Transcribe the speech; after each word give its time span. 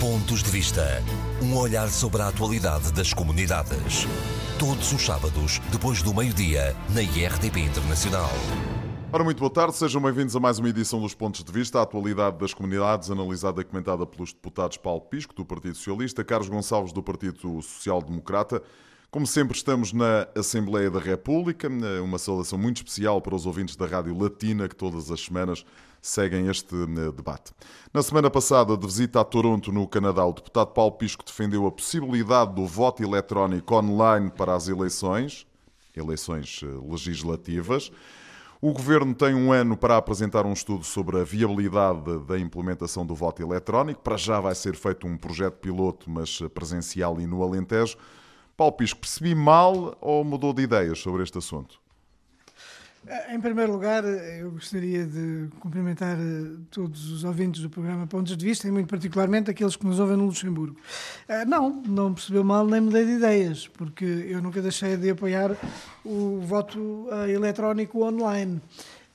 Pontos 0.00 0.44
de 0.44 0.50
Vista. 0.50 1.02
Um 1.42 1.56
olhar 1.56 1.88
sobre 1.88 2.22
a 2.22 2.28
atualidade 2.28 2.92
das 2.92 3.12
comunidades. 3.12 4.06
Todos 4.56 4.92
os 4.92 5.04
sábados, 5.04 5.58
depois 5.72 6.02
do 6.02 6.14
meio-dia, 6.14 6.76
na 6.94 7.02
IRTP 7.02 7.58
Internacional. 7.58 8.30
Ora, 9.12 9.24
muito 9.24 9.40
boa 9.40 9.50
tarde, 9.50 9.74
sejam 9.74 10.00
bem-vindos 10.00 10.36
a 10.36 10.40
mais 10.40 10.60
uma 10.60 10.68
edição 10.68 11.00
dos 11.00 11.14
Pontos 11.14 11.42
de 11.42 11.50
Vista, 11.50 11.80
a 11.80 11.82
atualidade 11.82 12.38
das 12.38 12.54
comunidades, 12.54 13.10
analisada 13.10 13.60
e 13.60 13.64
comentada 13.64 14.06
pelos 14.06 14.32
deputados 14.32 14.76
Paulo 14.76 15.00
Pisco, 15.00 15.34
do 15.34 15.44
Partido 15.44 15.74
Socialista, 15.74 16.22
Carlos 16.22 16.48
Gonçalves, 16.48 16.92
do 16.92 17.02
Partido 17.02 17.60
Social 17.60 18.00
Democrata. 18.00 18.62
Como 19.10 19.26
sempre, 19.26 19.56
estamos 19.56 19.92
na 19.92 20.28
Assembleia 20.36 20.92
da 20.92 21.00
República, 21.00 21.68
uma 22.04 22.18
saudação 22.18 22.56
muito 22.56 22.76
especial 22.76 23.20
para 23.20 23.34
os 23.34 23.46
ouvintes 23.46 23.74
da 23.74 23.86
Rádio 23.86 24.16
Latina, 24.16 24.68
que 24.68 24.76
todas 24.76 25.10
as 25.10 25.24
semanas 25.24 25.64
seguem 26.00 26.48
este 26.48 26.74
eh, 26.74 27.12
debate. 27.12 27.52
Na 27.92 28.02
semana 28.02 28.30
passada, 28.30 28.76
de 28.76 28.86
visita 28.86 29.20
a 29.20 29.24
Toronto, 29.24 29.72
no 29.72 29.86
Canadá, 29.86 30.24
o 30.24 30.32
deputado 30.32 30.68
Paulo 30.68 30.92
Pisco 30.92 31.24
defendeu 31.24 31.66
a 31.66 31.72
possibilidade 31.72 32.54
do 32.54 32.66
voto 32.66 33.02
eletrónico 33.02 33.74
online 33.74 34.30
para 34.30 34.54
as 34.54 34.68
eleições, 34.68 35.46
eleições 35.96 36.60
eh, 36.62 36.66
legislativas. 36.90 37.90
O 38.60 38.72
Governo 38.72 39.14
tem 39.14 39.34
um 39.34 39.52
ano 39.52 39.76
para 39.76 39.96
apresentar 39.96 40.44
um 40.44 40.52
estudo 40.52 40.82
sobre 40.82 41.20
a 41.20 41.24
viabilidade 41.24 42.18
da 42.26 42.36
implementação 42.36 43.06
do 43.06 43.14
voto 43.14 43.40
eletrónico. 43.40 44.00
Para 44.02 44.16
já 44.16 44.40
vai 44.40 44.54
ser 44.54 44.74
feito 44.74 45.06
um 45.06 45.16
projeto 45.16 45.54
piloto, 45.58 46.10
mas 46.10 46.40
presencial 46.52 47.20
e 47.20 47.26
no 47.26 47.40
Alentejo. 47.42 47.96
Paulo 48.56 48.72
Pisco, 48.72 48.98
percebi 48.98 49.32
mal 49.36 49.96
ou 50.00 50.24
mudou 50.24 50.52
de 50.52 50.62
ideias 50.62 50.98
sobre 50.98 51.22
este 51.22 51.38
assunto? 51.38 51.78
Eh, 53.08 53.34
em 53.34 53.40
primeiro 53.40 53.72
lugar, 53.72 54.04
eh, 54.04 54.42
eu 54.42 54.50
gostaria 54.50 55.06
de 55.06 55.48
cumprimentar 55.60 56.18
eh, 56.18 56.56
todos 56.70 57.10
os 57.10 57.24
ouvintes 57.24 57.62
do 57.62 57.70
programa 57.70 58.06
Pontos 58.06 58.36
de 58.36 58.44
Vista 58.44 58.68
e, 58.68 58.70
muito 58.70 58.86
particularmente, 58.86 59.50
aqueles 59.50 59.76
que 59.76 59.86
nos 59.86 59.98
ouvem 59.98 60.16
no 60.16 60.26
Luxemburgo. 60.26 60.76
Não, 61.46 61.82
não 61.86 62.12
percebeu 62.12 62.44
mal 62.44 62.66
nem 62.66 62.80
mudei 62.80 63.06
de 63.06 63.12
ideias, 63.12 63.66
porque 63.66 64.04
eu 64.04 64.42
nunca 64.42 64.60
deixei 64.60 64.96
de 64.96 65.10
apoiar 65.10 65.56
o 66.04 66.40
voto 66.40 67.08
eletrónico 67.26 68.04
online. 68.04 68.60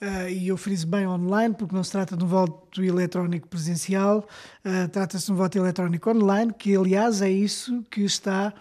Uh, 0.01 0.27
e 0.27 0.49
eu 0.49 0.57
friso 0.57 0.85
bem 0.85 1.07
online, 1.07 1.55
porque 1.57 1.73
não 1.73 1.81
se 1.81 1.91
trata 1.91 2.17
de 2.17 2.25
um 2.25 2.27
voto 2.27 2.83
eletrónico 2.83 3.47
presencial, 3.47 4.27
uh, 4.65 4.89
trata-se 4.89 5.27
de 5.27 5.31
um 5.31 5.35
voto 5.35 5.57
eletrónico 5.57 6.09
online, 6.09 6.51
que 6.51 6.75
aliás 6.75 7.21
é 7.21 7.31
isso 7.31 7.81
que 7.89 8.01
está 8.01 8.53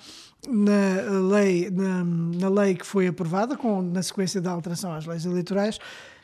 na 0.49 1.19
lei, 1.35 1.71
na, 1.71 2.05
na 2.05 2.49
lei 2.49 2.75
que 2.75 2.87
foi 2.87 3.07
aprovada, 3.07 3.57
com, 3.57 3.81
na 3.81 4.03
sequência 4.03 4.41
da 4.41 4.51
alteração 4.51 4.93
às 4.93 5.07
leis 5.07 5.25
eleitorais, 5.25 5.79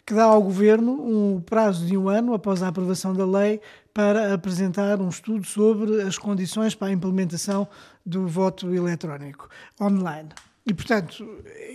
que 0.05 0.15
dá 0.15 0.25
ao 0.25 0.43
Governo 0.43 0.93
um 0.93 1.41
prazo 1.41 1.87
de 1.87 1.97
um 1.97 2.09
ano 2.09 2.33
após 2.33 2.63
a 2.63 2.69
aprovação 2.69 3.15
da 3.15 3.27
lei 3.27 3.61
para 3.93 4.33
apresentar 4.33 5.01
um 5.01 5.09
estudo 5.09 5.45
sobre 5.45 6.03
as 6.03 6.17
condições 6.17 6.75
para 6.75 6.89
a 6.89 6.93
implementação 6.93 7.69
do 8.07 8.27
voto 8.27 8.75
eletrónico 8.75 9.49
online. 9.81 10.31
E, 10.69 10.75
portanto, 10.75 11.27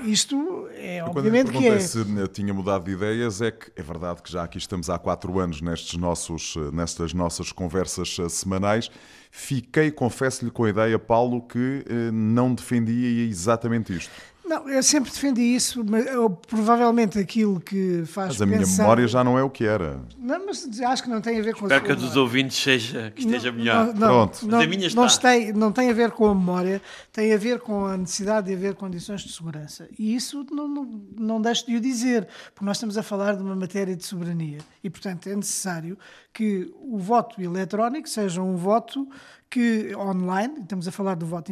isto 0.05 0.69
é 0.75 1.03
obviamente 1.03 1.51
que 1.51 1.67
é... 1.67 1.79
se 1.79 2.05
tinha 2.31 2.53
mudado 2.53 2.85
de 2.85 2.91
ideias, 2.91 3.41
é 3.41 3.49
que 3.49 3.71
é 3.75 3.81
verdade 3.81 4.21
que 4.21 4.31
já 4.31 4.43
aqui 4.43 4.59
estamos 4.59 4.87
há 4.87 4.99
quatro 4.99 5.39
anos 5.39 5.61
nestes 5.61 5.99
nossos, 5.99 6.55
nestas 6.71 7.11
nossas 7.11 7.51
conversas 7.51 8.15
eh, 8.19 8.29
semanais. 8.29 8.91
Fiquei, 9.31 9.89
confesso-lhe, 9.89 10.51
com 10.51 10.65
a 10.65 10.69
ideia, 10.69 10.99
Paulo, 10.99 11.41
que 11.41 11.83
eh, 11.89 12.11
não 12.11 12.53
defendia 12.53 13.25
exatamente 13.27 13.97
isto. 13.97 14.11
Não, 14.45 14.67
eu 14.67 14.83
sempre 14.83 15.09
defendi 15.09 15.41
isso, 15.41 15.85
mas 15.87 16.05
eu, 16.05 16.29
provavelmente 16.29 17.17
aquilo 17.17 17.61
que 17.61 18.03
faz 18.05 18.37
Mas 18.37 18.41
a 18.41 18.45
pensar... 18.45 18.65
minha 18.65 18.77
memória 18.77 19.07
já 19.07 19.23
não 19.23 19.39
é 19.39 19.43
o 19.43 19.49
que 19.49 19.63
era. 19.63 20.01
Não, 20.17 20.45
mas 20.45 20.67
acho 20.81 21.03
que 21.03 21.09
não 21.09 21.21
tem 21.21 21.39
a 21.39 21.41
ver 21.41 21.55
com... 21.55 21.65
Espero 21.65 21.85
que 21.85 21.91
a 21.93 21.95
dos 21.95 22.17
ouvintes 22.17 22.57
seja, 22.57 23.11
que 23.15 23.21
esteja 23.21 23.51
não, 23.51 23.57
melhor. 23.57 23.85
Não, 23.87 23.93
Pronto. 23.93 24.45
Não, 24.45 24.57
Mas 24.57 24.65
a 24.65 24.69
minha 24.69 24.87
está. 24.87 25.01
Não 25.01 25.07
tem, 25.17 25.53
não 25.53 25.71
tem 25.71 25.89
a 25.89 25.93
ver 25.93 26.11
com 26.11 26.27
a 26.27 26.35
memória, 26.35 26.81
tem 27.11 27.33
a 27.33 27.37
ver 27.37 27.59
com 27.59 27.85
a 27.85 27.95
necessidade 27.95 28.47
de 28.47 28.53
haver 28.53 28.75
condições 28.75 29.21
de 29.21 29.31
segurança. 29.31 29.87
E 29.97 30.13
isso 30.13 30.45
não, 30.51 30.67
não, 30.67 31.01
não 31.17 31.41
deixo 31.41 31.65
de 31.65 31.77
o 31.77 31.81
dizer, 31.81 32.27
porque 32.53 32.65
nós 32.65 32.77
estamos 32.77 32.97
a 32.97 33.03
falar 33.03 33.37
de 33.37 33.43
uma 33.43 33.55
matéria 33.55 33.95
de 33.95 34.03
soberania. 34.03 34.59
E, 34.83 34.89
portanto, 34.89 35.27
é 35.27 35.35
necessário 35.35 35.97
que 36.33 36.69
o 36.81 36.97
voto 36.97 37.41
eletrónico 37.41 38.09
seja 38.09 38.41
um 38.41 38.57
voto 38.57 39.07
que 39.53 39.95
online, 39.95 40.61
estamos 40.61 40.87
a 40.87 40.91
falar 40.91 41.15
do 41.15 41.27
voto 41.27 41.51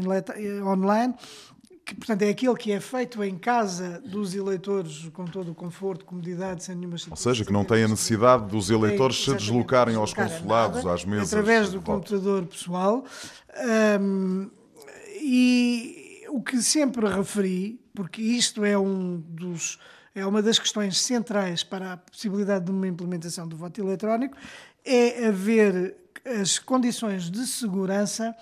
online, 0.66 1.14
que, 1.92 1.96
portanto, 1.96 2.22
é 2.22 2.30
aquele 2.30 2.56
que 2.56 2.72
é 2.72 2.80
feito 2.80 3.22
em 3.22 3.38
casa 3.38 4.02
dos 4.06 4.34
eleitores 4.34 5.10
com 5.12 5.26
todo 5.26 5.52
o 5.52 5.56
conforto, 5.56 6.06
comodidade, 6.06 6.64
sem 6.64 6.76
nenhuma 6.76 6.96
Ou 7.10 7.18
seja, 7.18 7.44
que 7.44 7.52
não 7.52 7.66
tem 7.66 7.84
a 7.84 7.88
necessidade 7.88 8.46
dos 8.50 8.70
eleitores 8.70 9.24
se 9.24 9.34
deslocarem 9.36 9.96
aos 9.96 10.14
consulados, 10.14 10.84
nada, 10.84 10.94
às 10.94 11.04
mesas. 11.04 11.34
Através 11.34 11.70
do 11.70 11.82
computador 11.82 12.46
pessoal. 12.46 13.04
Um, 14.00 14.50
e 15.22 16.24
o 16.30 16.42
que 16.42 16.62
sempre 16.62 17.08
referi, 17.08 17.80
porque 17.94 18.22
isto 18.22 18.64
é 18.64 18.78
um 18.78 19.18
dos 19.18 19.78
é 20.14 20.26
uma 20.26 20.42
das 20.42 20.60
questões 20.60 21.00
centrais 21.00 21.64
para 21.64 21.94
a 21.94 21.98
possibilidade 21.98 22.66
de 22.66 22.72
uma 22.72 22.88
implementação 22.88 23.48
do 23.48 23.56
voto 23.56 23.80
eletrónico, 23.80 24.36
é 24.84 25.28
haver 25.28 25.96
as 26.26 26.60
condições 26.60 27.30
de 27.30 27.48
segurança 27.48 28.36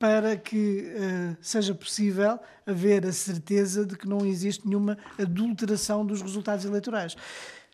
para 0.00 0.34
que 0.34 0.94
uh, 0.96 1.36
seja 1.42 1.74
possível 1.74 2.40
haver 2.66 3.04
a 3.04 3.12
certeza 3.12 3.84
de 3.84 3.98
que 3.98 4.08
não 4.08 4.24
existe 4.24 4.66
nenhuma 4.66 4.96
adulteração 5.18 6.06
dos 6.06 6.22
resultados 6.22 6.64
eleitorais. 6.64 7.14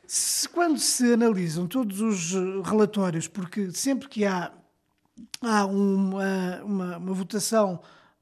Se, 0.08 0.48
quando 0.48 0.76
se 0.76 1.12
analisam 1.12 1.68
todos 1.68 2.00
os 2.00 2.32
relatórios, 2.68 3.28
porque 3.28 3.70
sempre 3.70 4.08
que 4.08 4.24
há, 4.24 4.50
há 5.40 5.66
uma, 5.66 6.62
uma, 6.64 6.96
uma 6.96 7.14
votação 7.14 7.80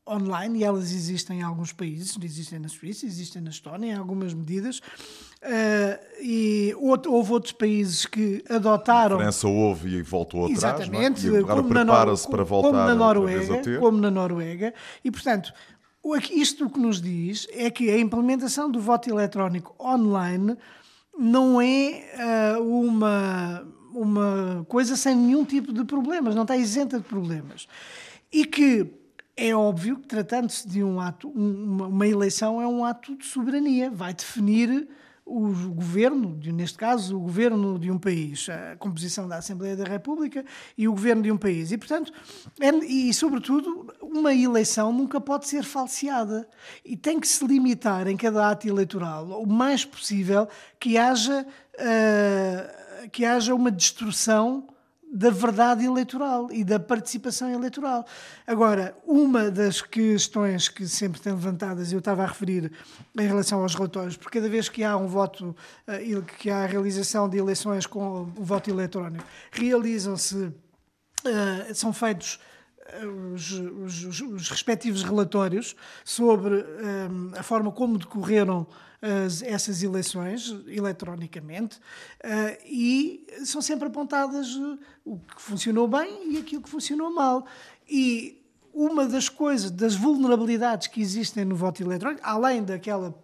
online, 0.09 0.59
e 0.61 0.65
elas 0.65 0.93
existem 0.93 1.41
em 1.41 1.43
alguns 1.43 1.73
países, 1.73 2.17
existem 2.23 2.59
na 2.59 2.69
Suíça, 2.69 3.07
existem 3.07 3.41
na 3.41 3.51
Estónia, 3.51 3.93
em 3.93 3.97
algumas 3.97 4.35
medidas, 4.35 4.79
uh, 4.79 6.21
e 6.21 6.75
outro, 6.79 7.13
houve 7.13 7.33
outros 7.33 7.53
países 7.53 8.05
que 8.05 8.45
adotaram... 8.49 9.17
A 9.17 9.21
França 9.21 9.49
houve 9.49 9.97
e 9.97 10.03
voltou 10.03 10.45
atrás, 10.45 10.59
Exatamente, 10.59 11.27
não 11.27 11.37
é? 11.37 11.39
e 11.39 11.43
agora 11.43 11.63
prepara-se 11.63 12.29
para 12.29 12.45
voltar 12.45 12.69
como 12.69 12.81
na 12.81 12.95
Noruega. 12.95 13.81
Como 13.81 13.99
na 13.99 14.11
Noruega, 14.11 14.75
e 15.03 15.11
portanto, 15.11 15.53
isto 16.31 16.67
o 16.67 16.71
que 16.71 16.79
nos 16.79 17.01
diz 17.01 17.47
é 17.53 17.71
que 17.71 17.91
a 17.91 17.99
implementação 17.99 18.71
do 18.71 18.81
voto 18.81 19.09
eletrónico 19.09 19.75
online 19.83 20.57
não 21.19 21.61
é 21.63 22.57
uh, 22.59 22.63
uma, 22.63 23.67
uma 23.95 24.67
coisa 24.69 24.97
sem 24.97 25.15
nenhum 25.17 25.45
tipo 25.45 25.73
de 25.73 25.85
problemas, 25.85 26.35
não 26.35 26.43
está 26.43 26.57
isenta 26.57 26.99
de 26.99 27.05
problemas. 27.05 27.67
E 28.31 28.45
que 28.45 29.04
é 29.37 29.55
óbvio 29.55 29.97
que, 29.97 30.07
tratando-se 30.07 30.69
de 30.69 30.83
um 30.83 31.01
ato, 31.01 31.29
uma, 31.29 31.87
uma, 31.87 32.07
eleição 32.07 32.61
é 32.61 32.67
um 32.67 32.85
ato 32.85 33.17
de 33.17 33.25
soberania, 33.25 33.91
vai 33.91 34.15
definir 34.15 34.89
o 35.27 35.49
governo, 35.71 36.39
neste 36.53 36.77
caso, 36.77 37.17
o 37.17 37.21
governo 37.21 37.79
de 37.79 37.91
um 37.91 37.99
país, 37.99 38.47
a 38.51 38.77
composição 38.77 39.27
da 39.27 39.37
Assembleia 39.37 39.75
da 39.75 39.85
República 39.85 40.45
e 40.77 40.87
o 40.87 40.93
governo 40.93 41.23
de 41.23 41.33
um 41.33 41.37
país. 41.39 41.73
E, 41.73 41.79
portanto, 41.79 42.13
é, 42.61 42.69
e 42.85 43.13
sobretudo, 43.15 43.93
uma 44.03 44.35
eleição 44.35 44.93
nunca 44.93 45.19
pode 45.21 45.49
ser 45.49 45.65
falseada. 45.65 46.47
E 46.85 46.95
tem 46.95 47.19
que 47.19 47.27
se 47.27 47.45
limitar 47.47 48.07
em 48.07 48.19
cada 48.19 48.51
ato 48.51 48.69
eleitoral 48.69 49.43
o 49.43 49.47
mais 49.47 49.85
possível 49.85 50.47
que 50.79 50.99
haja, 50.99 51.47
uh, 51.75 53.09
que 53.11 53.25
haja 53.25 53.55
uma 53.55 53.71
destrução 53.71 54.69
da 55.15 55.31
verdade 55.31 55.85
eleitoral 55.85 56.49
e 56.51 56.65
da 56.65 56.81
participação 56.81 57.49
eleitoral. 57.49 58.05
Agora, 58.45 58.97
uma 59.07 59.49
das 59.49 59.81
questões 59.81 60.69
que 60.69 60.89
sempre 60.89 61.21
tem 61.21 61.33
levantadas, 61.33 61.93
eu 61.93 62.01
estava 62.01 62.25
a 62.25 62.27
referir 62.27 62.73
em 63.17 63.27
relação 63.27 63.63
aos 63.63 63.77
relatórios, 63.77 64.17
porque 64.17 64.41
cada 64.41 64.51
vez 64.51 64.69
que 64.69 64.83
há 64.83 64.97
um 64.97 65.07
voto, 65.07 65.55
eh, 65.87 66.03
que 66.37 66.51
há 66.51 66.65
a 66.65 66.67
realização 66.67 67.29
de 67.29 67.39
eleições 67.39 67.87
com 67.87 68.23
o 68.37 68.45
voto 68.45 68.69
eletrónico, 68.69 69.25
realizam-se, 69.53 70.53
eh, 71.25 71.73
são 71.73 71.93
feitos 71.93 72.41
os, 73.35 73.51
os, 73.51 74.21
os, 74.21 74.49
respectivos 74.51 75.03
relatórios 75.03 75.75
sobre 76.05 76.65
a 77.37 77.43
forma 77.43 77.73
como 77.73 77.99
decorreram 77.99 78.67
as, 79.05 79.43
essas 79.43 79.83
eleições 79.83 80.55
eletronicamente 80.67 81.77
uh, 81.77 82.59
e 82.65 83.27
são 83.45 83.61
sempre 83.61 83.89
apontadas 83.89 84.55
uh, 84.57 84.79
o 85.05 85.19
que 85.19 85.43
funcionou 85.43 85.87
bem 85.87 86.33
e 86.33 86.39
aquilo 86.39 86.63
que 86.63 86.71
funcionou 86.71 87.13
mal. 87.13 87.47
E 87.87 88.43
uma 88.73 89.07
das 89.07 89.29
coisas, 89.29 89.71
das 89.71 89.95
vulnerabilidades 89.95 90.89
que 90.89 91.03
existem 91.03 91.45
no 91.45 91.55
voto 91.55 91.83
eletrónico, 91.83 92.23
além 92.25 92.65
daquela 92.65 93.15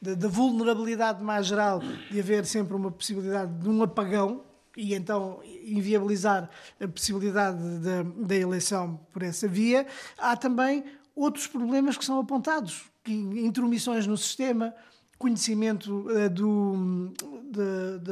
da, 0.00 0.14
da 0.14 0.28
vulnerabilidade 0.28 1.24
mais 1.24 1.46
geral 1.46 1.80
de 2.10 2.20
haver 2.20 2.44
sempre 2.44 2.76
uma 2.76 2.90
possibilidade 2.90 3.52
de 3.54 3.68
um 3.68 3.82
apagão, 3.82 4.42
e 4.76 4.94
então 4.94 5.40
inviabilizar 5.64 6.50
a 6.80 6.86
possibilidade 6.86 7.58
da, 8.16 8.36
eleição 8.36 9.00
por 9.12 9.22
essa 9.22 9.48
via, 9.48 9.86
há 10.18 10.36
também 10.36 10.84
outros 11.14 11.46
problemas 11.46 11.96
que 11.96 12.04
são 12.04 12.20
apontados, 12.20 12.84
intromissões 13.06 14.06
no 14.06 14.16
sistema, 14.16 14.74
conhecimento 15.18 16.06
uh, 16.10 16.28
do, 16.28 17.12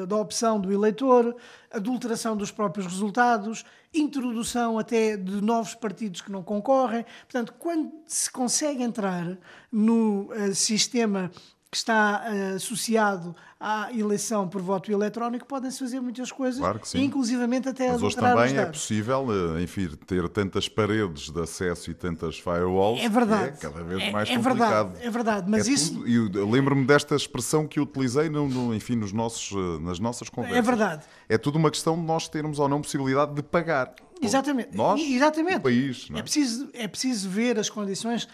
da 0.07 0.17
opção 0.17 0.59
do 0.59 0.73
eleitor, 0.73 1.37
adulteração 1.71 2.35
dos 2.35 2.51
próprios 2.51 2.87
resultados, 2.87 3.65
introdução 3.93 4.79
até 4.79 5.17
de 5.17 5.43
novos 5.43 5.75
partidos 5.75 6.23
que 6.23 6.33
não 6.33 6.43
concorrem. 6.43 7.05
Portanto, 7.25 7.55
quando 7.59 7.93
se 8.07 8.31
consegue 8.31 8.83
entrar 8.83 9.37
no 9.71 10.31
uh, 10.33 10.55
sistema 10.55 11.31
que 11.75 11.79
está 11.79 12.25
uh, 12.25 12.55
associado 12.55 13.35
à 13.59 13.91
eleição 13.93 14.47
por 14.47 14.63
voto 14.63 14.93
eletrónico, 14.93 15.45
podem-se 15.45 15.81
fazer 15.81 16.01
muitas 16.01 16.31
coisas, 16.31 16.61
claro 16.61 16.79
que 16.79 16.89
sim. 16.89 17.03
inclusivamente 17.03 17.69
até 17.69 17.91
Mas 17.91 18.01
hoje 18.01 18.15
também 18.15 18.57
é 18.57 18.67
possível, 18.67 19.27
eh, 19.57 19.63
enfim, 19.63 19.89
ter 20.07 20.29
tantas 20.29 20.69
paredes 20.69 21.31
de 21.31 21.41
acesso 21.41 21.91
e 21.91 21.95
tantas 21.95 22.39
firewalls. 22.39 23.01
É 23.01 23.09
verdade. 23.09 23.49
é 23.49 23.51
cada 23.53 23.83
vez 23.83 24.03
é, 24.03 24.11
mais 24.13 24.29
é 24.29 24.37
complicado. 24.37 24.93
Verdade, 24.93 25.07
é 25.07 25.11
verdade, 25.11 25.51
mas 25.51 25.67
é 25.67 25.73
isso. 25.73 25.95
Tudo, 25.95 26.39
eu 26.39 26.49
lembro-me 26.49 26.85
desta 26.85 27.17
expressão 27.17 27.67
que 27.67 27.81
utilizei 27.81 28.29
no, 28.29 28.49
no, 28.49 28.75
enfim, 28.75 28.95
nos 28.95 29.13
nossos, 29.13 29.51
eh, 29.51 29.83
nas 29.83 29.99
nossas 29.99 30.29
conversas. 30.29 30.59
É 30.59 30.63
verdade. 30.63 31.05
É 31.29 31.37
tudo 31.37 31.57
uma 31.57 31.71
questão 31.71 31.97
de 31.97 32.03
nós 32.03 32.29
termos 32.29 32.61
ou 32.61 32.69
não 32.69 32.81
possibilidade 32.81 33.35
de 33.35 33.43
pagar. 33.43 33.95
Exatamente. 34.23 34.77
Nós, 34.77 35.01
Exatamente. 35.01 35.57
o 35.57 35.63
país. 35.63 36.09
É? 36.15 36.19
é? 36.19 36.23
preciso, 36.23 36.69
é 36.73 36.87
preciso 36.87 37.29
ver 37.29 37.59
as 37.59 37.69
condições 37.69 38.29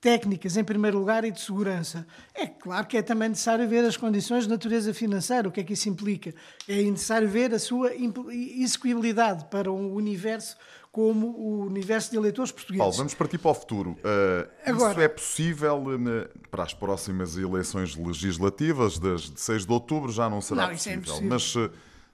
técnicas, 0.00 0.56
em 0.56 0.64
primeiro 0.64 0.98
lugar, 0.98 1.24
e 1.24 1.30
de 1.30 1.40
segurança. 1.40 2.06
É 2.34 2.46
claro 2.46 2.86
que 2.86 2.96
é 2.96 3.02
também 3.02 3.28
necessário 3.28 3.68
ver 3.68 3.84
as 3.84 3.96
condições 3.96 4.44
de 4.44 4.50
natureza 4.50 4.94
financeira, 4.94 5.48
o 5.48 5.52
que 5.52 5.60
é 5.60 5.64
que 5.64 5.74
isso 5.74 5.88
implica. 5.88 6.34
É 6.66 6.82
necessário 6.82 7.28
ver 7.28 7.52
a 7.52 7.58
sua 7.58 7.92
execuibilidade 7.94 9.44
para 9.50 9.70
um 9.70 9.92
universo 9.92 10.56
como 10.90 11.28
o 11.28 11.66
universo 11.66 12.10
de 12.10 12.16
eleitores 12.16 12.50
portugueses. 12.50 12.80
Paulo, 12.80 12.96
vamos 12.96 13.14
partir 13.14 13.38
para 13.38 13.50
o 13.50 13.54
futuro. 13.54 13.90
Uh, 13.90 14.50
Agora, 14.66 14.90
isso 14.90 15.00
é 15.00 15.08
possível 15.08 15.84
uh, 15.84 16.48
para 16.50 16.64
as 16.64 16.74
próximas 16.74 17.36
eleições 17.36 17.94
legislativas, 17.94 18.98
das 18.98 19.22
de 19.30 19.40
6 19.40 19.66
de 19.66 19.72
outubro, 19.72 20.10
já 20.10 20.28
não 20.28 20.40
será 20.40 20.62
não, 20.62 20.70
possível. 20.70 21.00
Isso 21.02 21.22
é 21.22 21.26
Mas 21.26 21.54
uh, 21.54 21.70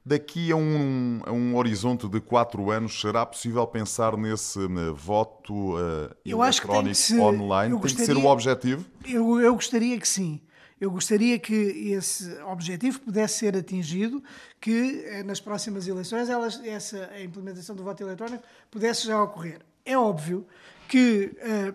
daqui 0.07 0.53
a 0.53 0.57
um, 0.57 1.21
a 1.27 1.33
um 1.33 1.57
horizonte 1.57 2.09
de 2.09 2.21
quatro 2.21 2.71
anos, 2.71 3.01
será 3.01 3.27
possível 3.27 3.67
pensar 3.67 4.17
nesse 4.17 4.61
né, 4.69 4.93
voto 4.95 5.75
uh, 5.75 6.15
eletrónico 6.25 6.95
ser, 6.95 7.19
online? 7.19 7.73
Tem 7.73 7.81
gostaria, 7.81 8.07
que 8.07 8.21
ser 8.21 8.25
o 8.25 8.31
objetivo? 8.31 8.87
Eu, 9.05 9.41
eu 9.41 9.53
gostaria 9.53 9.99
que 9.99 10.07
sim. 10.07 10.41
Eu 10.81 10.93
gostaria 10.93 11.39
que 11.41 11.53
esse 11.55 12.31
objetivo 12.43 13.01
pudesse 13.01 13.39
ser 13.39 13.57
atingido, 13.57 14.23
que 14.61 15.03
eh, 15.07 15.23
nas 15.23 15.41
próximas 15.41 15.89
eleições 15.89 16.29
elas, 16.29 16.63
essa, 16.63 17.11
a 17.13 17.23
implementação 17.23 17.75
do 17.75 17.83
voto 17.83 18.03
eletrónico 18.03 18.45
pudesse 18.71 19.07
já 19.07 19.21
ocorrer. 19.21 19.61
É 19.87 19.97
óbvio 19.97 20.47
que, 20.87 21.33
uh, 21.41 21.75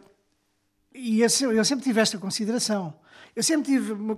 e 0.93 1.21
eu, 1.21 1.51
eu 1.51 1.65
sempre 1.65 1.83
tive 1.83 1.99
esta 1.99 2.19
consideração, 2.19 2.93
eu 3.35 3.41
sempre 3.41 3.71
tive 3.71 3.91
uma, 3.93 4.15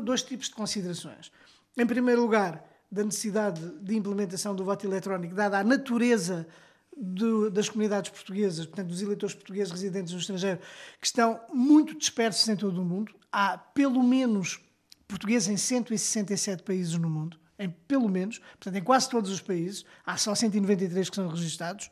dois 0.00 0.22
tipos 0.22 0.48
de 0.48 0.54
considerações. 0.54 1.30
Em 1.76 1.86
primeiro 1.86 2.22
lugar, 2.22 2.71
da 2.92 3.02
necessidade 3.02 3.58
de 3.80 3.96
implementação 3.96 4.54
do 4.54 4.62
voto 4.66 4.86
eletrónico, 4.86 5.34
dada 5.34 5.58
a 5.58 5.64
natureza 5.64 6.46
do, 6.94 7.50
das 7.50 7.70
comunidades 7.70 8.10
portuguesas, 8.10 8.66
portanto, 8.66 8.88
dos 8.88 9.00
eleitores 9.00 9.34
portugueses 9.34 9.72
residentes 9.72 10.12
no 10.12 10.18
estrangeiro, 10.18 10.60
que 11.00 11.06
estão 11.06 11.40
muito 11.50 11.96
dispersos 11.96 12.46
em 12.46 12.54
todo 12.54 12.82
o 12.82 12.84
mundo. 12.84 13.14
Há 13.32 13.56
pelo 13.56 14.02
menos 14.02 14.60
portugueses 15.08 15.48
em 15.48 15.56
167 15.56 16.62
países 16.62 16.94
no 16.98 17.08
mundo, 17.08 17.38
em 17.58 17.70
pelo 17.70 18.10
menos, 18.10 18.38
portanto, 18.38 18.76
em 18.76 18.84
quase 18.84 19.08
todos 19.08 19.30
os 19.30 19.40
países, 19.40 19.86
há 20.04 20.18
só 20.18 20.34
193 20.34 21.08
que 21.08 21.16
são 21.16 21.28
registados, 21.28 21.90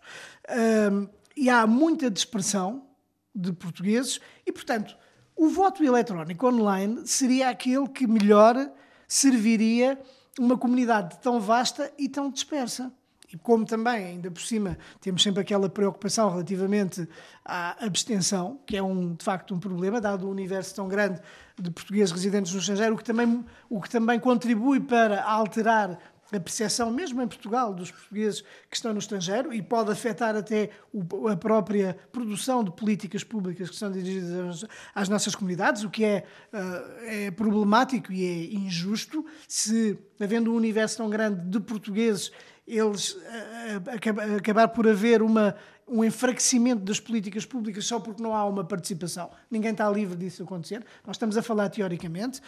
um, 0.92 1.08
e 1.34 1.48
há 1.48 1.66
muita 1.66 2.10
dispersão 2.10 2.86
de 3.34 3.52
portugueses, 3.54 4.20
e, 4.44 4.52
portanto, 4.52 4.94
o 5.34 5.48
voto 5.48 5.82
eletrónico 5.82 6.46
online 6.46 7.06
seria 7.06 7.48
aquele 7.48 7.88
que 7.88 8.06
melhor 8.06 8.70
serviria 9.08 9.98
uma 10.40 10.56
comunidade 10.56 11.18
tão 11.18 11.38
vasta 11.38 11.92
e 11.98 12.08
tão 12.08 12.30
dispersa. 12.30 12.90
E 13.32 13.36
como 13.36 13.64
também, 13.64 14.06
ainda 14.06 14.28
por 14.30 14.40
cima, 14.40 14.76
temos 15.00 15.22
sempre 15.22 15.42
aquela 15.42 15.68
preocupação 15.68 16.30
relativamente 16.30 17.06
à 17.44 17.84
abstenção, 17.84 18.58
que 18.66 18.76
é 18.76 18.82
um, 18.82 19.14
de 19.14 19.22
facto 19.22 19.54
um 19.54 19.60
problema, 19.60 20.00
dado 20.00 20.26
o 20.26 20.30
universo 20.30 20.74
tão 20.74 20.88
grande 20.88 21.20
de 21.56 21.70
portugueses 21.70 22.10
residentes 22.10 22.52
no 22.52 22.58
estrangeiro, 22.58 22.94
o 22.94 22.98
que 22.98 23.04
também, 23.04 23.44
o 23.68 23.80
que 23.80 23.88
também 23.88 24.18
contribui 24.18 24.80
para 24.80 25.22
alterar 25.22 25.96
a 26.32 26.38
percepção, 26.38 26.90
mesmo 26.90 27.20
em 27.20 27.26
Portugal, 27.26 27.74
dos 27.74 27.90
portugueses 27.90 28.42
que 28.68 28.76
estão 28.76 28.92
no 28.92 28.98
estrangeiro 28.98 29.52
e 29.52 29.60
pode 29.60 29.90
afetar 29.90 30.36
até 30.36 30.70
o, 30.92 31.28
a 31.28 31.36
própria 31.36 31.96
produção 32.12 32.62
de 32.62 32.70
políticas 32.70 33.24
públicas 33.24 33.68
que 33.68 33.76
são 33.76 33.90
dirigidas 33.90 34.64
às, 34.94 35.08
nossas 35.08 35.34
comunidades, 35.34 35.82
o 35.82 35.90
que 35.90 36.04
é, 36.04 36.24
uh, 36.52 37.04
é 37.04 37.30
problemático 37.30 38.12
e 38.12 38.24
é 38.24 38.54
injusto 38.54 39.24
se, 39.48 39.98
havendo 40.20 40.52
um 40.52 40.56
universo 40.56 40.98
tão 40.98 41.10
grande 41.10 41.40
de 41.46 41.60
portugueses, 41.60 42.30
eles 42.66 43.14
uh, 43.14 44.36
acabar 44.38 44.68
por 44.68 44.86
haver 44.86 45.22
uma, 45.22 45.56
um 45.88 46.04
enfraquecimento 46.04 46.84
das 46.84 47.00
políticas 47.00 47.44
públicas 47.44 47.84
só 47.84 47.98
porque 47.98 48.22
não 48.22 48.34
há 48.34 48.46
uma 48.46 48.64
participação. 48.64 49.30
Ninguém 49.50 49.72
está 49.72 49.90
livre 49.90 50.16
disso 50.16 50.44
acontecer. 50.44 50.84
Nós 51.04 51.16
estamos 51.16 51.36
a 51.36 51.42
falar 51.42 51.68
teoricamente. 51.68 52.40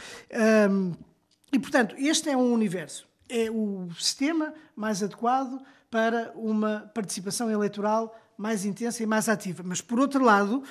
E, 1.53 1.59
portanto, 1.59 1.95
este 1.99 2.31
é 2.31 2.37
um 2.37 2.51
universo 2.53 3.07
é 3.33 3.51
o 3.51 3.89
sistema 3.99 4.53
mais 4.77 5.03
adequado 5.03 5.59
para 5.91 6.31
uma 6.35 6.91
participação 6.95 7.51
eleitoral 7.51 8.15
mais 8.37 8.67
intensa 8.67 9.03
e 9.03 9.07
mais 9.07 9.29
ativa. 9.29 9.63
Mas, 9.65 9.81
por 9.81 9.99
outro 9.99 10.23
lado, 10.23 10.63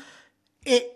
é 0.64 0.96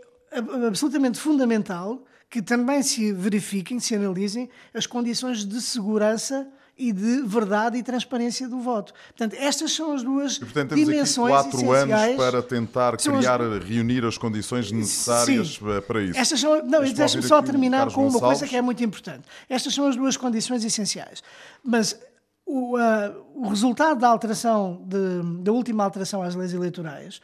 absolutamente 0.68 1.20
fundamental 1.20 2.06
que 2.30 2.42
também 2.42 2.84
se 2.84 3.12
verifiquem, 3.12 3.80
se 3.80 3.96
analisem 3.96 4.50
as 4.74 4.86
condições 4.86 5.44
de 5.44 5.60
segurança 5.60 6.48
e 6.78 6.92
de 6.92 7.22
verdade 7.22 7.78
e 7.78 7.84
transparência 7.84 8.50
do 8.50 8.60
voto. 8.60 8.94
Portanto, 9.16 9.36
estas 9.40 9.72
são 9.72 9.94
as 9.94 10.04
duas 10.04 10.36
e, 10.36 10.40
portanto, 10.42 10.70
temos 10.70 10.86
dimensões 10.86 11.34
aqui 11.34 11.52
quatro 11.52 11.72
anos 11.72 12.16
para 12.18 12.44
tentar 12.44 12.98
criar, 12.98 13.42
as... 13.42 13.64
reunir 13.64 14.04
as 14.06 14.18
condições 14.18 14.72
necessárias 14.72 15.56
Sim. 15.56 15.82
para 15.88 16.02
isso. 16.02 16.20
Estas 16.20 16.40
são, 16.40 16.66
não, 16.66 16.84
deixe-me 16.84 17.24
só 17.24 17.42
terminar 17.42 17.92
com 17.92 18.08
uma 18.08 18.20
coisa 18.20 18.46
que 18.46 18.56
é 18.56 18.62
muito 18.62 18.84
importante. 18.84 19.24
Estas 19.50 19.74
são 19.74 19.88
as 19.88 19.96
duas 19.96 20.18
condições 20.18 20.66
essenciais. 20.66 21.24
Mas 21.64 21.98
o, 22.46 22.78
uh, 22.78 23.26
o 23.34 23.48
resultado 23.48 24.00
da 24.00 24.10
alteração, 24.10 24.84
de, 24.86 25.44
da 25.44 25.52
última 25.52 25.84
alteração 25.84 26.22
às 26.22 26.36
leis 26.36 26.54
eleitorais, 26.54 27.22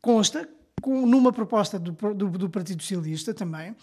consta, 0.00 0.48
com, 0.80 1.04
numa 1.04 1.32
proposta 1.32 1.78
do, 1.78 1.92
do, 2.14 2.28
do 2.30 2.48
Partido 2.48 2.80
Socialista 2.82 3.34
também, 3.34 3.74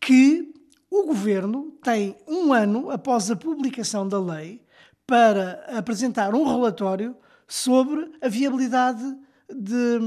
que 0.00 0.52
o 0.90 1.04
governo 1.04 1.72
tem 1.82 2.16
um 2.26 2.52
ano 2.52 2.90
após 2.90 3.30
a 3.30 3.36
publicação 3.36 4.08
da 4.08 4.20
lei 4.20 4.60
para 5.06 5.64
apresentar 5.76 6.34
um 6.34 6.44
relatório 6.44 7.16
sobre 7.46 8.12
a 8.20 8.28
viabilidade 8.28 9.02
de, 9.48 9.98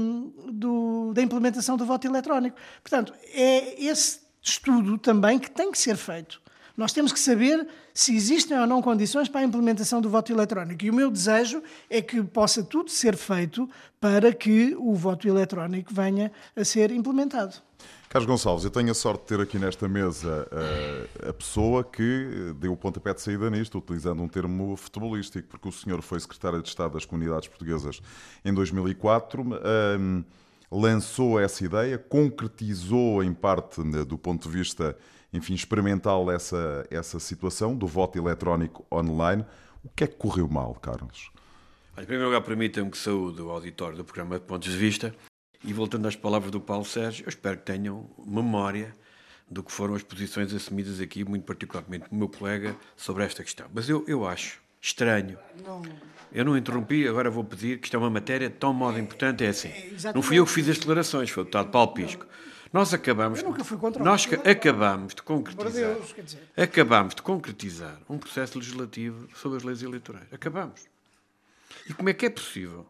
do, 0.52 1.12
da 1.14 1.22
implementação 1.22 1.76
do 1.76 1.84
voto 1.84 2.06
eletrónico. 2.06 2.56
Portanto, 2.82 3.12
é 3.32 3.82
esse 3.82 4.20
estudo 4.42 4.98
também 4.98 5.38
que 5.38 5.50
tem 5.50 5.70
que 5.70 5.78
ser 5.78 5.96
feito. 5.96 6.42
Nós 6.76 6.92
temos 6.92 7.12
que 7.12 7.20
saber 7.20 7.66
se 7.92 8.16
existem 8.16 8.58
ou 8.58 8.66
não 8.66 8.82
condições 8.82 9.28
para 9.28 9.42
a 9.42 9.44
implementação 9.44 10.00
do 10.00 10.10
voto 10.10 10.32
eletrónico. 10.32 10.84
E 10.84 10.90
o 10.90 10.94
meu 10.94 11.10
desejo 11.10 11.62
é 11.88 12.02
que 12.02 12.20
possa 12.22 12.64
tudo 12.64 12.90
ser 12.90 13.16
feito 13.16 13.70
para 14.00 14.32
que 14.32 14.74
o 14.76 14.94
voto 14.94 15.28
eletrónico 15.28 15.94
venha 15.94 16.32
a 16.56 16.64
ser 16.64 16.90
implementado. 16.90 17.54
Carlos 18.14 18.30
Gonçalves, 18.30 18.64
eu 18.64 18.70
tenho 18.70 18.92
a 18.92 18.94
sorte 18.94 19.22
de 19.22 19.26
ter 19.26 19.40
aqui 19.40 19.58
nesta 19.58 19.88
mesa 19.88 20.46
uh, 20.52 21.30
a 21.30 21.32
pessoa 21.32 21.82
que 21.82 22.54
deu 22.60 22.72
o 22.72 22.76
pontapé 22.76 23.12
de 23.12 23.20
saída 23.20 23.50
nisto, 23.50 23.76
utilizando 23.76 24.22
um 24.22 24.28
termo 24.28 24.76
futebolístico, 24.76 25.48
porque 25.48 25.68
o 25.68 25.72
senhor 25.72 26.00
foi 26.00 26.20
secretário 26.20 26.62
de 26.62 26.68
Estado 26.68 26.92
das 26.92 27.04
Comunidades 27.04 27.48
Portuguesas 27.48 28.00
em 28.44 28.54
2004, 28.54 29.42
uh, 29.42 29.54
ehm, 29.56 30.24
lançou 30.70 31.40
essa 31.40 31.64
ideia, 31.64 31.98
concretizou 31.98 33.20
em 33.20 33.34
parte 33.34 33.80
né, 33.80 34.04
do 34.04 34.16
ponto 34.16 34.48
de 34.48 34.56
vista, 34.58 34.96
enfim, 35.32 35.54
experimental 35.54 36.30
essa, 36.30 36.86
essa 36.92 37.18
situação 37.18 37.74
do 37.74 37.88
voto 37.88 38.16
eletrónico 38.16 38.86
online. 38.92 39.44
O 39.82 39.88
que 39.88 40.04
é 40.04 40.06
que 40.06 40.14
correu 40.14 40.46
mal, 40.46 40.72
Carlos? 40.74 41.32
Em 41.98 42.04
primeiro 42.04 42.26
lugar, 42.26 42.42
permitam-me 42.42 42.92
que 42.92 42.98
saúde 42.98 43.42
o 43.42 43.50
auditório 43.50 43.96
do 43.96 44.04
programa 44.04 44.38
Pontos 44.38 44.70
de 44.70 44.78
Vista 44.78 45.12
e 45.64 45.72
voltando 45.72 46.06
às 46.06 46.14
palavras 46.14 46.50
do 46.50 46.60
Paulo 46.60 46.84
Sérgio, 46.84 47.24
eu 47.24 47.28
espero 47.28 47.56
que 47.56 47.64
tenham 47.64 48.08
memória 48.24 48.94
do 49.50 49.62
que 49.62 49.72
foram 49.72 49.94
as 49.94 50.02
posições 50.02 50.52
assumidas 50.52 51.00
aqui, 51.00 51.24
muito 51.24 51.44
particularmente 51.44 52.08
do 52.10 52.14
meu 52.14 52.28
colega, 52.28 52.76
sobre 52.96 53.24
esta 53.24 53.42
questão. 53.42 53.66
Mas 53.72 53.88
eu, 53.88 54.04
eu 54.06 54.26
acho 54.26 54.60
estranho. 54.80 55.38
Não. 55.64 55.82
Eu 56.32 56.44
não 56.44 56.56
interrompi, 56.56 57.06
agora 57.06 57.30
vou 57.30 57.44
pedir 57.44 57.78
que 57.78 57.86
isto 57.86 57.94
é 57.94 57.98
uma 57.98 58.10
matéria 58.10 58.50
de 58.50 58.56
tão 58.56 58.74
modo 58.74 58.98
importante, 58.98 59.44
é 59.44 59.48
assim. 59.48 59.68
É, 59.68 60.12
não 60.14 60.20
fui 60.20 60.38
eu 60.38 60.44
que 60.44 60.52
fiz 60.52 60.68
as 60.68 60.78
declarações, 60.78 61.30
foi 61.30 61.42
o 61.42 61.44
deputado 61.44 61.70
Paulo 61.70 61.94
Pisco. 61.94 62.26
Nós 62.72 62.92
acabamos, 62.92 63.40
nós 64.00 64.28
acabamos 64.44 65.14
de 65.14 65.22
concretizar, 65.22 65.94
Deus, 65.94 66.36
acabamos 66.56 67.14
de 67.14 67.22
concretizar 67.22 68.00
um 68.08 68.18
processo 68.18 68.58
legislativo 68.58 69.28
sobre 69.36 69.58
as 69.58 69.62
leis 69.62 69.80
eleitorais. 69.80 70.26
Acabamos. 70.32 70.80
E 71.88 71.94
como 71.94 72.08
é 72.08 72.12
que 72.12 72.26
é 72.26 72.30
possível 72.30 72.84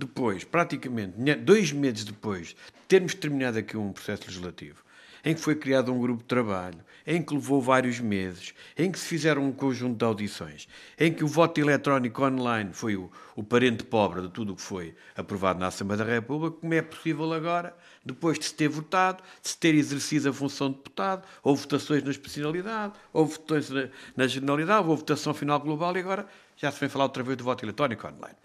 depois, 0.00 0.44
praticamente 0.44 1.14
dois 1.36 1.72
meses 1.72 2.04
depois 2.04 2.48
de 2.48 2.56
termos 2.88 3.14
terminado 3.14 3.58
aqui 3.58 3.76
um 3.76 3.92
processo 3.92 4.24
legislativo, 4.26 4.82
em 5.24 5.34
que 5.34 5.40
foi 5.40 5.54
criado 5.54 5.92
um 5.92 6.00
grupo 6.00 6.22
de 6.22 6.28
trabalho, 6.28 6.78
em 7.06 7.22
que 7.22 7.34
levou 7.34 7.60
vários 7.60 8.00
meses, 8.00 8.54
em 8.76 8.90
que 8.90 8.98
se 8.98 9.06
fizeram 9.06 9.44
um 9.44 9.52
conjunto 9.52 9.98
de 9.98 10.04
audições, 10.04 10.68
em 10.98 11.12
que 11.12 11.24
o 11.24 11.28
voto 11.28 11.60
eletrónico 11.60 12.24
online 12.24 12.70
foi 12.72 12.96
o, 12.96 13.10
o 13.36 13.42
parente 13.42 13.84
pobre 13.84 14.22
de 14.22 14.28
tudo 14.28 14.52
o 14.52 14.56
que 14.56 14.62
foi 14.62 14.94
aprovado 15.16 15.58
na 15.58 15.66
Assembleia 15.66 16.04
da 16.04 16.10
República, 16.10 16.56
como 16.60 16.74
é 16.74 16.82
possível 16.82 17.32
agora, 17.32 17.76
depois 18.04 18.38
de 18.38 18.46
se 18.46 18.54
ter 18.54 18.68
votado, 18.68 19.22
de 19.42 19.48
se 19.48 19.58
ter 19.58 19.74
exercido 19.74 20.30
a 20.30 20.32
função 20.32 20.70
de 20.70 20.76
deputado, 20.76 21.26
houve 21.42 21.62
votações 21.62 22.02
na 22.02 22.10
especialidade, 22.10 22.94
houve 23.12 23.32
votações 23.32 23.70
na, 23.70 23.88
na 24.16 24.26
generalidade, 24.26 24.88
houve 24.88 25.00
votação 25.00 25.34
final 25.34 25.60
global 25.60 25.94
e 25.96 26.00
agora 26.00 26.26
já 26.56 26.70
se 26.70 26.80
vem 26.80 26.88
falar 26.88 27.04
outra 27.04 27.22
vez 27.22 27.36
do 27.36 27.44
voto 27.44 27.64
eletrónico 27.64 28.06
online. 28.06 28.36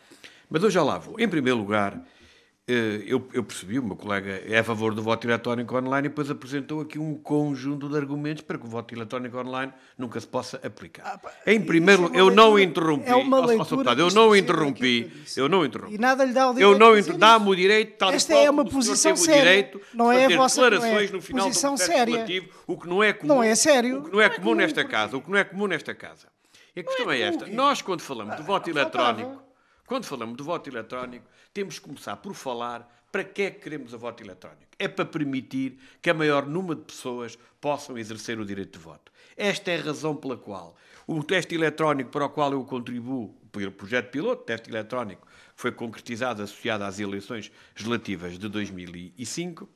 Mas 0.49 0.63
eu 0.63 0.69
já 0.69 0.83
lá 0.83 0.97
vou. 0.97 1.19
Em 1.19 1.27
primeiro 1.27 1.57
lugar, 1.57 2.01
eh, 2.67 3.03
eu, 3.05 3.27
eu, 3.31 3.43
percebi, 3.43 3.77
o 3.77 3.83
meu 3.83 3.95
colega 3.95 4.41
é 4.43 4.57
a 4.57 4.63
favor 4.63 4.95
do 4.95 5.03
voto 5.03 5.27
eletrónico 5.27 5.77
online 5.77 6.07
e 6.07 6.09
depois 6.09 6.31
apresentou 6.31 6.81
aqui 6.81 6.97
um 6.97 7.13
conjunto 7.13 7.87
de 7.87 7.95
argumentos 7.95 8.41
para 8.41 8.57
que 8.57 8.65
o 8.65 8.67
voto 8.67 8.91
eletrónico 8.95 9.37
online 9.37 9.71
nunca 9.95 10.19
se 10.19 10.25
possa 10.25 10.59
aplicar. 10.65 11.03
Ah, 11.23 11.31
em 11.45 11.61
primeiro, 11.61 12.11
é 12.11 12.19
eu 12.19 12.31
não 12.31 12.57
interrompi, 12.57 13.07
é 13.07 13.13
uma 13.13 13.45
leitura 13.45 13.93
eu 13.93 14.09
não 14.09 14.35
interrompi, 14.35 15.11
eu 15.37 15.47
não 15.47 15.63
interrompi. 15.63 15.93
E 15.93 15.97
nada 15.99 16.25
lhe 16.25 16.33
dá 16.33 16.49
o 16.49 16.55
direito. 16.55 16.73
Eu 16.73 16.79
não 16.79 16.97
interrompi, 16.97 17.19
dá-me 17.19 17.49
o 17.49 17.55
direito, 17.55 17.97
tal 17.99 18.11
Esta 18.11 18.33
é 18.33 18.49
uma 18.49 18.65
posição 18.65 19.15
séria. 19.15 19.41
Direito 19.41 19.81
não 19.93 20.11
é 20.11 20.25
a 20.25 20.35
vossa 20.35 20.67
declarações 20.67 21.11
no 21.11 21.21
final 21.21 21.45
posição 21.45 21.75
do 21.75 21.77
séria. 21.79 22.25
o 22.65 22.77
que 22.79 22.87
não 22.87 23.03
é 23.03 23.13
comum. 23.13 23.35
Não 23.35 23.43
é 23.43 23.53
sério. 23.53 23.99
O 23.99 24.03
que 24.05 24.11
não 24.11 24.21
é, 24.21 24.29
comum 24.29 24.55
nesta 24.55 24.83
casa, 24.83 25.15
o 25.15 25.21
que 25.21 25.29
não 25.29 25.37
é 25.37 25.43
comum 25.43 25.67
nesta 25.67 25.93
casa. 25.93 26.27
E 26.75 26.79
a 26.79 26.83
questão 26.83 27.11
é, 27.11 27.19
é 27.19 27.21
esta. 27.21 27.45
Nós 27.45 27.83
quando 27.83 28.01
falamos 28.01 28.37
do 28.37 28.43
voto 28.43 28.67
eletrónico, 28.71 29.44
quando 29.85 30.05
falamos 30.05 30.35
do 30.35 30.43
voto 30.43 30.69
eletrónico, 30.69 31.25
temos 31.53 31.79
que 31.79 31.85
começar 31.85 32.17
por 32.17 32.33
falar 32.33 33.05
para 33.11 33.23
que 33.23 33.43
é 33.43 33.51
que 33.51 33.61
queremos 33.61 33.93
o 33.93 33.97
voto 33.97 34.21
eletrónico? 34.23 34.65
É 34.77 34.87
para 34.87 35.05
permitir 35.05 35.79
que 36.01 36.09
a 36.09 36.13
maior 36.13 36.45
número 36.45 36.75
de 36.79 36.85
pessoas 36.85 37.37
possam 37.61 37.97
exercer 37.97 38.39
o 38.39 38.45
direito 38.45 38.77
de 38.77 38.83
voto. 38.83 39.11
Esta 39.37 39.71
é 39.71 39.79
a 39.79 39.83
razão 39.83 40.15
pela 40.15 40.35
qual 40.35 40.75
o 41.07 41.23
teste 41.23 41.55
eletrónico 41.55 42.09
para 42.09 42.25
o 42.25 42.29
qual 42.29 42.51
eu 42.51 42.63
contribuo, 42.65 43.35
o 43.53 43.71
projeto 43.71 44.11
piloto, 44.11 44.43
teste 44.43 44.69
eletrónico, 44.69 45.25
foi 45.55 45.71
concretizado 45.71 46.41
associado 46.41 46.83
às 46.83 46.99
eleições 46.99 47.51
legislativas 47.75 48.37
de 48.37 48.49
2005, 48.49 49.69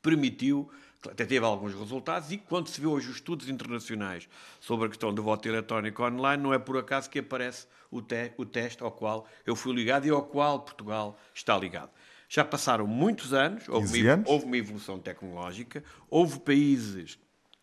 permitiu 0.00 0.70
até 1.10 1.24
teve 1.24 1.44
alguns 1.44 1.74
resultados, 1.74 2.32
e 2.32 2.38
quando 2.38 2.68
se 2.68 2.80
vê 2.80 2.86
hoje 2.86 3.08
os 3.08 3.16
estudos 3.16 3.48
internacionais 3.48 4.28
sobre 4.60 4.86
a 4.86 4.88
questão 4.88 5.12
do 5.12 5.22
voto 5.22 5.48
eletrónico 5.48 6.02
online, 6.02 6.42
não 6.42 6.52
é 6.52 6.58
por 6.58 6.76
acaso 6.76 7.10
que 7.10 7.18
aparece 7.18 7.66
o, 7.90 8.00
te 8.00 8.32
o 8.36 8.44
teste 8.44 8.82
ao 8.82 8.90
qual 8.90 9.26
eu 9.46 9.54
fui 9.54 9.74
ligado 9.74 10.06
e 10.06 10.10
ao 10.10 10.22
qual 10.22 10.60
Portugal 10.60 11.18
está 11.34 11.56
ligado. 11.56 11.90
Já 12.28 12.44
passaram 12.44 12.86
muitos 12.86 13.32
anos, 13.32 13.68
houve, 13.68 14.02
uma, 14.02 14.12
anos? 14.12 14.30
houve 14.30 14.46
uma 14.46 14.56
evolução 14.56 14.98
tecnológica, 14.98 15.84
houve 16.10 16.40
países 16.40 17.18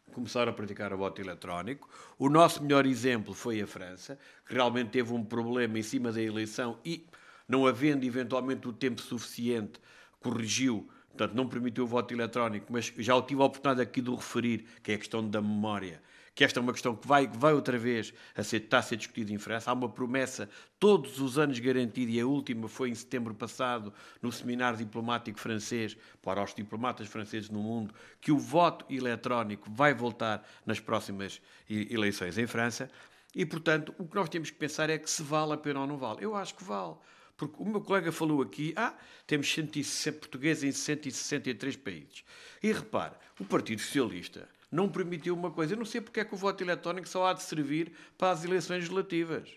que 0.05 0.11
começaram 0.11 0.51
a 0.51 0.55
praticar 0.55 0.93
o 0.93 0.97
voto 0.97 1.21
eletrónico. 1.21 1.89
O 2.17 2.29
nosso 2.29 2.61
melhor 2.61 2.85
exemplo 2.85 3.33
foi 3.33 3.61
a 3.61 3.67
França, 3.67 4.17
que 4.47 4.53
realmente 4.53 4.89
teve 4.89 5.13
um 5.13 5.23
problema 5.23 5.79
em 5.79 5.83
cima 5.83 6.11
da 6.11 6.21
eleição 6.21 6.77
e, 6.85 7.05
não 7.47 7.65
havendo 7.65 8.05
eventualmente 8.05 8.67
o 8.67 8.73
tempo 8.73 9.01
suficiente, 9.01 9.79
corrigiu, 10.19 10.87
portanto, 11.11 11.35
não 11.35 11.47
permitiu 11.47 11.83
o 11.83 11.87
voto 11.87 12.13
eletrónico, 12.13 12.67
mas 12.69 12.91
já 12.97 13.15
o 13.15 13.21
tive 13.21 13.41
a 13.41 13.45
oportunidade 13.45 13.81
aqui 13.81 14.01
de 14.01 14.09
o 14.09 14.15
referir, 14.15 14.65
que 14.81 14.91
é 14.91 14.95
a 14.95 14.97
questão 14.97 15.27
da 15.27 15.41
memória 15.41 16.01
que 16.33 16.43
esta 16.43 16.59
é 16.59 16.61
uma 16.61 16.71
questão 16.71 16.95
que 16.95 17.07
vai, 17.07 17.27
vai 17.27 17.53
outra 17.53 17.77
vez 17.77 18.13
a 18.35 18.43
ser, 18.43 18.57
está 18.57 18.79
a 18.79 18.81
ser 18.81 18.95
discutida 18.95 19.33
em 19.33 19.37
França. 19.37 19.69
Há 19.69 19.73
uma 19.73 19.89
promessa 19.89 20.49
todos 20.79 21.19
os 21.19 21.37
anos 21.37 21.59
garantida, 21.59 22.11
e 22.11 22.19
a 22.19 22.25
última 22.25 22.67
foi 22.67 22.89
em 22.89 22.95
setembro 22.95 23.35
passado, 23.35 23.93
no 24.21 24.31
seminário 24.31 24.77
diplomático 24.77 25.39
francês, 25.39 25.97
para 26.21 26.41
os 26.41 26.53
diplomatas 26.53 27.07
franceses 27.07 27.49
no 27.49 27.59
mundo, 27.59 27.93
que 28.19 28.31
o 28.31 28.37
voto 28.37 28.85
eletrónico 28.89 29.69
vai 29.69 29.93
voltar 29.93 30.47
nas 30.65 30.79
próximas 30.79 31.41
eleições 31.69 32.37
em 32.37 32.47
França. 32.47 32.89
E, 33.35 33.45
portanto, 33.45 33.93
o 33.97 34.05
que 34.05 34.15
nós 34.15 34.29
temos 34.29 34.49
que 34.49 34.57
pensar 34.57 34.89
é 34.89 34.97
que 34.97 35.09
se 35.09 35.23
vale 35.23 35.53
a 35.53 35.57
pena 35.57 35.81
ou 35.81 35.87
não 35.87 35.97
vale. 35.97 36.23
Eu 36.23 36.35
acho 36.35 36.55
que 36.55 36.63
vale. 36.63 36.95
Porque 37.41 37.63
o 37.63 37.65
meu 37.65 37.81
colega 37.81 38.11
falou 38.11 38.39
aqui, 38.39 38.71
ah, 38.75 38.93
temos 39.25 39.51
160 39.51 40.19
portugueses 40.19 40.63
em 40.63 40.71
163 40.71 41.75
países. 41.75 42.23
E 42.61 42.71
repare, 42.71 43.15
o 43.39 43.43
Partido 43.43 43.81
Socialista 43.81 44.47
não 44.71 44.87
permitiu 44.87 45.33
uma 45.33 45.49
coisa. 45.49 45.73
Eu 45.73 45.77
não 45.79 45.85
sei 45.85 46.01
porque 46.01 46.19
é 46.19 46.23
que 46.23 46.35
o 46.35 46.37
voto 46.37 46.63
eletrónico 46.63 47.09
só 47.09 47.25
há 47.25 47.33
de 47.33 47.41
servir 47.41 47.93
para 48.15 48.29
as 48.29 48.43
eleições 48.43 48.81
legislativas. 48.81 49.49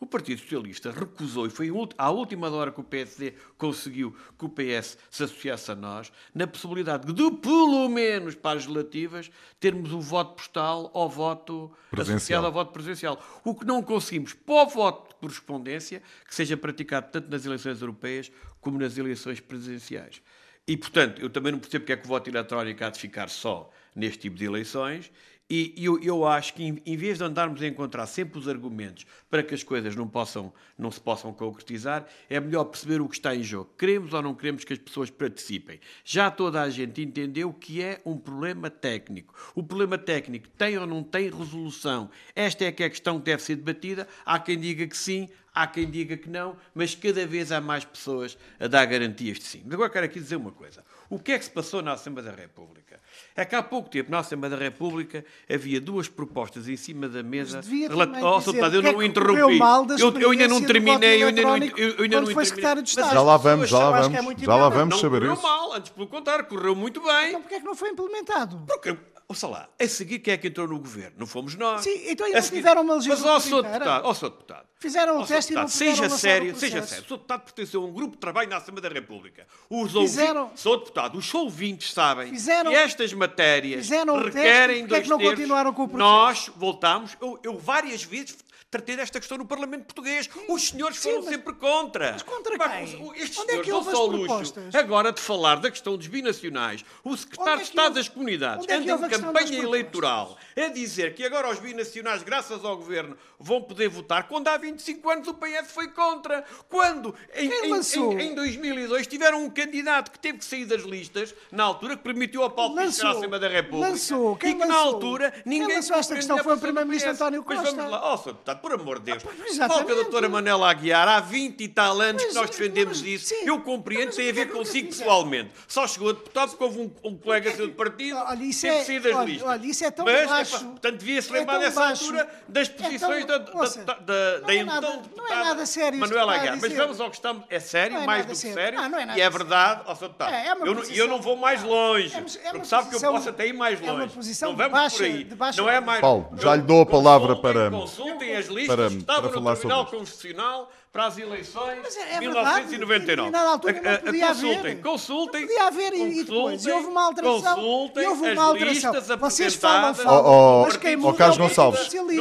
O 0.00 0.06
Partido 0.06 0.40
Socialista 0.40 0.92
recusou, 0.92 1.46
e 1.46 1.50
foi 1.50 1.70
à 1.96 2.10
última 2.10 2.48
hora 2.50 2.70
que 2.70 2.80
o 2.80 2.84
PSD 2.84 3.34
conseguiu 3.56 4.14
que 4.38 4.44
o 4.44 4.48
PS 4.48 4.96
se 5.10 5.24
associasse 5.24 5.72
a 5.72 5.74
nós, 5.74 6.12
na 6.32 6.46
possibilidade 6.46 7.12
de, 7.12 7.30
pelo 7.32 7.88
menos 7.88 8.36
para 8.36 8.58
as 8.58 8.66
legislativas, 8.66 9.30
termos 9.58 9.92
o 9.92 10.00
voto 10.00 10.36
postal 10.36 10.88
ou 10.94 11.08
voto 11.08 11.72
presencial. 11.90 12.16
associado 12.16 12.46
ao 12.46 12.52
voto 12.52 12.72
presencial. 12.72 13.40
O 13.42 13.54
que 13.54 13.64
não 13.64 13.82
conseguimos 13.82 14.34
para 14.34 14.62
o 14.62 14.66
voto 14.68 15.08
de 15.08 15.14
correspondência, 15.16 16.00
que 16.26 16.34
seja 16.34 16.56
praticado 16.56 17.08
tanto 17.10 17.28
nas 17.28 17.44
eleições 17.44 17.80
europeias 17.80 18.30
como 18.60 18.78
nas 18.78 18.96
eleições 18.96 19.40
presidenciais. 19.40 20.22
E, 20.68 20.76
portanto, 20.76 21.20
eu 21.20 21.30
também 21.30 21.50
não 21.50 21.58
percebo 21.58 21.82
porque 21.82 21.94
é 21.94 21.96
que 21.96 22.04
o 22.04 22.08
voto 22.08 22.28
eletrónico 22.28 22.84
há 22.84 22.90
de 22.90 23.00
ficar 23.00 23.28
só 23.30 23.70
neste 23.96 24.18
tipo 24.18 24.36
de 24.36 24.44
eleições. 24.44 25.10
E 25.50 25.72
eu, 25.78 25.98
eu 26.02 26.26
acho 26.26 26.52
que, 26.52 26.62
em, 26.62 26.96
vez 26.96 27.16
de 27.16 27.24
andarmos 27.24 27.62
a 27.62 27.66
encontrar 27.66 28.06
sempre 28.06 28.38
os 28.38 28.46
argumentos 28.46 29.06
para 29.30 29.42
que 29.42 29.54
as 29.54 29.62
coisas 29.62 29.96
não, 29.96 30.06
possam, 30.06 30.52
não 30.76 30.90
se 30.90 31.00
possam 31.00 31.32
concretizar, 31.32 32.06
é 32.28 32.38
melhor 32.38 32.64
perceber 32.64 33.00
o 33.00 33.08
que 33.08 33.14
está 33.14 33.34
em 33.34 33.42
jogo. 33.42 33.70
Queremos 33.78 34.12
ou 34.12 34.20
não 34.20 34.34
queremos 34.34 34.62
que 34.62 34.74
as 34.74 34.78
pessoas 34.78 35.08
participem? 35.08 35.80
Já 36.04 36.30
toda 36.30 36.60
a 36.60 36.68
gente 36.68 37.00
entendeu 37.00 37.50
que 37.50 37.82
é 37.82 37.98
um 38.04 38.18
problema 38.18 38.68
técnico. 38.68 39.34
O 39.54 39.62
problema 39.62 39.96
técnico 39.96 40.48
tem 40.50 40.76
ou 40.76 40.86
não 40.86 41.02
tem 41.02 41.30
resolução? 41.30 42.10
Esta 42.34 42.66
é 42.66 42.72
que 42.72 42.82
é 42.82 42.86
a 42.86 42.90
questão 42.90 43.18
que 43.18 43.24
deve 43.24 43.42
ser 43.42 43.56
debatida. 43.56 44.06
Há 44.26 44.38
quem 44.38 44.58
diga 44.58 44.86
que 44.86 44.96
sim, 44.96 45.30
há 45.54 45.66
quem 45.66 45.90
diga 45.90 46.16
que 46.16 46.28
não, 46.28 46.56
mas 46.74 46.94
cada 46.94 47.26
vez 47.26 47.50
há 47.50 47.60
mais 47.60 47.86
pessoas 47.86 48.36
a 48.60 48.66
dar 48.66 48.84
garantias 48.84 49.38
de 49.38 49.44
sim. 49.44 49.62
Mas 49.64 49.74
agora 49.74 49.90
quero 49.90 50.04
aqui 50.04 50.20
dizer 50.20 50.36
uma 50.36 50.52
coisa. 50.52 50.84
O 51.10 51.18
que 51.18 51.32
é 51.32 51.38
que 51.38 51.44
se 51.44 51.50
passou 51.50 51.80
na 51.80 51.92
Assembleia 51.92 52.30
da 52.30 52.36
República? 52.36 53.00
É 53.34 53.44
que 53.44 53.54
há 53.54 53.62
pouco 53.62 53.88
tempo, 53.88 54.10
na 54.10 54.18
Assembleia 54.18 54.56
da 54.56 54.62
República, 54.62 55.24
havia 55.50 55.80
duas 55.80 56.06
propostas 56.06 56.68
em 56.68 56.76
cima 56.76 57.08
da 57.08 57.22
mesa. 57.22 57.60
Relat... 57.62 58.10
Oh, 58.22 58.38
dizer, 58.38 58.74
eu 58.74 58.82
não 58.82 59.02
interrompi. 59.02 59.58
Eu, 59.98 60.20
eu, 60.20 60.30
ainda 60.30 60.48
não 60.48 60.62
terminei. 60.62 61.22
Eu 61.22 61.28
ainda 61.28 61.42
não, 61.42 61.56
eu 61.56 62.02
ainda 62.02 62.20
não 62.20 62.26
foi 62.28 62.44
secretário 62.44 62.82
de 62.82 62.90
Estado. 62.90 63.12
Já 63.12 63.22
lá 63.22 63.36
vamos, 63.36 63.68
já 63.70 63.78
lá 63.78 64.00
vamos. 64.02 64.18
É 64.18 64.44
já 64.44 64.56
lá 64.56 64.68
vamos 64.68 64.94
não 64.94 65.00
saber 65.00 65.20
correu 65.20 65.32
isso. 65.32 65.42
mal, 65.42 65.72
antes 65.72 65.90
pelo 65.90 66.06
contrário, 66.06 66.44
correu 66.44 66.74
muito 66.74 67.00
bem. 67.00 67.28
Então 67.28 67.40
porquê 67.40 67.54
é 67.54 67.60
que 67.60 67.66
não 67.66 67.74
foi 67.74 67.88
implementado? 67.88 68.62
Porque 68.66 68.96
Ouça 69.30 69.46
lá, 69.46 69.68
a 69.78 69.86
seguir 69.86 70.20
quem 70.20 70.32
é 70.32 70.38
que 70.38 70.48
entrou 70.48 70.66
no 70.66 70.78
governo? 70.78 71.16
Não 71.18 71.26
fomos 71.26 71.54
nós. 71.54 71.82
Sim, 71.82 72.00
então 72.06 72.26
ainda 72.26 72.40
seguir... 72.40 72.56
tiveram 72.56 72.80
uma 72.80 72.94
legislatura 72.94 73.34
Mas, 73.34 73.44
ó, 73.44 73.50
sou 73.50 73.62
deputado, 73.62 74.04
ó, 74.06 74.12
deputado. 74.30 74.68
Fizeram 74.80 75.20
o 75.20 75.26
teste 75.26 75.52
deputado, 75.52 75.58
e 75.58 75.60
não 75.60 75.68
Seja 75.68 76.08
sério, 76.08 76.56
seja 76.56 76.82
sério. 76.82 77.04
Sou 77.06 77.18
deputado 77.18 77.42
pertenceu 77.42 77.82
a 77.82 77.84
um 77.84 77.92
grupo 77.92 78.12
de 78.12 78.20
trabalho 78.20 78.48
na 78.48 78.56
Assembleia 78.56 78.88
da 78.88 78.94
República. 78.94 79.46
Os 79.68 79.92
fizeram... 79.92 80.40
ouvintes, 80.44 80.62
sou 80.62 80.78
deputado, 80.78 81.18
os 81.18 81.34
ouvintes 81.34 81.92
sabem 81.92 82.30
fizeram... 82.30 82.70
que 82.70 82.76
estas 82.78 83.12
matérias 83.12 83.90
requerem 83.90 84.86
dois 84.86 85.00
é 85.00 85.02
que 85.02 85.10
não 85.10 85.18
terços. 85.18 85.34
continuaram 85.34 85.74
com 85.74 85.82
o 85.82 85.88
processo? 85.88 86.10
Nós 86.10 86.50
voltámos, 86.56 87.14
eu, 87.20 87.38
eu 87.42 87.58
várias 87.58 88.02
vezes 88.02 88.38
tratei 88.70 88.96
desta 88.96 89.18
questão 89.18 89.38
no 89.38 89.46
Parlamento 89.46 89.84
Português. 89.84 90.28
Os 90.48 90.68
senhores 90.68 90.98
foram 90.98 91.18
mas, 91.18 91.28
sempre 91.28 91.54
contra. 91.54 92.12
Mas 92.12 92.22
contra 92.22 92.58
quem? 92.58 93.12
Estes 93.16 93.38
Onde 93.38 93.52
é 93.52 93.62
senhores 93.62 93.68
é 93.68 93.70
dão 93.70 93.84
só 93.84 94.06
o 94.06 94.10
luxo 94.10 94.54
agora 94.74 95.12
de 95.12 95.20
falar 95.20 95.56
da 95.56 95.70
questão 95.70 95.96
dos 95.96 96.06
binacionais. 96.06 96.84
O 97.02 97.16
secretário 97.16 97.54
é 97.54 97.56
de 97.56 97.62
Estado 97.62 97.86
houve... 97.86 97.94
das 97.94 98.08
Comunidades 98.08 98.66
é 98.68 98.74
anda 98.74 99.06
em 99.06 99.08
campanha 99.08 99.58
eleitoral 99.58 100.36
a 100.56 100.68
dizer 100.68 101.14
que 101.14 101.24
agora 101.24 101.50
os 101.50 101.58
binacionais, 101.58 102.22
graças 102.22 102.64
ao 102.64 102.76
governo, 102.76 103.16
vão 103.38 103.62
poder 103.62 103.88
votar, 103.88 104.28
quando 104.28 104.48
há 104.48 104.56
25 104.56 105.10
anos 105.10 105.28
o 105.28 105.34
PS 105.34 105.70
foi 105.70 105.88
contra. 105.88 106.44
Quando, 106.68 107.14
em, 107.34 107.48
em, 107.48 107.72
em, 107.72 108.30
em 108.30 108.34
2002, 108.34 109.06
tiveram 109.06 109.44
um 109.44 109.50
candidato 109.50 110.10
que 110.10 110.18
teve 110.18 110.38
que 110.38 110.44
sair 110.44 110.66
das 110.66 110.82
listas, 110.82 111.34
na 111.50 111.64
altura, 111.64 111.96
que 111.96 112.02
permitiu 112.02 112.42
ao 112.42 112.50
Paulo 112.50 112.76
Pisco 112.76 113.06
à 113.06 113.10
Assembleia 113.10 113.40
da 113.40 113.48
República. 113.48 113.90
Lançou. 113.90 114.36
Quem 114.36 114.50
e 114.50 114.54
que, 114.54 114.60
lançou? 114.60 114.74
na 114.74 114.80
altura, 114.80 115.34
ninguém... 115.44 115.66
Quem 115.66 115.76
lançou 115.76 115.96
esta 115.96 116.14
questão 116.14 116.38
foi 116.38 116.54
o 116.54 116.58
Primeiro-Ministro 116.58 117.12
António 117.12 117.42
Costa. 117.42 117.62
Mas 117.62 117.74
vamos 117.74 117.90
lá. 117.90 118.12
Oh, 118.12 118.16
Sr. 118.18 118.32
Deputado, 118.32 118.57
por 118.60 118.72
amor 118.72 118.98
de 118.98 119.12
Deus. 119.12 119.22
Ah, 119.60 119.66
Qual 119.68 119.84
que 119.84 119.92
a 119.92 119.94
doutora 119.94 120.28
Manela 120.28 120.70
Aguiar, 120.70 121.08
há 121.08 121.20
20 121.20 121.60
e 121.62 121.68
tal 121.68 122.00
anos 122.00 122.22
Mas, 122.22 122.32
que 122.32 122.38
nós 122.38 122.50
defendemos 122.50 123.00
mas, 123.00 123.08
isso. 123.08 123.26
sim. 123.26 123.44
Eu 123.46 123.60
compreendo, 123.60 124.06
Mas 124.06 124.16
tem 124.16 124.26
a 124.26 124.28
é 124.28 124.32
ver 124.32 124.50
consigo 124.52 124.88
pessoalmente. 124.88 125.50
Só 125.66 125.86
chegou 125.86 126.10
a 126.10 126.12
deputado 126.12 126.50
porque 126.50 126.64
houve 126.64 126.80
um, 126.80 126.90
um 127.04 127.16
colega 127.16 127.50
seu 127.54 127.66
de 127.68 127.72
partido 127.74 128.16
Olha, 128.18 128.44
isso 128.44 128.62
teve 128.62 128.74
é- 128.74 128.78
que 128.80 128.86
sair 128.86 129.00
das 129.00 129.14
olha, 129.14 129.26
listas. 129.26 129.48
olha, 129.48 129.66
isso 129.66 129.84
é 129.84 129.90
tão 129.90 130.04
Mas, 130.04 130.28
baixo. 130.28 130.56
epá, 130.56 130.64
portanto, 130.66 130.96
devia-se 130.98 131.30
É 131.30 131.32
lembrar 131.38 131.58
nessa 131.58 131.80
baixo. 131.80 132.04
altura 132.04 132.28
das 132.48 132.68
É 132.68 132.72
posições 132.72 133.24
tão- 133.24 133.44
da, 133.44 133.52
ouça, 133.58 133.84
da, 133.84 133.94
da, 133.94 134.38
não 134.40 134.46
da 134.46 134.52
é 134.52 134.56
então 134.56 134.74
nada- 134.74 134.86
não 134.88 134.94
é 134.94 135.02
deputada 135.02 135.44
nada 135.44 135.66
sério 135.66 135.98
Manuela 135.98 136.34
Aguiar. 136.36 136.58
Mas 136.60 136.72
vamos 136.72 137.00
ao 137.00 137.10
que 137.10 137.16
estamos... 137.16 137.44
É 137.48 137.60
sério, 137.60 137.96
é 137.96 138.06
mais 138.06 138.24
do 138.26 138.32
que 138.32 138.36
sério. 138.38 138.78
Ah, 138.80 138.90
é 139.14 139.18
e 139.18 139.20
é 139.20 139.30
verdade, 139.30 139.82
ó, 139.86 139.94
Sr. 139.94 140.00
Deputado. 140.08 140.34
É, 140.34 140.46
é 140.48 140.52
eu, 140.98 141.08
não, 141.08 141.20
vou 141.20 141.36
mais 141.36 141.62
longe. 141.62 142.14
É 142.14 142.18
é 142.48 142.50
porque 142.50 142.64
sabe 142.66 142.88
que 142.90 142.96
eu 142.96 143.00
posso 143.12 143.28
até 143.28 143.46
ir 143.46 143.52
mais 143.52 143.80
é 143.80 143.84
uma 143.84 144.02
longe. 144.02 144.14
posição 144.14 144.50
não 144.50 144.56
vamos 144.56 144.92
por 144.94 145.04
aí. 145.04 145.26
Não 145.56 145.68
é 145.68 145.80
mais... 145.80 146.00
Paulo, 146.00 146.28
já 146.40 146.54
lhe 146.56 146.62
dou 146.62 146.82
a 146.82 146.86
palavra 146.86 147.36
para- 147.36 147.70
Consultem 147.70 148.36
as 148.36 148.47
listas 148.48 148.76
para- 148.76 148.88
que 148.88 148.96
estavam 148.96 149.22
para 149.22 149.30
no 149.30 149.34
falar 149.44 149.56
Tribunal 149.56 149.84
sobre 149.84 149.98
Constitucional 149.98 150.70
para 150.92 151.06
as 151.06 151.18
eleições 151.18 151.96
é- 151.96 152.16
é 152.16 152.18
de 152.18 152.26
verdade. 152.28 152.66
1999. 152.66 152.96
Em 152.96 153.06
determinada 153.06 153.50
altura 153.50 153.72
não 153.82 153.90
A- 153.90 153.94
a- 153.94 153.98
podia 153.98 154.26
consultem, 154.28 154.58
haver. 154.58 154.80
consultem. 154.82 155.40
Não 155.42 155.48
podia 155.48 155.66
haver 155.66 155.92
e- 155.92 156.20
e 156.20 156.24
depois, 156.24 156.64
e 156.66 156.70
houve 156.72 156.86
uma 156.86 157.04
alteração. 157.06 157.54
Consultem 157.54 158.02
E 158.02 158.06
houve 158.06 158.22
uma 158.22 158.32
as 158.32 158.38
alteração. 158.38 158.92
listas 158.92 159.18
Vocês 159.18 159.54
falam, 159.54 159.94
falam, 159.94 160.24
Oh, 160.24 160.62
oh, 160.62 160.64
mas 160.66 160.76
quem 160.76 160.96
oh, 161.04 161.12
Carlos 161.12 161.36
é 161.38 161.40
Gonçalves. 161.40 161.80
Esclareça-me, 161.80 162.18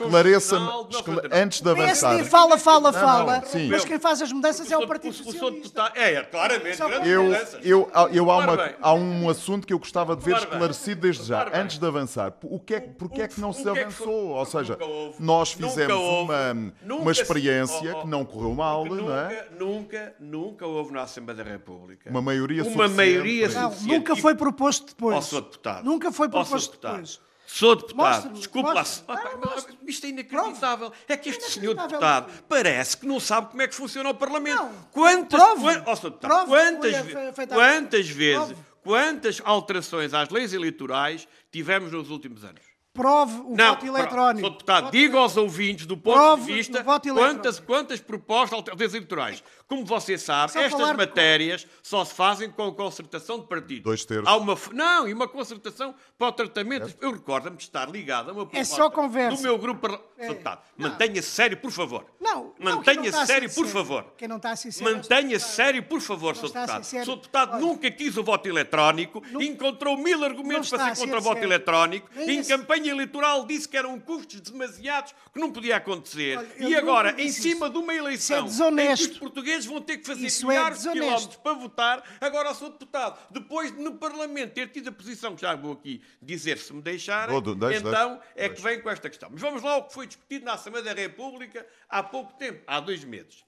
Constitucional 0.00 0.84
de 0.84 0.96
esclare- 0.96 1.28
99. 1.28 1.42
antes 1.42 1.60
de 1.60 1.68
O 1.70 1.74
PSD 1.76 2.06
avançar. 2.06 2.30
fala, 2.30 2.58
fala, 2.58 2.92
Não, 2.92 3.00
fala, 3.00 3.36
não, 3.38 3.44
sim. 3.46 3.68
mas 3.68 3.84
quem 3.84 3.98
faz 3.98 4.22
as 4.22 4.32
mudanças 4.32 4.70
é 4.70 4.76
o 4.76 4.86
Partido 4.86 5.12
Socialista. 5.14 5.92
É, 5.94 6.14
é, 6.14 6.22
claramente. 6.22 6.80
Eu, 7.04 7.32
eu, 7.62 7.90
eu 8.12 8.30
há, 8.30 8.36
uma, 8.38 8.70
há 8.80 8.94
um 8.94 9.28
assunto 9.28 9.66
que 9.66 9.72
eu 9.72 9.78
gostava 9.78 10.16
de 10.16 10.24
ver 10.24 10.36
esclarecido 10.36 11.00
desde 11.02 11.24
já, 11.24 11.48
antes 11.52 11.78
de 11.78 11.86
avançar. 11.86 12.32
O 12.42 12.58
que 12.58 12.74
é, 12.74 12.80
que- 12.80 12.88
porque 12.90 13.22
é 13.22 13.28
que 13.28 13.40
não 13.40 13.50
o 13.50 13.54
se 13.54 13.66
é 13.66 13.70
avançou? 13.70 14.28
Ou 14.30 14.44
seja, 14.46 14.78
nós 15.18 15.52
fizemos 15.52 15.94
uma, 15.96 17.10
experiência 17.12 17.89
oh, 17.94 17.98
oh. 17.98 18.02
que 18.02 18.08
não 18.08 18.24
correu 18.24 18.54
mal, 18.54 18.84
Porque 18.84 19.02
não 19.02 19.14
é? 19.16 19.48
nunca, 19.50 19.54
nunca, 19.58 20.14
nunca 20.20 20.66
houve 20.66 20.92
na 20.92 21.02
Assembleia 21.02 21.42
da 21.44 21.50
República 21.50 22.10
Uma 22.10 22.22
maioria 22.22 22.62
uma 22.62 22.70
suficiente 22.70 22.96
maioria 22.96 23.48
para 23.48 23.60
Não, 23.62 23.70
suficiente. 23.70 23.98
nunca 23.98 24.16
foi 24.16 24.34
proposto 24.34 24.86
depois. 24.88 25.16
Ó, 25.16 25.20
Sr. 25.20 25.40
Deputado. 25.42 25.84
Nunca 25.84 26.12
foi 26.12 26.28
proposto 26.28 26.70
Deputado. 26.70 26.92
depois. 26.92 27.20
Sou 27.52 27.74
deputado, 27.74 28.32
desculpe 28.34 28.72
lá. 28.72 28.84
Ah. 29.08 29.56
Isto 29.84 30.06
é 30.06 30.10
inacreditável. 30.10 30.92
É 31.08 31.16
que 31.16 31.30
este 31.30 31.50
senhor 31.50 31.72
Inacreditável. 31.72 32.28
deputado 32.28 32.44
parece 32.48 32.96
que 32.96 33.06
não 33.08 33.18
sabe 33.18 33.48
como 33.50 33.60
é 33.60 33.66
que 33.66 33.74
funciona 33.74 34.08
o 34.08 34.14
Parlamento. 34.14 34.56
Não. 34.62 34.72
Quantas, 34.92 35.42
Prove. 35.42 35.64
Sr. 35.72 35.80
Deputado, 35.80 36.18
Prove 36.20 36.46
quantas, 36.46 36.96
ve- 37.06 37.46
quantas 37.48 38.08
vezes, 38.08 38.46
Prove. 38.46 38.62
quantas 38.84 39.42
alterações 39.44 40.14
às 40.14 40.28
leis 40.28 40.52
eleitorais 40.52 41.26
tivemos 41.50 41.90
nos 41.90 42.08
últimos 42.08 42.44
anos? 42.44 42.62
Prove 43.00 43.32
o 43.46 43.56
Não, 43.56 43.68
voto 43.74 43.86
eletrónico. 43.86 44.46
Sr. 44.46 44.50
Deputado, 44.52 44.84
Voto 44.84 44.92
diga 44.92 45.18
aos 45.18 45.36
ouvintes 45.36 45.86
do 45.86 45.96
ponto 45.96 46.14
Prove 46.18 46.42
de 46.46 46.52
vista 46.52 46.84
quantas, 46.84 47.58
quantas 47.58 48.00
propostas 48.00 48.52
alternativas 48.58 48.94
eleitorais. 48.94 49.42
Como 49.66 49.84
você 49.86 50.18
sabe, 50.18 50.52
Só 50.52 50.60
estas 50.60 50.78
falar 50.80 50.92
de- 50.92 50.98
matérias 50.98 51.66
só 51.82 52.04
se 52.04 52.12
fazem 52.12 52.50
com 52.50 52.72
concertação 52.72 53.38
de 53.38 53.46
partidos. 53.46 53.84
Dois 53.84 54.04
terços. 54.04 54.26
Há 54.26 54.36
uma, 54.36 54.58
não, 54.72 55.08
e 55.08 55.14
uma 55.14 55.28
concertação 55.28 55.94
para 56.18 56.28
o 56.28 56.32
tratamento. 56.32 56.94
Eu 57.00 57.12
recordo-me 57.12 57.56
de 57.56 57.62
estar 57.62 57.88
ligado 57.88 58.30
a 58.30 58.32
uma 58.32 58.44
proposta 58.46 58.58
É 58.58 58.64
só 58.76 58.90
conversa. 58.90 59.36
do 59.36 59.42
meu 59.42 59.56
grupo. 59.56 59.80
parla- 59.80 60.00
Sr. 60.18 60.28
Deputado, 60.28 60.60
mantenha-se 60.76 61.28
sério, 61.30 61.56
por 61.56 61.70
favor. 61.70 62.04
Não, 62.20 62.34
não, 62.34 62.54
não 62.58 62.76
Mantenha-se 62.76 63.16
a 63.16 63.24
sério, 63.26 63.50
por 63.54 63.66
favor. 63.66 64.04
Quem 64.18 64.28
não 64.28 64.36
está 64.36 64.50
a 64.50 64.56
ser 64.56 64.70
sério, 64.72 64.94
Mantenha-se 64.96 65.48
sério, 65.54 65.82
por 65.84 66.00
favor, 66.02 66.36
Sr. 66.36 66.40
a 66.40 66.48
Deputado. 66.48 66.84
Sr. 66.84 66.98
Deputado 67.06 67.52
Olha, 67.52 67.60
nunca 67.60 67.90
quis 67.90 68.16
o 68.18 68.22
voto 68.24 68.46
eletrónico, 68.46 69.22
encontrou 69.40 69.96
mil 69.96 70.22
argumentos 70.24 70.70
Não 70.70 70.78
para 70.78 70.90
a 70.90 70.94
ser 70.94 71.00
contra 71.02 71.18
o 71.18 71.22
voto 71.22 71.42
eletrónico, 71.42 72.08
em 72.16 72.38
esse- 72.40 72.52
campanha 72.90 72.92
eleitoral 72.92 73.46
disse 73.46 73.68
que 73.68 73.76
eram 73.76 73.98
custos 73.98 74.40
demasiados, 74.40 75.14
que 75.32 75.38
não 75.38 75.52
podia 75.52 75.76
acontecer. 75.76 76.38
Olha, 76.38 76.68
e 76.68 76.74
agora, 76.74 77.20
em 77.20 77.30
cima 77.30 77.66
isso. 77.66 77.70
de 77.70 77.78
uma 77.78 77.94
eleição 77.94 78.46
Isso 78.46 78.62
é 78.62 78.70
desonesto. 78.70 79.04
em 79.04 79.08
que 79.08 79.12
os 79.12 79.18
portugueses 79.18 79.66
vão 79.66 79.80
ter 79.80 79.98
que 79.98 80.06
fazer 80.06 80.26
Isso 80.26 80.50
é 80.50 80.56
milhares 80.56 80.78
de 80.78 80.84
desonesto. 80.84 81.06
quilómetros 81.06 81.36
para 81.36 81.52
votar, 81.54 82.18
agora 82.20 82.54
sou 82.54 82.70
deputado. 82.70 83.18
Depois 83.30 83.72
de 83.72 83.80
no 83.80 83.94
Parlamento 83.94 84.52
ter 84.52 84.68
tido 84.68 84.88
a 84.88 84.92
posição 84.92 85.34
que 85.34 85.42
já 85.42 85.54
vou 85.54 85.72
aqui 85.72 86.02
dizer 86.20 86.58
se 86.58 86.72
me 86.72 86.82
deixarem, 86.82 87.40
deixe, 87.40 87.78
então 87.78 88.16
deixe, 88.16 88.30
é 88.34 88.48
que 88.48 88.60
vem 88.60 88.80
com 88.80 88.90
esta 88.90 89.08
questão. 89.08 89.30
Mas 89.30 89.40
vamos 89.40 89.62
lá 89.62 89.72
ao 89.72 89.84
que 89.86 89.94
foi 89.94 90.06
discutido 90.06 90.44
na 90.44 90.54
Assembleia 90.54 90.84
da 90.84 90.92
República 90.92 91.66
há 91.88 92.02
pouco 92.02 92.32
tempo, 92.34 92.62
há 92.66 92.80
dois 92.80 93.04
meses 93.04 93.44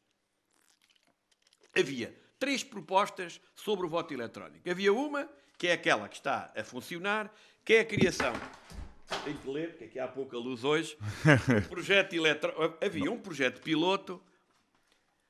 havia 1.75 2.15
três 2.39 2.63
propostas 2.63 3.41
sobre 3.55 3.87
o 3.87 3.89
voto 3.89 4.13
eletrónico. 4.13 4.69
Havia 4.69 4.93
uma, 4.93 5.27
que 5.57 5.69
é 5.69 5.73
aquela 5.73 6.09
que 6.09 6.17
está 6.17 6.53
a 6.55 6.63
funcionar, 6.63 7.33
que 7.65 7.75
é 7.75 7.81
a 7.81 7.85
criação. 7.85 8.33
Tenho 9.25 9.39
que 9.39 9.49
ler, 9.49 9.77
que 9.77 9.85
aqui 9.85 9.99
há 9.99 10.09
pouca 10.09 10.37
luz 10.37 10.65
hoje. 10.65 10.97
Projeto 11.69 12.15
eletro... 12.15 12.53
Havia 12.81 13.11
um 13.11 13.19
projeto 13.19 13.61
piloto 13.61 14.21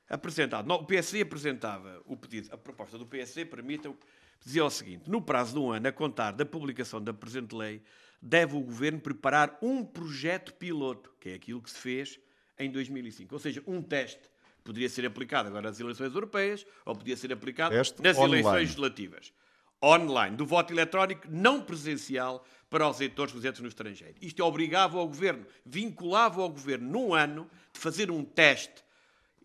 apresentado. 0.09 0.67
Não, 0.67 0.77
o 0.77 0.85
PSD 0.85 1.21
apresentava 1.21 2.01
o 2.05 2.15
pedido, 2.15 2.53
a 2.53 2.57
proposta 2.57 2.97
do 2.97 3.05
PSD, 3.05 3.45
permitam, 3.45 3.97
dizia 4.43 4.63
o 4.63 4.69
seguinte: 4.69 5.09
no 5.09 5.21
prazo 5.21 5.53
de 5.53 5.59
um 5.59 5.71
ano, 5.71 5.87
a 5.87 5.91
contar 5.91 6.31
da 6.31 6.45
publicação 6.45 7.01
da 7.01 7.13
presente 7.13 7.55
lei, 7.55 7.81
deve 8.21 8.55
o 8.55 8.61
governo 8.61 8.99
preparar 8.99 9.57
um 9.61 9.83
projeto 9.83 10.53
piloto, 10.53 11.11
que 11.19 11.29
é 11.29 11.33
aquilo 11.33 11.61
que 11.61 11.69
se 11.69 11.77
fez 11.77 12.19
em 12.57 12.71
2005. 12.71 13.33
Ou 13.33 13.39
seja, 13.39 13.63
um 13.67 13.81
teste. 13.81 14.31
Poderia 14.63 14.87
ser 14.87 15.05
aplicado 15.05 15.49
agora 15.49 15.67
nas 15.67 15.79
eleições 15.79 16.13
europeias 16.13 16.65
ou 16.85 16.95
podia 16.95 17.17
ser 17.17 17.33
aplicado 17.33 17.75
Teste 17.75 18.01
nas 18.01 18.17
online. 18.17 18.35
eleições 18.35 18.61
legislativas. 18.61 19.33
Online, 19.83 20.37
do 20.37 20.45
voto 20.45 20.71
eletrónico 20.71 21.27
não 21.29 21.61
presencial 21.61 22.45
para 22.73 22.89
os 22.89 22.99
eleitores 22.99 23.31
residentes 23.31 23.61
no 23.61 23.67
estrangeiro. 23.67 24.15
Isto 24.19 24.43
obrigava 24.43 24.97
ao 24.97 25.07
governo, 25.07 25.45
vinculava 25.63 26.41
ao 26.41 26.49
governo, 26.49 26.89
num 26.89 27.13
ano, 27.13 27.47
de 27.71 27.79
fazer 27.79 28.09
um 28.09 28.25
teste 28.25 28.83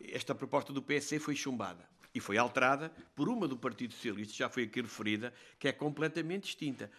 esta 0.01 0.35
proposta 0.35 0.73
do 0.73 0.81
PSD 0.81 1.19
foi 1.19 1.35
chumbada 1.35 1.87
e 2.15 2.21
foi 2.21 2.39
alterada 2.39 2.91
por 3.15 3.29
uma 3.29 3.47
do 3.47 3.57
Partido 3.57 3.93
Socialista, 3.93 4.35
já 4.35 4.49
foi 4.49 4.63
aqui 4.63 4.81
referida, 4.81 5.35
que 5.59 5.69
é 5.69 5.73
completamente 5.73 6.45
distinta. 6.45 6.91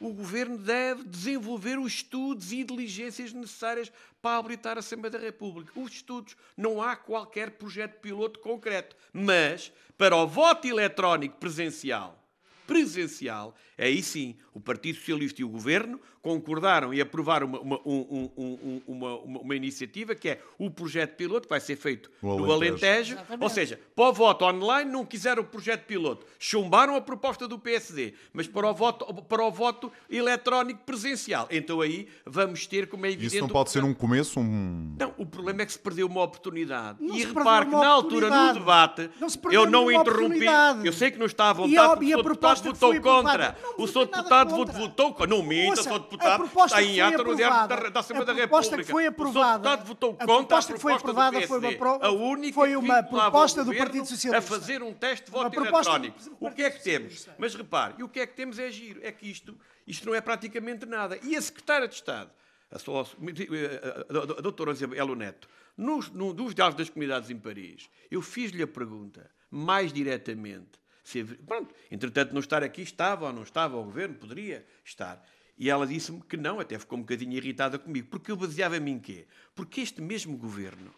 O 0.00 0.12
governo 0.12 0.58
deve 0.58 1.04
desenvolver 1.04 1.78
os 1.78 1.92
estudos 1.92 2.50
e 2.52 2.64
diligências 2.64 3.32
necessárias 3.32 3.92
para 4.20 4.38
habilitar 4.38 4.76
a 4.76 4.80
Assembleia 4.80 5.12
da 5.12 5.18
República. 5.18 5.78
Os 5.78 5.92
estudos, 5.92 6.36
não 6.56 6.82
há 6.82 6.96
qualquer 6.96 7.52
projeto 7.52 8.00
piloto 8.00 8.40
concreto, 8.40 8.96
mas 9.12 9.72
para 9.96 10.16
o 10.16 10.26
voto 10.26 10.66
eletrónico 10.66 11.36
presencial, 11.36 12.23
presencial, 12.66 13.54
aí 13.76 14.02
sim 14.02 14.36
o 14.52 14.60
Partido 14.60 14.96
Socialista 14.96 15.40
e 15.40 15.44
o 15.44 15.48
Governo 15.48 16.00
concordaram 16.24 16.94
e 16.94 17.00
aprovaram 17.02 17.46
uma, 17.46 17.60
uma, 17.60 17.80
um- 17.84 18.30
um- 18.36 18.58
um- 18.66 18.82
uma, 18.88 19.16
uma- 19.18 19.40
uma 19.40 19.54
iniciativa 19.54 20.14
que 20.14 20.30
é 20.30 20.40
o 20.58 20.70
projeto 20.70 21.16
piloto, 21.16 21.42
que 21.42 21.50
vai 21.50 21.60
ser 21.60 21.76
feito 21.76 22.10
No 22.22 22.38
no 22.38 22.50
Alentejo. 22.50 23.14
Alentejo. 23.18 23.38
Ou 23.42 23.50
seja, 23.50 23.78
para 23.94 24.08
o 24.08 24.12
voto 24.12 24.44
online 24.46 24.90
não 24.90 25.04
quiseram 25.04 25.42
o 25.42 25.46
projeto 25.46 25.84
piloto. 25.84 26.26
Chumbaram 26.38 26.96
a 26.96 27.00
proposta 27.02 27.46
do 27.46 27.58
PSD, 27.58 28.14
mas 28.32 28.46
para 28.48 28.66
o 28.70 28.74
voto, 28.74 29.04
para 29.24 29.44
o 29.44 29.50
voto 29.50 29.92
eletrónico 30.08 30.80
presencial. 30.84 31.46
Então 31.50 31.82
aí 31.82 32.08
vamos 32.24 32.66
ter, 32.66 32.86
como 32.88 33.04
é 33.04 33.10
evidente... 33.10 33.34
Isso 33.34 33.40
não 33.40 33.46
o 33.48 33.52
pode 33.52 33.70
ser 33.70 33.84
um 33.84 33.92
começo, 33.92 34.40
um... 34.40 34.96
não, 34.98 35.12
o 35.18 35.26
problema 35.26 35.60
é 35.62 35.66
que 35.66 35.72
se 35.72 35.78
perdeu 35.78 36.06
uma 36.06 36.22
oportunidade. 36.22 36.98
Não 37.02 37.14
e 37.14 37.24
repare 37.24 37.66
que 37.66 37.72
na 37.72 37.86
altura, 37.86 38.30
no 38.30 38.54
debate, 38.54 39.10
Não 39.20 39.28
eu 39.52 39.70
não 39.70 39.90
interrompi. 39.90 40.46
Eu 40.84 40.92
sei 40.92 41.10
que 41.10 41.18
não 41.18 41.26
está 41.26 41.48
à 41.48 41.50
E 41.50 41.54
vontade, 41.54 41.88
porque 41.94 42.04
e 42.06 42.12
a 42.14 42.16
o 42.16 42.20
Sr. 42.20 42.24
Deputado 42.24 42.62
votou 42.62 43.00
contra. 43.00 43.56
O 43.76 43.86
nada 43.86 44.04
Deputado 44.06 44.56
votou 44.72 45.12
contra. 45.12 45.26
Não 45.26 45.42
minta, 45.42 45.70
Ouça, 45.70 45.82
Sr. 45.82 45.98
a 46.14 46.16
Deputado 46.16 46.38
proposta 46.38 46.76
está 46.80 46.82
que 46.82 46.84
em 46.84 46.94
foi 46.94 47.00
ata 47.14 47.22
no 47.24 47.36
diário 47.36 47.54
aprovada- 47.56 47.82
da, 47.82 47.88
da 47.90 48.00
Assembleia 48.00 48.22
a 48.22 48.26
da 48.26 48.34
proposta 48.42 48.76
República. 48.76 48.86
que 48.86 48.92
foi 48.92 49.04
O 49.04 49.08
aprovada- 49.08 49.50
Sr. 49.50 49.58
Deputado 49.76 49.86
votou 49.86 50.10
a 50.10 50.12
contra 50.14 50.24
a 50.24 50.36
proposta 50.38 50.72
que 50.74 50.78
foi 50.80 50.92
proposta 50.92 51.10
aprovada 51.10 51.40
do 51.40 51.46
foi 51.48 51.58
uma 51.58 51.72
pro- 51.98 52.06
A 52.06 52.10
única 52.10 52.54
foi 52.54 52.76
uma 52.76 53.02
proposta 53.02 53.62
o 53.62 53.64
do 53.64 53.74
Partido 53.74 54.06
Socialista. 54.06 54.38
A 54.54 54.58
fazer 54.58 54.82
um 54.82 54.92
teste 54.94 55.26
de 55.26 55.30
voto 55.32 55.50
proposta 55.50 55.90
eletrónico. 55.96 56.36
O 56.40 56.50
que 56.50 56.62
é 56.62 56.70
que 56.70 56.82
temos? 56.82 57.28
Mas 57.38 57.54
repare, 57.54 57.94
e 57.98 58.02
o 58.02 58.08
que 58.08 58.20
é 58.20 58.26
que 58.26 58.34
temos 58.34 58.58
é 58.58 58.70
giro. 58.70 59.00
É 59.02 59.10
que 59.12 59.28
isto, 59.30 59.56
isto 59.86 60.06
não 60.06 60.14
é 60.14 60.20
praticamente 60.20 60.86
nada. 60.86 61.18
E 61.22 61.36
a 61.36 61.42
Secretária 61.42 61.86
de 61.88 61.94
Estado, 61.94 62.30
a, 62.70 62.78
sua, 62.78 63.02
a, 63.02 64.40
doutora 64.40 64.72
Isabel 64.72 65.14
Neto, 65.14 65.48
nos, 65.76 66.10
no, 66.10 66.32
dos 66.32 66.54
diálogos 66.54 66.78
das 66.78 66.88
comunidades 66.90 67.30
em 67.30 67.36
Paris, 67.38 67.88
eu 68.10 68.22
fiz-lhe 68.22 68.62
a 68.62 68.66
pergunta, 68.66 69.28
mais 69.50 69.92
diretamente, 69.92 70.78
se, 71.02 71.22
pronto, 71.24 71.74
entretanto 71.90 72.32
não 72.32 72.40
estar 72.40 72.62
aqui, 72.62 72.82
estava 72.82 73.26
ou 73.26 73.32
não 73.32 73.42
estava 73.42 73.76
o 73.76 73.84
governo, 73.84 74.14
poderia 74.14 74.64
estar. 74.84 75.22
E 75.56 75.70
ela 75.70 75.86
disse-me 75.86 76.20
que 76.22 76.36
não, 76.36 76.58
até 76.58 76.78
ficou 76.78 76.98
um 76.98 77.02
bocadinho 77.02 77.32
irritada 77.32 77.78
comigo, 77.78 78.08
porque 78.10 78.30
eu 78.30 78.36
baseava-me 78.36 78.90
em 78.90 78.98
quê? 78.98 79.26
Porque 79.54 79.80
este 79.80 80.00
mesmo 80.00 80.36
governo, 80.36 80.92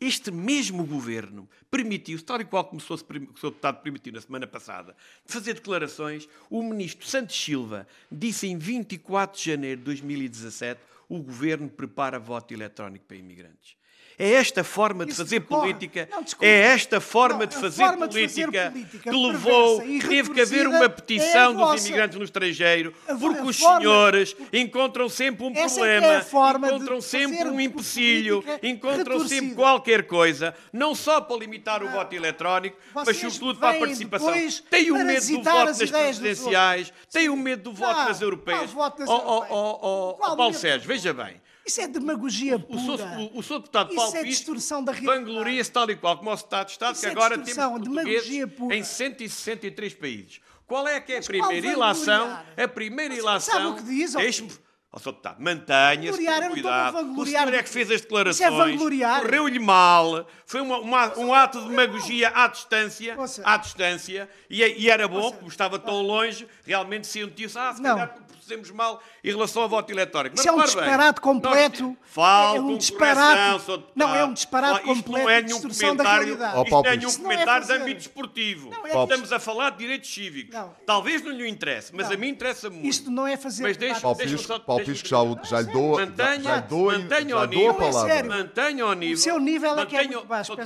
este 0.00 0.30
mesmo 0.30 0.84
governo 0.84 1.48
permitiu, 1.70 2.22
tal 2.22 2.40
e 2.40 2.44
qual 2.44 2.64
como 2.64 2.80
o 2.80 2.80
Sr. 2.80 3.02
Deputado 3.04 3.82
permitiu 3.82 4.12
na 4.12 4.20
semana 4.20 4.46
passada, 4.46 4.94
fazer 5.24 5.54
declarações, 5.54 6.28
o 6.50 6.62
ministro 6.62 7.06
Santos 7.06 7.36
Silva 7.36 7.86
disse 8.12 8.46
em 8.46 8.58
24 8.58 9.38
de 9.38 9.50
janeiro 9.50 9.78
de 9.78 9.84
2017 9.86 10.80
o 11.08 11.22
governo 11.22 11.70
prepara 11.70 12.18
voto 12.18 12.52
eletrónico 12.52 13.06
para 13.06 13.16
imigrantes. 13.16 13.77
É 14.18 14.32
esta 14.32 14.64
forma 14.64 15.04
de 15.06 15.12
Isso 15.12 15.22
fazer 15.22 15.38
decorre. 15.38 15.60
política, 15.72 16.08
Não, 16.10 16.24
é 16.40 16.60
esta 16.72 17.00
forma 17.00 17.38
Não, 17.40 17.46
de 17.46 17.54
fazer 17.54 17.84
forma 17.84 18.08
de 18.08 18.20
fazer 18.20 18.46
política 18.46 18.72
que 19.00 19.10
levou, 19.10 19.80
teve 19.80 20.30
que 20.34 20.40
haver 20.40 20.66
uma 20.66 20.86
é 20.86 20.88
petição 20.88 21.62
a 21.62 21.72
dos 21.72 21.86
imigrantes 21.86 22.18
no 22.18 22.24
estrangeiro, 22.24 22.92
porque 23.20 23.42
os 23.42 23.60
forma- 23.60 23.78
senhores 23.78 24.36
encontram 24.52 25.08
sempre 25.08 25.46
um 25.46 25.52
é 25.54 25.64
problema, 25.68 26.06
é 26.06 26.18
encontram 26.18 27.00
sempre 27.00 27.48
um 27.48 27.60
empecilho, 27.60 28.44
encontram 28.60 29.20
sempre 29.20 29.34
retorcida. 29.34 29.54
qualquer 29.54 30.02
coisa, 30.04 30.52
não 30.72 30.96
só 30.96 31.20
para 31.20 31.36
limitar 31.36 31.84
o 31.84 31.88
voto 31.88 32.12
eletrónico, 32.12 32.76
mas 32.92 33.16
sobretudo 33.16 33.60
para 33.60 33.76
a 33.76 33.78
participação. 33.78 34.34
Tem 34.68 34.90
o 34.90 34.96
medo 34.96 35.26
do 35.28 35.42
voto 35.44 35.58
as 35.70 35.78
nas 35.78 35.90
presidenciais, 35.90 36.92
tem 37.08 37.28
o 37.28 37.36
medo 37.36 37.62
do 37.62 37.72
voto 37.72 38.00
nas 38.04 38.20
europeias. 38.20 38.70
Oh, 39.06 39.44
oh, 39.48 40.16
oh, 40.20 40.36
Paulo? 40.36 40.54
Sérgio, 40.54 40.88
veja 40.88 41.14
bem. 41.14 41.40
Isso 41.68 41.80
é 41.82 41.86
demagogia 41.86 42.56
O 42.56 42.60
pura. 42.60 42.80
senhor, 42.80 43.30
o, 43.34 43.38
o 43.38 43.42
senhor 43.42 43.58
deputado 43.60 43.88
Isso 43.88 43.96
Paulo 43.96 44.16
é 44.16 44.22
Pisco 44.22 44.30
distorção 44.38 44.82
da 44.82 44.90
realidade. 44.92 45.24
vangloria-se 45.24 45.70
tal 45.70 45.90
e 45.90 45.96
qual 45.96 46.16
como 46.16 46.30
o 46.30 46.34
Estado 46.34 46.66
de 46.66 46.72
Estado, 46.72 46.92
Isso 46.94 47.02
que 47.02 47.06
é 47.06 47.10
agora 47.10 47.38
temos 47.38 47.54
portugueses 47.54 48.46
pura. 48.56 48.74
em 48.74 48.82
163 48.82 49.94
países. 49.94 50.40
Qual 50.66 50.88
é 50.88 50.98
que 51.00 51.12
é 51.12 51.18
a 51.18 51.22
primeira 51.22 51.66
ilação? 51.66 52.38
A 52.56 52.68
primeira 52.68 53.14
Mas 53.14 53.22
ilação... 53.22 53.54
sabe 53.54 53.66
o 53.66 53.74
que 53.76 53.82
diz? 53.82 54.14
Deixe-me 54.14 54.50
Ó, 54.90 54.98
Sr. 54.98 55.10
Deputado, 55.12 55.36
mantenha-se, 55.42 56.24
com 56.24 56.50
cuidado. 56.50 57.20
O 57.20 57.26
senhor 57.26 57.52
é 57.54 57.62
que 57.62 57.68
fez 57.68 57.90
as 57.90 57.96
Isso 57.96 58.04
é 58.04 58.06
declarações. 58.06 58.54
vangloriar. 58.56 59.20
Correu-lhe 59.20 59.58
mal. 59.58 60.26
Foi 60.46 60.62
uma- 60.62 60.78
uma- 60.78 61.18
um 61.18 61.34
ato 61.34 61.60
de 61.60 61.68
demagogia 61.68 62.30
à 62.34 62.46
distância. 62.48 63.14
À 63.44 63.58
distância. 63.58 64.26
E, 64.48 64.62
e 64.64 64.88
era 64.88 65.06
bom, 65.06 65.30
como 65.32 65.48
estava 65.48 65.78
tão 65.78 66.00
longe, 66.00 66.48
realmente 66.64 67.06
sentiu-se, 67.06 67.58
ah, 67.58 67.74
se 67.74 67.82
Não. 67.82 67.90
calhar 67.98 68.16
procedemos 68.48 68.70
mal 68.70 69.00
em 69.22 69.30
relação 69.30 69.62
ao 69.62 69.68
voto 69.68 69.90
eletrónico. 69.92 70.34
Isso 70.36 70.46
Mas 70.46 70.46
é 70.46 70.52
um 70.52 70.56
bem, 70.56 70.64
disparate 70.66 71.20
nós- 71.20 71.20
completo. 71.20 71.96
Fale 72.02 72.56
É 72.56 72.60
um 72.60 72.76
disparate. 72.76 73.82
Não, 73.94 74.14
é 74.14 74.24
um 74.24 74.32
disparate 74.32 74.68
Ah, 74.68 74.78
Isto 74.78 74.86
não 74.88 74.94
completo 75.02 75.28
é 75.30 75.42
nenhum 75.42 75.60
comentário, 75.60 76.24
realidade. 76.24 76.56
Ó, 76.56 76.62
isto 76.62 76.70
não 76.72 76.80
é 76.84 76.96
nenhum 76.96 77.08
Isso 77.08 77.22
não 77.22 77.30
é 77.30 77.34
comentário 77.34 77.66
de 77.66 77.72
âmbito 77.72 78.00
esportivo. 78.00 78.70
Não, 78.70 78.86
é 78.86 79.02
Estamos 79.02 79.32
a 79.32 79.38
falar 79.38 79.70
de 79.70 79.78
direitos 79.78 80.12
cívicos. 80.12 80.54
Não. 80.54 80.74
Talvez 80.86 81.22
não 81.22 81.30
lhe 81.32 81.48
interesse, 81.48 81.94
mas 81.94 82.06
Não. 82.08 82.14
a 82.14 82.18
mim 82.18 82.28
interessa 82.28 82.70
muito. 82.70 82.86
Isto 82.86 83.10
não 83.10 83.26
é 83.26 83.36
fazer. 83.36 83.62
Mas 83.62 83.76
deixa-. 83.76 84.00
Paulo 84.00 84.16
Pisco, 84.16 84.38
só- 84.38 84.58
Paulo 84.58 84.84
Pisco 84.84 85.08
já, 85.08 85.18
já 85.44 85.60
lhe 85.60 85.72
dou, 85.72 85.98
já, 85.98 86.06
Mantenha- 86.06 86.40
já 86.42 86.56
lhe 86.56 86.62
dou, 86.62 86.84
mantenha 86.92 87.28
já 87.28 87.46
dou 87.46 87.68
a 87.68 87.72
é 87.72 87.74
palavra. 87.74 88.24
Mantenha 88.24 88.86
o 88.86 88.92
nível. 88.94 89.14
O 89.14 89.18
seu 89.18 89.38
nível 89.38 89.78
é 89.78 89.86
que 89.86 89.96
é 89.96 90.04
muito 90.04 90.24
baixo, 90.26 90.56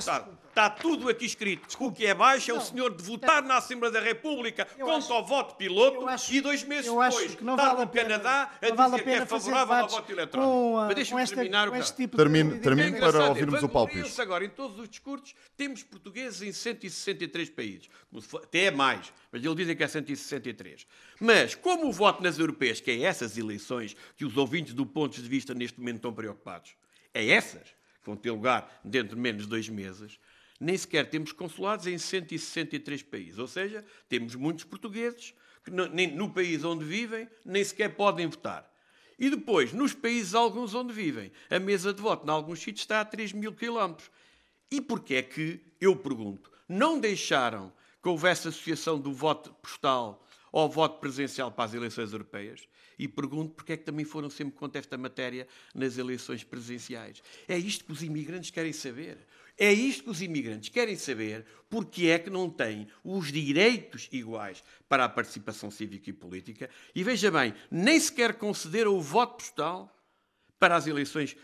Está 0.53 0.69
tudo 0.69 1.09
aqui 1.09 1.25
escrito. 1.25 1.75
O 1.79 1.91
que 1.91 2.05
é 2.05 2.13
baixo 2.13 2.51
é 2.51 2.53
o 2.53 2.61
senhor 2.61 2.95
de 2.95 3.01
votar 3.01 3.41
na 3.41 3.57
Assembleia 3.57 3.91
da 3.91 3.99
República 3.99 4.67
Eu 4.77 4.85
contra 4.85 4.99
acho- 4.99 5.13
o 5.15 5.23
voto 5.25 5.55
piloto 5.55 6.07
acho- 6.07 6.31
e 6.31 6.41
dois 6.41 6.63
meses 6.63 6.85
depois 6.85 7.33
que 7.33 7.43
não 7.43 7.55
estar 7.55 7.69
vale 7.69 7.79
no 7.85 7.87
pena- 7.87 8.03
Canadá 8.19 8.51
a 8.61 8.75
vale 8.75 8.81
a 8.81 8.97
dizer 8.99 9.03
que 9.03 9.09
é 9.09 9.25
favorável 9.25 9.75
ao 9.75 9.89
voto 9.89 10.11
eletrónico. 10.11 10.51
com, 10.53 10.77
ah, 10.77 10.85
Mas 10.85 10.95
deixa-me 10.95 11.27
terminar 11.27 11.67
o 11.69 11.71
com 11.71 11.77
este 11.77 11.95
tipo 11.97 12.15
Termine- 12.17 12.53
de 12.53 12.59
termine 12.59 12.97
é 12.97 12.99
para 12.99 13.29
ouvirmos 13.29 13.63
o 13.63 13.87
Pisco. 13.87 14.21
agora 14.21 14.45
em 14.45 14.49
todos 14.49 14.77
os 14.79 14.87
discursos, 14.87 15.33
temos 15.57 15.81
portugueses 15.81 16.43
em 16.43 16.51
163 16.51 17.49
países. 17.49 17.89
Até 18.35 18.65
é 18.65 18.71
mais, 18.71 19.11
mas 19.31 19.43
eles 19.43 19.57
dizem 19.57 19.75
que 19.75 19.83
é 19.83 19.87
163. 19.87 20.85
Mas, 21.19 21.55
como 21.55 21.87
o 21.87 21.91
voto 21.91 22.21
nas 22.21 22.37
europeias, 22.37 22.79
que 22.79 22.91
é 22.91 23.01
essas 23.01 23.39
eleições 23.39 23.95
que 24.15 24.23
os 24.23 24.37
ouvintes 24.37 24.75
do 24.75 24.85
ponto 24.85 25.19
de 25.19 25.27
vista 25.27 25.55
neste 25.55 25.79
momento 25.79 25.95
estão 25.95 26.13
preocupados, 26.13 26.75
é 27.11 27.27
essas 27.29 27.63
que 28.03 28.05
vão 28.07 28.15
ter 28.15 28.29
lugar 28.31 28.69
dentro 28.83 29.15
de 29.15 29.21
menos 29.21 29.43
de 29.43 29.49
dois 29.49 29.67
meses, 29.69 30.19
nem 30.63 30.77
sequer 30.77 31.09
temos 31.09 31.31
consulados 31.31 31.85
em 31.87 31.97
163 31.97 33.03
países. 33.03 33.37
Ou 33.37 33.47
seja, 33.47 33.83
temos 34.07 34.33
muitos 34.35 34.63
portugueses 34.63 35.33
que 35.63 35.69
no, 35.69 35.87
nem 35.87 36.15
no 36.15 36.29
país 36.29 36.63
onde 36.63 36.85
vivem 36.85 37.27
nem 37.45 37.63
sequer 37.63 37.95
podem 37.95 38.27
votar. 38.27 38.71
E 39.19 39.29
depois, 39.29 39.73
nos 39.73 39.93
países 39.93 40.33
alguns 40.33 40.73
onde 40.73 40.91
vivem, 40.91 41.31
a 41.49 41.59
mesa 41.59 41.93
de 41.93 42.01
voto, 42.01 42.25
em 42.25 42.29
alguns 42.29 42.59
sítios, 42.59 42.81
está 42.81 43.01
a 43.01 43.05
3 43.05 43.33
mil 43.33 43.53
quilómetros. 43.53 44.09
E 44.71 44.81
porquê 44.81 45.15
é 45.15 45.21
que, 45.21 45.61
eu 45.79 45.95
pergunto, 45.95 46.51
não 46.67 46.99
deixaram 46.99 47.71
que 48.01 48.09
houvesse 48.09 48.47
associação 48.47 48.99
do 48.99 49.13
voto 49.13 49.53
postal 49.61 50.25
ao 50.51 50.69
voto 50.69 50.99
presencial 50.99 51.51
para 51.51 51.65
as 51.65 51.73
eleições 51.73 52.11
europeias? 52.11 52.67
E 52.97 53.07
pergunto 53.07 53.53
porque 53.53 53.73
é 53.73 53.77
que 53.77 53.83
também 53.83 54.05
foram 54.05 54.29
sempre 54.29 54.55
contra 54.55 54.79
esta 54.79 54.97
matéria 54.97 55.47
nas 55.73 55.97
eleições 55.97 56.43
presidenciais. 56.43 57.21
É 57.47 57.57
isto 57.57 57.85
que 57.85 57.91
os 57.91 58.03
imigrantes 58.03 58.49
querem 58.49 58.73
saber. 58.73 59.17
É 59.57 59.71
isto 59.71 60.05
que 60.05 60.09
os 60.09 60.21
imigrantes 60.21 60.69
querem 60.69 60.95
saber 60.95 61.45
porque 61.69 62.07
é 62.07 62.17
que 62.17 62.29
não 62.29 62.49
têm 62.49 62.87
os 63.03 63.31
direitos 63.31 64.09
iguais 64.11 64.63
para 64.89 65.05
a 65.05 65.09
participação 65.09 65.69
cívica 65.69 66.09
e 66.09 66.13
política. 66.13 66.69
E 66.93 67.03
veja 67.03 67.29
bem, 67.29 67.53
nem 67.69 67.99
sequer 67.99 68.33
concederam 68.33 68.95
o 68.95 69.01
voto 69.01 69.37
postal 69.37 69.95
para 70.59 70.75
as 70.75 70.87
eleições 70.87 71.35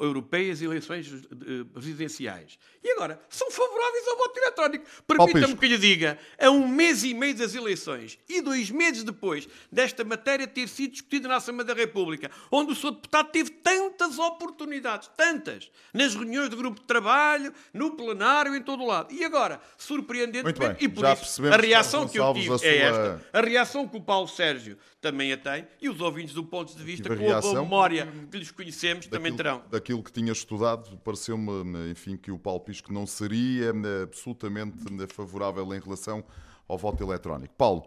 europeias 0.00 0.60
e 0.60 0.64
eleições 0.64 1.08
eh, 1.12 1.64
presidenciais. 1.72 2.58
E 2.82 2.90
agora, 2.92 3.20
são 3.28 3.48
favoráveis 3.50 4.08
ao 4.08 4.16
voto 4.16 4.38
eletrónico. 4.38 4.84
Permita-me 5.06 5.56
que 5.56 5.68
lhe 5.68 5.78
diga, 5.78 6.18
a 6.38 6.50
um 6.50 6.66
mês 6.66 7.04
e 7.04 7.14
meio 7.14 7.34
das 7.36 7.54
eleições 7.54 8.18
e 8.28 8.40
dois 8.40 8.70
meses 8.70 9.04
depois 9.04 9.48
desta 9.70 10.04
matéria 10.04 10.46
ter 10.46 10.68
sido 10.68 10.92
discutida 10.92 11.28
na 11.28 11.36
Assembleia 11.36 11.66
da 11.66 11.74
República, 11.74 12.30
onde 12.50 12.72
o 12.72 12.74
Sr. 12.74 12.92
Deputado 12.92 13.30
teve 13.30 13.50
tantas 13.50 14.18
oportunidades, 14.18 15.08
tantas, 15.16 15.70
nas 15.92 16.14
reuniões 16.14 16.48
do 16.48 16.56
grupo 16.56 16.80
de 16.80 16.86
trabalho, 16.86 17.52
no 17.72 17.92
plenário, 17.92 18.56
em 18.56 18.62
todo 18.62 18.82
o 18.82 18.86
lado. 18.86 19.14
E 19.14 19.24
agora, 19.24 19.60
surpreendentemente, 19.76 20.58
bem, 20.58 20.76
e 20.80 20.88
por 20.88 21.04
isso, 21.04 21.46
a 21.46 21.56
reação 21.56 22.08
que 22.08 22.18
eu 22.18 22.34
tive 22.34 22.54
é 22.66 22.76
esta. 22.78 23.28
A 23.32 23.40
reação 23.40 23.86
que 23.86 23.96
o 23.96 24.00
Paulo 24.00 24.26
Sérgio 24.26 24.76
também 25.00 25.32
a 25.32 25.36
tem 25.36 25.66
e 25.80 25.88
os 25.88 26.00
ouvintes 26.00 26.34
do 26.34 26.44
ponto 26.44 26.76
de 26.76 26.82
vista, 26.82 27.14
com 27.14 27.32
a 27.32 27.40
boa 27.40 27.62
memória 27.62 28.08
que 28.30 28.38
lhes 28.38 28.50
conhecemos, 28.50 29.06
também 29.06 29.34
terão. 29.34 29.62
Daquilo 29.70 30.02
que 30.02 30.12
tinha 30.12 30.32
estudado, 30.32 30.96
pareceu-me, 31.04 31.90
enfim, 31.90 32.16
que 32.16 32.30
o 32.30 32.38
Paulo 32.38 32.60
Pisco 32.60 32.92
não 32.92 33.06
seria 33.06 33.66
eh, 33.70 34.02
absolutamente 34.02 34.76
eh, 35.02 35.06
favorável 35.08 35.74
em 35.74 35.80
relação 35.80 36.24
ao 36.66 36.76
voto 36.78 37.02
eletrónico. 37.02 37.54
Paulo, 37.56 37.84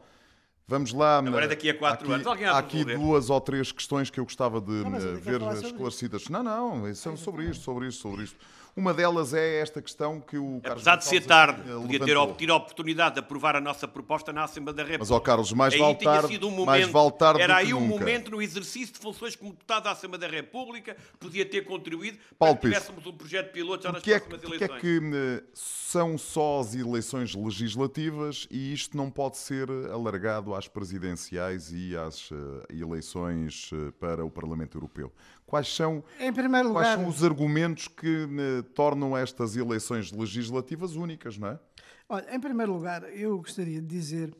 vamos 0.68 0.94
lá. 0.94 1.20
Agora 1.20 1.44
é 1.44 1.46
eh, 1.46 1.50
daqui 1.50 1.70
a 1.70 1.78
quatro 1.78 2.06
aqui- 2.06 2.14
anos. 2.14 2.28
Alguém 2.28 2.46
há 2.46 2.58
aqui 2.58 2.84
duas 2.86 3.30
ou 3.30 3.42
três 3.42 3.72
questões 3.72 4.10
que 4.10 4.20
eu 4.20 4.24
gostava 4.24 4.60
de 4.62 4.84
quer 5.24 5.40
ver 5.40 5.42
esclarecidas. 5.66 6.30
Não, 6.30 6.44
não, 6.44 6.90
isso 6.90 7.10
é 7.10 7.16
sobre 7.16 7.46
isto, 7.50 7.64
sobre 7.64 7.88
isto, 7.88 8.02
sobre 8.02 8.24
isto. 8.24 8.38
Uma 8.76 8.94
delas 8.94 9.34
é 9.34 9.60
esta 9.60 9.82
questão 9.82 10.22
que 10.22 10.38
o 10.38 10.62
Carlos 10.64 10.88
Apesar 10.88 10.96
de 10.96 11.06
ser 11.06 11.26
tarde, 11.26 11.62
eh, 11.70 11.74
podia 11.74 12.00
ter 12.00 12.16
obtido 12.16 12.54
a 12.54 12.56
oportunidade 12.56 13.16
de 13.16 13.20
aprovar 13.20 13.56
a 13.56 13.62
nossa 13.62 13.86
proposta 13.88 14.32
na 14.32 14.46
Assembleia 14.46 14.76
da 14.76 14.84
República. 14.84 15.04
Mas, 15.04 15.12
ó 15.12 15.20
Carlos, 15.20 15.52
mais 15.52 15.78
vale 15.78 15.96
tarde- 15.96 16.46
um 16.46 16.66
mais 16.66 16.88
vale 16.88 17.12
tarde 17.12 17.42
Era 17.42 17.56
que 17.56 17.60
aí 17.62 17.74
um 17.74 17.82
nunca. 17.82 18.00
momento 18.00 18.32
no 18.32 18.42
exercício 18.42 18.94
de 18.94 19.00
funções 19.00 19.36
como 19.36 19.52
deputado 19.52 19.84
da 19.84 19.92
Assembleia 19.92 20.22
da 20.22 20.28
República, 20.28 20.96
podia 21.20 21.46
ter 21.46 21.66
contribuído 21.66 22.18
Paulo 22.40 22.56
para 22.56 22.70
que 22.70 22.76
tivéssemos 22.76 23.06
um 23.06 23.14
projeto 23.14 23.52
piloto 23.52 23.84
já 23.84 23.92
nas 23.92 24.08
é, 24.08 24.20
que, 24.20 24.28
próximas 24.28 24.44
é 24.44 24.56
eleições. 24.56 24.82
que 24.82 25.00
eh, 25.14 25.44
são 25.54 26.18
só 26.18 26.62
as 26.62 26.74
eleições 26.74 27.36
legislativas 27.36 28.48
e 28.50 28.74
isto 28.74 28.96
não 28.96 29.12
pode 29.12 29.38
ser 29.38 29.70
alargado 29.92 30.56
às 30.56 30.68
presidenciais 30.70 31.72
e 31.74 31.96
às 31.98 32.30
eh, 32.32 32.74
eleições 32.80 33.70
para 34.00 34.24
o 34.24 34.30
Parlamento 34.32 34.78
Europeu? 34.78 35.12
Quais 35.52 35.68
são, 35.76 36.02
Em 36.18 36.32
primeiro 36.32 36.72
quais 36.72 36.88
lugar, 36.88 36.98
são 36.98 37.10
os 37.10 37.26
argumentos 37.26 37.90
que 37.90 38.08
eh, 38.08 38.62
tornam 38.74 39.18
estas 39.18 39.58
eleições 39.58 40.10
legislativas 40.10 40.96
únicas, 40.96 41.38
não 41.38 41.50
é? 41.50 41.60
olha, 42.08 42.34
em 42.34 42.40
primeiro 42.40 42.72
lugar, 42.72 43.04
eu 43.14 43.38
gostaria 43.38 43.82
de 43.82 43.86
dizer 43.86 44.34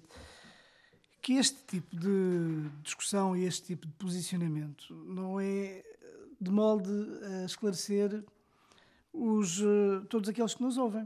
que 1.22 1.34
este 1.34 1.58
tipo 1.68 1.94
de 1.98 2.70
discussão 2.82 3.36
e 3.36 3.44
este 3.44 3.64
tipo 3.68 3.86
de 3.88 3.94
posicionamento 3.96 4.94
não 5.06 5.38
é 5.38 5.84
de 6.40 6.50
molde 6.50 6.90
a 7.42 7.46
esclarecer 7.46 8.24
os, 9.12 9.60
eh, 9.60 10.06
todos 10.10 10.30
aqueles 10.30 10.54
que 10.56 10.64
nos 10.64 10.78
ouvem. 10.78 11.06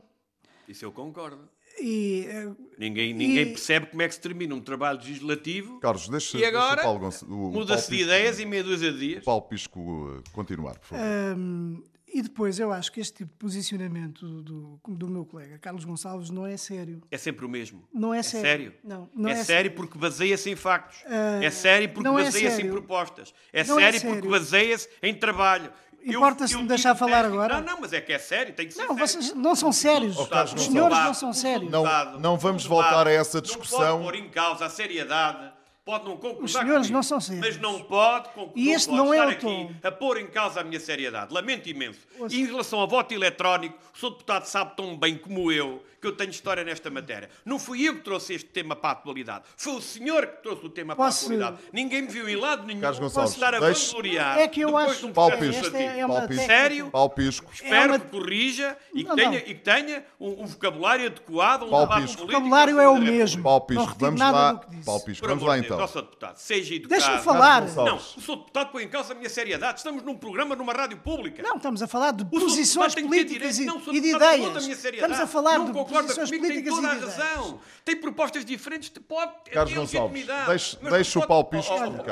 Isso 0.68 0.86
eu 0.86 0.91
concordo. 0.91 1.50
E 1.80 2.26
eh, 2.30 2.52
Ninguém, 2.78 3.14
ninguém 3.14 3.44
E- 3.44 3.46
percebe 3.48 3.86
como 3.88 4.02
é 4.02 4.08
que 4.08 4.14
se 4.16 4.22
termina 4.22 4.54
um 4.56 4.62
trabalho 4.62 4.98
legislativo 5.00 5.80
Carlos, 5.80 6.08
deixa, 6.10 6.38
e 6.38 6.42
deixa 6.42 6.58
agora 6.58 6.82
o 6.82 6.84
Paulo, 6.84 7.00
Gonç- 7.00 7.22
o- 7.24 7.26
o 7.28 7.52
muda-se 7.52 7.68
Paulo 7.68 7.82
de 7.82 7.88
Pisco- 7.90 8.04
ideias 8.04 8.40
em 8.40 8.46
meia 8.46 8.64
dúzia 8.64 8.92
de 8.92 9.00
dias. 9.00 9.24
Paulo 9.24 9.42
Pisco 9.44 10.22
eh, 10.26 10.30
continuar, 10.32 10.78
por 10.80 10.86
favor. 10.88 11.06
Hum, 11.38 11.82
e 12.14 12.22
depois 12.22 12.60
eu 12.60 12.72
acho 12.72 12.92
que 12.94 13.02
este 13.02 13.14
tipo 13.18 13.32
de 13.34 13.38
posicionamento 13.38 14.26
do, 14.42 14.80
do 14.88 15.10
meu 15.10 15.26
colega 15.26 15.58
Carlos 15.60 15.84
Gonçalves 15.84 16.30
não 16.30 16.46
é 16.48 16.56
sério. 16.56 17.02
É 17.12 17.18
sempre 17.18 17.46
o 17.46 17.50
mesmo. 17.50 17.84
Não 17.94 18.14
é 18.14 18.24
sério. 18.24 18.46
sério. 18.72 18.74
Não, 18.84 19.10
não 19.14 19.30
é, 19.30 19.34
é 19.34 19.36
sério 19.36 19.46
sério. 19.46 19.72
porque 19.74 19.98
baseia-se 19.98 20.50
em 20.50 20.56
factos. 20.56 21.00
Ah, 21.08 21.44
é 21.44 21.52
sério 21.52 21.90
porque 21.90 22.08
é 22.08 22.12
baseia-se 22.12 22.46
em 22.48 22.52
sério. 22.52 22.72
propostas. 22.72 23.34
É 23.52 23.66
Não 23.66 23.78
é 23.78 23.92
sério 23.92 24.10
porque 24.14 24.28
baseia-se 24.30 24.88
em 25.04 25.14
trabalho. 25.14 25.70
Importa-se 26.06 26.56
me 26.58 26.68
deixar 26.68 26.96
falar 26.96 27.24
técnico- 27.24 27.41
agora? 27.44 27.62
Não, 27.62 27.74
não, 27.74 27.82
mas 27.82 27.94
é 27.94 28.00
que 28.02 28.13
é 28.13 28.20
sério, 28.20 28.54
tem 28.54 28.68
que 28.68 28.74
ser 28.74 28.82
Não, 28.82 28.89
sério. 28.96 29.08
vocês 29.08 29.34
não 29.34 29.56
são 29.56 29.72
sérios. 29.72 30.18
Os 30.18 30.62
senhores 30.63 30.98
não 30.98 31.13
são 31.13 31.34
sérios. 31.34 31.72
Não- 31.72 32.20
não 32.20 32.38
vamos 32.38 32.65
voltar 32.65 33.08
a 33.08 33.12
essa 33.12 33.38
Não 33.38 33.41
discussão. 33.44 33.80
pode 34.00 34.04
pôr 34.04 34.15
em 34.15 34.30
causa 34.30 34.65
a 34.65 34.70
seriedade, 34.70 35.52
pode 35.84 36.06
não 36.06 36.18
concordar 36.18 36.44
Os 36.46 36.52
senhores 36.52 36.74
comigo, 36.74 36.94
não 36.94 37.04
são 37.04 37.20
sérios. 37.20 37.46
Mas 37.46 37.60
não 37.60 37.82
pode, 37.84 38.30
con- 38.30 38.52
E 38.56 38.70
este 38.72 38.88
pode 38.89 38.98
não 38.98 39.13
é 39.13 39.18
estar 39.18 39.28
o 39.28 39.32
aqui 39.32 39.41
tom. 39.41 39.72
a 39.88 39.91
pôr 39.91 40.18
em 40.20 40.28
causa 40.28 40.62
a 40.62 40.63
minha 40.63 40.80
seriedade. 40.80 41.34
Lamento 41.34 41.68
imenso. 41.70 42.00
Ouça. 42.20 42.36
E 42.36 42.39
em 42.41 42.46
relação 42.46 42.80
ao 42.80 42.88
voto 42.88 43.13
eletrónico, 43.13 43.78
o 43.94 43.98
Sr. 43.98 44.10
Deputado 44.12 44.46
sabe 44.46 44.76
tão 44.76 44.96
bem 44.98 45.18
como 45.18 45.52
eu 45.52 45.84
que 46.06 46.10
eu 46.10 46.15
tenho 46.15 46.30
história 46.30 46.63
nesta 46.63 46.89
matéria. 46.91 47.30
Não 47.44 47.58
fui 47.58 47.82
eu 47.88 47.96
que 47.96 48.02
trouxe 48.02 48.34
este 48.36 48.48
tema 48.50 48.76
para 48.76 48.89
a 48.89 48.94
atualidade. 48.94 49.46
Foi 49.58 49.74
o 49.74 49.82
senhor 49.82 50.28
que 50.28 50.44
trouxe 50.44 50.65
o 50.65 50.70
tema 50.70 50.96
Posso- 50.96 51.26
para 51.28 51.36
a 51.36 51.38
atualidade. 51.48 51.70
Ninguém 51.74 52.02
me 52.04 52.08
viu 52.10 52.30
em 52.30 52.36
lado 52.36 52.65
nenhum. 52.68 52.82
Carlos 52.82 53.00
Gonçalves, 53.00 53.34
Posso 53.34 53.44
estar 53.44 53.56
a 53.56 53.60
deixe- 53.60 53.88
vangloriar 53.88 54.38
É 54.39 54.48
que 54.48 54.62
eu 54.62 54.68
depois 54.68 54.91
acho- 54.91 55.00
de 55.00 55.06
um 55.08 55.13
Paulo 55.13 55.32
processo 55.38 55.60
Pisco. 55.62 55.76
Esta 55.78 55.78
é, 55.96 56.00
é 56.00 56.06
uma. 56.06 56.28
Sério? 56.34 56.91
Paulo 56.91 57.10
Pisco. 57.10 57.52
Espero 57.54 57.94
uma- 57.94 58.00
que 58.00 58.08
corrija 58.08 58.78
e 58.94 59.04
que, 59.04 59.10
Não, 59.10 59.15
tenha, 59.15 59.30
não. 59.30 59.38
e 59.38 59.41
que 59.41 59.54
tenha 59.56 60.06
um, 60.20 60.44
um 60.44 60.46
vocabulário 60.46 61.06
adequado, 61.08 61.63
um 61.63 61.70
Paulo 61.70 61.86
debate 61.88 62.02
Pisco. 62.08 62.24
O 62.24 62.26
vocabulário 62.28 62.80
é 62.80 62.88
o 62.88 62.98
mesmo. 62.98 63.44
Paulo 63.44 63.60
Não 63.60 63.65
Pisco, 63.68 63.84
retiro 63.86 64.06
vamos 64.06 64.20
nada 64.20 64.38
lá. 64.38 64.52
do 64.54 64.60
que 64.60 64.70
disse. 64.72 64.86
Paulo 64.86 65.02
Pisco, 65.04 65.22
Por 65.22 65.30
vamos 65.30 65.44
lá 65.44 65.58
então. 65.58 65.88
Sr. 65.88 66.02
Deputado, 66.02 66.38
seja 66.38 66.76
educado. 66.76 67.02
Deixa-me 67.02 67.24
falar. 67.24 67.62
Não, 67.76 67.96
o 67.96 68.00
Sr. 68.00 68.36
Deputado 68.38 68.72
põe 68.72 68.84
em 68.84 68.89
causa 68.89 69.13
a 69.13 69.15
minha 69.15 69.30
seriedade. 69.30 69.80
Estamos 69.80 70.04
num 70.04 70.15
programa, 70.15 70.56
numa 70.56 70.74
rádio 70.74 70.98
pública. 70.98 71.41
Não, 71.41 71.56
estamos 71.58 71.82
a 71.82 71.88
falar 71.88 72.12
de 72.12 72.26
posições 72.26 72.94
políticas 72.96 73.60
e, 73.60 73.65
de 73.65 74.08
ideias. 74.10 74.63
minha 74.65 74.76
seriedade. 74.76 75.12
Estamos 75.13 75.20
a 75.20 75.28
falar 75.28 75.60
de 75.65 75.72
concorda 76.02 76.26
comigo, 76.26 76.48
tem 76.48 76.64
toda 76.64 76.88
a 76.88 76.94
razão. 76.94 77.60
Tem 77.84 77.96
propostas 77.96 78.46
diferentes, 78.46 78.90
pode 79.08 79.32
Carlos 79.52 79.74
legitimidade. 79.74 80.46
deixe 80.92 81.18
não 81.18 81.24
o 81.24 81.28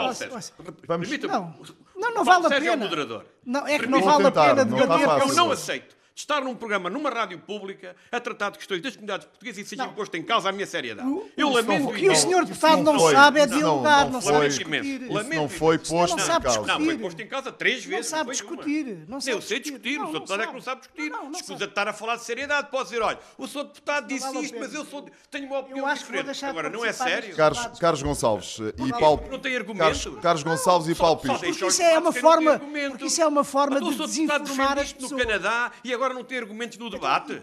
Ouça, 0.08 0.54
Vamos- 0.88 1.08
permita-me. 1.10 1.34
Não, 1.96 2.13
não, 2.13 2.24
vale 2.24 2.46
a 2.46 2.50
é 2.50 2.58
o 2.58 2.62
pena. 2.74 2.84
moderador. 2.86 3.26
Não, 3.46 3.67
é 3.67 3.80
que 3.80 3.88
não 3.88 4.02
vale 4.02 4.24
tentar, 4.26 4.43
a 4.43 4.56
pena 4.56 4.65
debater. 4.65 5.30
Eu 5.30 5.36
não 5.36 5.52
aceito. 5.52 5.96
De 6.15 6.21
estar 6.21 6.41
num 6.41 6.54
programa, 6.56 6.89
numa 6.91 7.10
rádio 7.10 7.39
pública, 7.39 7.95
a 8.12 8.19
tratar 8.19 8.52
de 8.52 8.60
questões 8.60 8.82
das 8.82 8.93
comunidades 8.93 9.26
portuguesas 9.26 9.65
e 9.65 9.67
seja 9.69 9.88
posto 9.88 10.15
em 10.15 10.21
causa 10.23 10.49
a 10.49 10.52
minha 10.52 10.67
seriedade. 10.67 11.08
Eu 11.36 11.47
Isso 11.49 11.58
lamento 11.58 11.84
não- 11.84 11.89
o 11.89 11.93
que 11.93 12.08
o 12.10 12.15
senhor 12.15 12.45
deputado 12.45 12.84
não, 12.84 12.99
foi. 12.99 13.13
sabe 13.13 13.39
é 13.39 13.43
Isso 13.43 13.52
não- 13.54 13.58
dialogar, 13.60 14.04
não 14.06 14.12
não, 14.12 14.21
foi. 14.21 14.34
sabe 14.34 14.47
discutir. 14.49 15.12
Lamento 15.12 15.36
não 15.36 15.49
foi 15.49 15.78
posto 15.80 16.15
não 16.15 16.23
em 16.23 16.28
sabe 16.28 16.45
causa. 16.45 16.62
Não, 16.62 16.86
foi 16.86 16.97
posto 16.99 17.21
em 17.21 17.28
causa 17.28 17.52
três 17.52 17.84
vezes. 17.84 18.06
sabe 18.08 18.30
não 18.30 18.34
uma. 18.34 18.34
discutir, 18.34 19.06
não 19.08 19.19
sabe 19.21 19.38
eu 19.38 19.41
sei 19.41 19.60
discutir. 19.60 19.97
Não, 19.97 20.04
o 20.04 20.08
Sr. 20.08 20.13
não 20.13 20.19
Deputado 20.19 20.41
é 20.41 20.45
que 20.45 20.45
sabe. 20.45 20.54
não 20.56 20.62
sabe 20.62 20.82
discutir. 20.82 21.10
Não, 21.10 21.23
não 21.23 21.32
Escusa 21.32 21.47
sabe. 21.47 21.58
de 21.58 21.65
estar 21.65 21.88
a 21.88 21.93
falar 21.93 22.15
de 22.17 22.23
seriedade. 22.26 22.67
Pode 22.69 22.84
dizer, 22.89 23.02
olha, 23.02 23.19
o 23.38 23.47
Sr. 23.47 23.63
Deputado 23.63 24.08
disse 24.08 24.38
isto, 24.38 24.60
mas 24.60 24.73
eu 24.76 24.86
sou, 24.86 25.10
tenho 25.32 25.47
uma 25.47 25.60
opinião 25.60 25.91
diferente. 25.95 26.26
deixar 26.26 26.49
Agora, 26.49 26.69
não 26.69 26.86
é 26.86 26.93
sério? 26.93 27.21
destes 27.21 27.36
Carlos, 27.38 27.80
Carlos 27.80 28.04
Gonçalves 28.04 28.60
eh, 28.60 28.73
e 28.78 28.82
Não, 28.88 28.99
Paulo. 28.99 29.23
não 29.32 29.39
tem 29.39 29.56
argumentos. 29.56 30.08
Carlos, 30.21 30.43
Gonçalves 30.43 30.88
e 30.89 30.93
Paulo 30.95 31.19
os 31.23 31.41
isso 31.62 31.82
é 31.82 31.93
uma 31.97 32.02
não 32.02 32.13
forma- 32.13 32.62
isso 33.02 33.21
é 33.21 33.26
uma 33.28 33.43
forma 33.43 33.80
de 33.82 33.88
o 33.88 34.06
desinformar 34.06 34.78
as 34.78 34.88
isto 34.88 35.02
no 35.02 35.10
pessoas. 35.10 35.23
Canadá 35.26 35.71
e 35.84 35.91
agora 35.93 36.02
não 36.11 36.23
tem 36.23 36.39
argumentos 36.39 36.77
no 36.79 36.89
debate. 36.89 37.39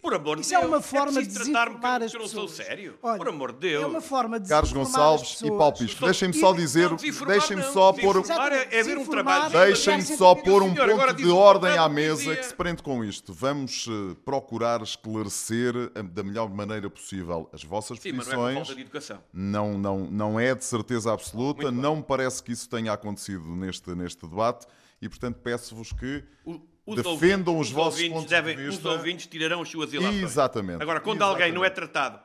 Por 0.00 0.14
amor 0.14 0.36
de 0.36 0.42
Isso 0.42 0.54
é 0.54 0.58
Deus. 0.60 0.70
uma 0.70 0.80
forma 0.80 1.20
de 1.20 1.28
preciso 1.28 1.50
tratar-me 1.50 1.80
que 1.80 1.86
as 2.04 2.14
eu 2.14 2.20
não 2.20 2.28
sou 2.28 2.46
sério. 2.46 2.96
Olha, 3.02 3.18
Por 3.18 3.28
amor 3.28 3.50
de 3.52 3.58
Deus. 3.58 3.82
É 3.82 3.86
uma 3.88 4.00
forma 4.00 4.38
de 4.38 4.48
Carlos 4.48 4.72
Gonçalves 4.72 5.40
e. 5.40 5.48
Paulo 5.48 5.72
Pisco. 5.76 6.04
Deixem-me 6.04 6.34
só 6.34 6.52
dizer, 6.52 6.88
deixem-me 7.26 7.64
só 7.64 7.92
pôr, 7.92 8.22
é, 8.52 8.78
é 8.78 8.82
ver 8.84 8.96
um 8.96 9.04
trabalho. 9.04 9.46
é- 9.56 9.66
deixem-me 9.66 9.96
Deixem-me 9.98 10.16
só 10.16 10.36
pôr 10.36 10.62
um 10.62 10.70
agora 10.70 11.08
ponto 11.12 11.16
de 11.16 11.28
ordem 11.28 11.70
à 11.70 11.88
deputado 11.88 11.92
mesa 11.94 12.36
que 12.36 12.42
se 12.44 12.54
prende 12.54 12.80
com 12.80 13.04
isto. 13.04 13.32
Vamos 13.34 13.86
eh, 13.88 14.14
procurar 14.24 14.80
esclarecer 14.82 15.74
eh, 15.96 16.02
da 16.04 16.22
melhor 16.22 16.48
maneira 16.48 16.88
possível 16.88 17.50
as 17.52 17.64
vossas 17.64 17.98
Sim, 17.98 18.12
mas 18.12 18.28
não 18.28 18.32
é 18.34 18.36
por 18.36 18.36
posições. 18.36 18.54
falta 18.68 18.74
de 18.76 18.80
educação. 18.82 19.18
Não, 19.32 19.76
não, 19.76 19.98
não 20.08 20.38
é 20.38 20.54
de 20.54 20.64
certeza 20.64 21.12
absoluta, 21.12 21.62
Muito 21.64 21.74
não 21.82 21.96
me 21.96 22.02
parece 22.04 22.40
que 22.40 22.52
isso 22.52 22.68
tenha 22.68 22.92
acontecido 22.92 23.44
neste, 23.56 23.92
neste 23.96 24.24
debate 24.28 24.64
e, 25.02 25.08
portanto, 25.08 25.40
peço-vos 25.42 25.92
que 25.92 26.22
O- 26.46 26.60
os 26.90 26.96
defendam 26.96 27.54
ouvintes- 27.54 27.68
os 27.68 27.70
vossos 27.70 27.94
ouvintes 27.94 28.12
pontos 28.14 28.30
devem, 28.30 28.56
de 28.56 28.62
Os 28.62 28.74
vista. 28.74 28.88
ouvintes 28.90 29.26
tirarão 29.26 29.62
as 29.62 29.68
suas 29.68 29.92
ilações. 29.92 30.22
Exatamente. 30.22 30.82
Agora, 30.82 31.00
quando 31.00 31.16
Exatamente. 31.18 31.42
alguém 31.42 31.52
não 31.54 31.64
é 31.64 31.70
tratado, 31.70 32.20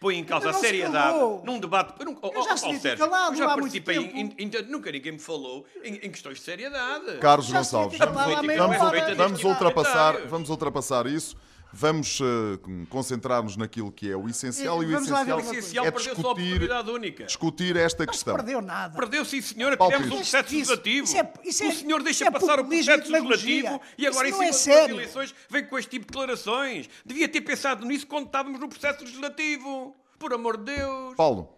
põe 0.00 0.16
em 0.16 0.24
causa 0.24 0.48
a 0.50 0.52
seriedade, 0.54 1.12
calou. 1.12 1.42
num 1.44 1.58
debate... 1.60 1.92
Eu, 1.98 2.06
não, 2.06 2.18
oh, 2.22 2.28
Eu 2.28 2.42
já 2.42 2.50
oh, 2.52 2.54
estive 2.54 2.76
oh, 2.76 2.80
Sérgio, 2.80 2.98
calado 3.08 3.34
eu 3.34 3.38
já 3.38 3.46
participei 3.48 3.96
em, 3.96 4.08
tempo. 4.28 4.34
em- 4.40 4.44
em- 4.44 4.70
Nunca 4.70 4.90
ninguém 4.90 5.12
me 5.12 5.18
falou 5.18 5.66
em, 5.84 5.94
em 5.96 6.10
questões 6.10 6.38
de 6.38 6.44
seriedade. 6.44 7.18
Carlos 7.18 7.46
Já 7.48 7.58
Gonçalves, 7.58 7.96
tinha 7.98 8.08
vamos, 8.10 8.56
vamos- 8.56 9.16
vamos 9.16 9.44
ultrapassar, 9.44 10.26
vamos 10.26 10.48
ultrapassar 10.48 11.06
isso. 11.06 11.36
Vamos 11.70 12.18
eh, 12.22 12.86
concentrar-nos 12.88 13.56
naquilo 13.56 13.92
que 13.92 14.10
é 14.10 14.16
o 14.16 14.26
essencial 14.26 14.82
e 14.82 14.86
o 14.86 14.90
lá 14.90 14.98
ver 14.98 15.04
essencial. 15.04 15.38
O 15.38 15.40
essencial 15.40 15.84
é 15.86 15.90
discutir, 15.90 16.20
oportunidade 16.26 16.90
única. 16.90 17.24
discutir 17.24 17.76
esta 17.76 18.04
Não 18.06 18.10
questão. 18.12 18.34
perdeu 18.36 18.62
nada. 18.62 18.96
Perdeu 18.98 19.22
sim, 19.24 19.40
senhora. 19.42 19.76
Paulo 19.76 19.92
Tivemos 19.92 20.14
um 20.14 20.16
processo 20.20 20.46
Isso- 20.46 20.54
legislativo. 20.72 21.04
isso 21.04 21.16
é- 21.18 21.32
isso 21.44 21.62
é- 21.64 21.68
o 21.68 21.72
senhor 21.72 22.02
deixa 22.02 22.24
é 22.26 22.30
passar 22.30 22.58
o 22.58 22.62
e 22.62 22.68
processo 22.84 23.12
legislativo 23.12 23.80
e 23.98 24.06
agora, 24.06 24.28
Isso 24.28 24.36
em 24.36 24.40
não 24.40 24.48
é 24.48 24.52
cima 24.52 24.74
das 24.76 24.88
eleições, 24.88 25.34
vem 25.50 25.66
com 25.66 25.78
este 25.78 25.90
tipo 25.90 26.06
de 26.06 26.12
declarações. 26.12 26.88
Devia 27.04 27.28
ter 27.28 27.42
pensado 27.42 27.84
nisso 27.84 28.06
quando 28.06 28.26
estávamos 28.26 28.58
no 28.58 28.68
processo 28.68 29.00
legislativo. 29.04 29.94
Por 30.18 30.32
amor 30.32 30.56
de 30.56 30.74
Deus. 30.74 31.14
Paulo, 31.16 31.54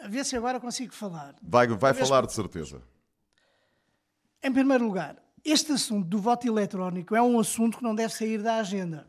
A 0.00 0.08
ver 0.08 0.24
se 0.24 0.34
agora 0.34 0.58
consigo 0.58 0.94
falar. 0.94 1.34
vai, 1.42 1.66
vai 1.68 1.92
falar 1.92 2.24
de 2.26 2.32
certeza. 2.32 2.82
Em 4.42 4.52
primeiro 4.52 4.84
lugar, 4.86 5.16
este 5.46 5.72
assunto 5.72 6.06
do 6.08 6.18
voto 6.18 6.46
eletrónico 6.46 7.14
é 7.14 7.22
um 7.22 7.38
assunto 7.38 7.78
que 7.78 7.84
não 7.84 7.94
deve 7.94 8.12
sair 8.12 8.42
da 8.42 8.56
agenda. 8.56 9.06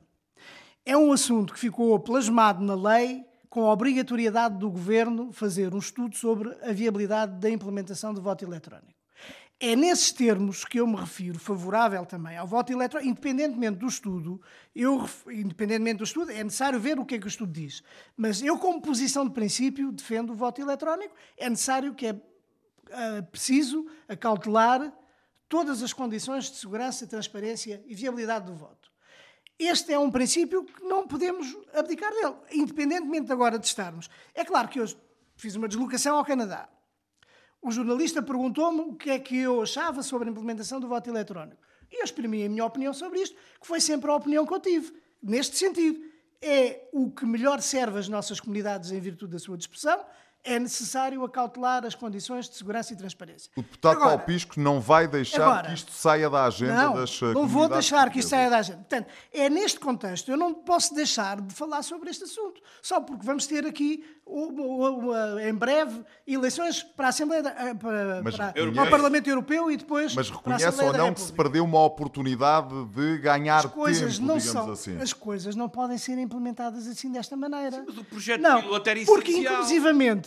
É 0.85 0.95
um 0.95 1.11
assunto 1.11 1.53
que 1.53 1.59
ficou 1.59 1.99
plasmado 1.99 2.63
na 2.63 2.75
lei 2.75 3.25
com 3.49 3.65
a 3.65 3.73
obrigatoriedade 3.73 4.57
do 4.57 4.69
governo 4.69 5.31
fazer 5.31 5.73
um 5.73 5.79
estudo 5.79 6.15
sobre 6.15 6.55
a 6.61 6.71
viabilidade 6.71 7.39
da 7.39 7.49
implementação 7.49 8.13
do 8.13 8.21
voto 8.21 8.45
eletrónico. 8.45 8.93
É 9.59 9.75
nesses 9.75 10.11
termos 10.11 10.63
que 10.63 10.79
eu 10.79 10.85
me 10.85 10.95
refiro, 10.95 11.39
favorável 11.39 12.05
também 12.05 12.37
ao 12.37 12.45
voto 12.45 12.71
eletrónico, 12.71 13.09
independentemente 13.09 13.79
do 13.79 13.87
estudo, 13.87 14.39
eu, 14.75 15.09
independentemente 15.27 15.97
do 15.97 16.03
estudo, 16.03 16.31
é 16.31 16.43
necessário 16.43 16.79
ver 16.79 16.99
o 16.99 17.05
que 17.05 17.15
é 17.15 17.19
que 17.19 17.25
o 17.25 17.27
estudo 17.27 17.51
diz. 17.51 17.81
Mas 18.15 18.43
eu, 18.43 18.59
como 18.59 18.79
posição 18.79 19.25
de 19.25 19.33
princípio, 19.33 19.91
defendo 19.91 20.33
o 20.33 20.35
voto 20.35 20.61
eletrónico, 20.61 21.15
é 21.35 21.49
necessário 21.49 21.95
que 21.95 22.05
é 22.05 22.21
ah, 22.91 23.23
preciso 23.31 23.87
acautelar 24.07 24.93
todas 25.49 25.81
as 25.81 25.93
condições 25.93 26.49
de 26.49 26.57
segurança, 26.57 27.07
transparência 27.07 27.83
e 27.85 27.95
viabilidade 27.95 28.45
do 28.45 28.53
voto. 28.53 28.91
Este 29.59 29.91
é 29.93 29.97
um 29.97 30.11
princípio 30.11 30.63
que 30.63 30.83
não 30.83 31.07
podemos 31.07 31.57
abdicar 31.73 32.11
dele, 32.11 32.35
independentemente 32.51 33.31
agora 33.31 33.57
de 33.57 33.65
estarmos. 33.65 34.07
É 34.35 34.45
claro 34.45 34.67
que 34.67 34.79
eu 34.79 34.85
fiz 35.35 35.55
uma 35.55 35.67
deslocação 35.67 36.17
ao 36.17 36.25
Canadá. 36.25 36.69
O 37.61 37.71
jornalista 37.71 38.21
perguntou-me 38.21 38.81
o 38.81 38.95
que 38.95 39.09
é 39.09 39.19
que 39.19 39.37
eu 39.37 39.61
achava 39.61 40.03
sobre 40.03 40.29
a 40.29 40.31
implementação 40.31 40.79
do 40.79 40.87
voto 40.87 41.09
eletrónico. 41.09 41.61
E 41.91 41.99
eu 41.99 42.03
exprimi 42.03 42.45
a 42.45 42.49
minha 42.49 42.65
opinião 42.65 42.93
sobre 42.93 43.19
isto, 43.19 43.35
que 43.59 43.65
foi 43.65 43.81
sempre 43.81 44.11
a 44.11 44.15
opinião 44.15 44.45
que 44.45 44.53
eu 44.53 44.59
tive. 44.59 44.93
Neste 45.23 45.57
sentido, 45.57 45.99
é 46.41 46.87
o 46.93 47.09
que 47.09 47.25
melhor 47.25 47.61
serve 47.61 47.97
as 47.97 48.07
nossas 48.07 48.39
comunidades 48.39 48.91
em 48.91 48.99
virtude 48.99 49.31
da 49.31 49.39
sua 49.39 49.57
dispersão, 49.57 50.05
é 50.43 50.57
necessário 50.59 51.23
acautelar 51.25 51.85
as 51.85 51.93
condições 51.93 52.47
de 52.49 52.55
segurança 52.55 52.93
e 52.93 52.95
transparência. 52.95 53.51
O 53.55 53.61
deputado 53.61 53.97
Agora- 53.97 54.09
Paulo 54.11 54.23
Pisco 54.25 54.59
não 54.59 54.79
vai 54.79 55.07
deixar 55.07 55.43
Agora- 55.43 55.67
que 55.67 55.73
isto 55.73 55.91
saia 55.91 56.29
da 56.29 56.45
agenda 56.45 56.73
não, 56.83 56.93
das 56.95 57.21
eh, 57.21 57.33
não 57.33 57.45
vou 57.47 57.67
deixar 57.67 58.09
que 58.09 58.19
isto 58.19 58.29
saia 58.29 58.49
da 58.49 58.59
agenda. 58.59 58.77
Portanto, 58.79 59.07
é 59.33 59.49
neste 59.49 59.79
contexto, 59.79 60.29
eu 60.31 60.37
não 60.37 60.53
posso 60.53 60.95
deixar 60.95 61.41
de 61.41 61.53
falar 61.53 61.81
sobre 61.83 62.09
este 62.09 62.23
assunto, 62.23 62.61
só 62.81 63.01
porque 63.01 63.25
vamos 63.25 63.45
ter 63.45 63.65
aqui, 63.65 64.05
uma- 64.25 64.63
uma- 64.63 64.89
uma- 64.91 65.43
em 65.43 65.53
breve, 65.53 66.01
eleições 66.25 66.81
para 66.83 67.07
a 67.07 67.09
Assembleia, 67.09 67.43
da- 67.43 67.49
eh, 67.51 67.73
para, 67.73 68.21
Mas 68.23 68.35
para, 68.35 68.53
para 68.53 68.83
o 68.83 68.89
Parlamento 68.89 69.27
Europeu 69.29 69.69
e 69.71 69.77
depois 69.77 70.13
Mas 70.15 70.29
para 70.29 70.35
a 70.53 70.57
reconhece 70.57 70.83
ou 70.83 70.93
não 70.93 71.13
que 71.13 71.21
se 71.21 71.33
perdeu 71.33 71.63
uma 71.65 71.83
oportunidade 71.83 72.85
de 72.87 73.17
ganhar 73.19 73.65
As 73.65 73.71
coisas 73.71 74.15
tempo, 74.17 74.27
não 74.27 74.37
digamos 74.37 74.65
são, 74.65 74.71
assim? 74.71 74.97
as 75.01 75.11
coisas 75.13 75.55
não 75.55 75.67
podem 75.69 75.97
ser 75.97 76.17
implementadas 76.17 76.87
assim 76.87 77.11
desta 77.11 77.35
maneira. 77.35 77.83
mas 77.85 77.97
o 77.97 78.03
projeto 78.03 78.41
não, 78.41 78.59
era 78.59 79.05
porque 79.05 79.31
essencial. 79.31 79.61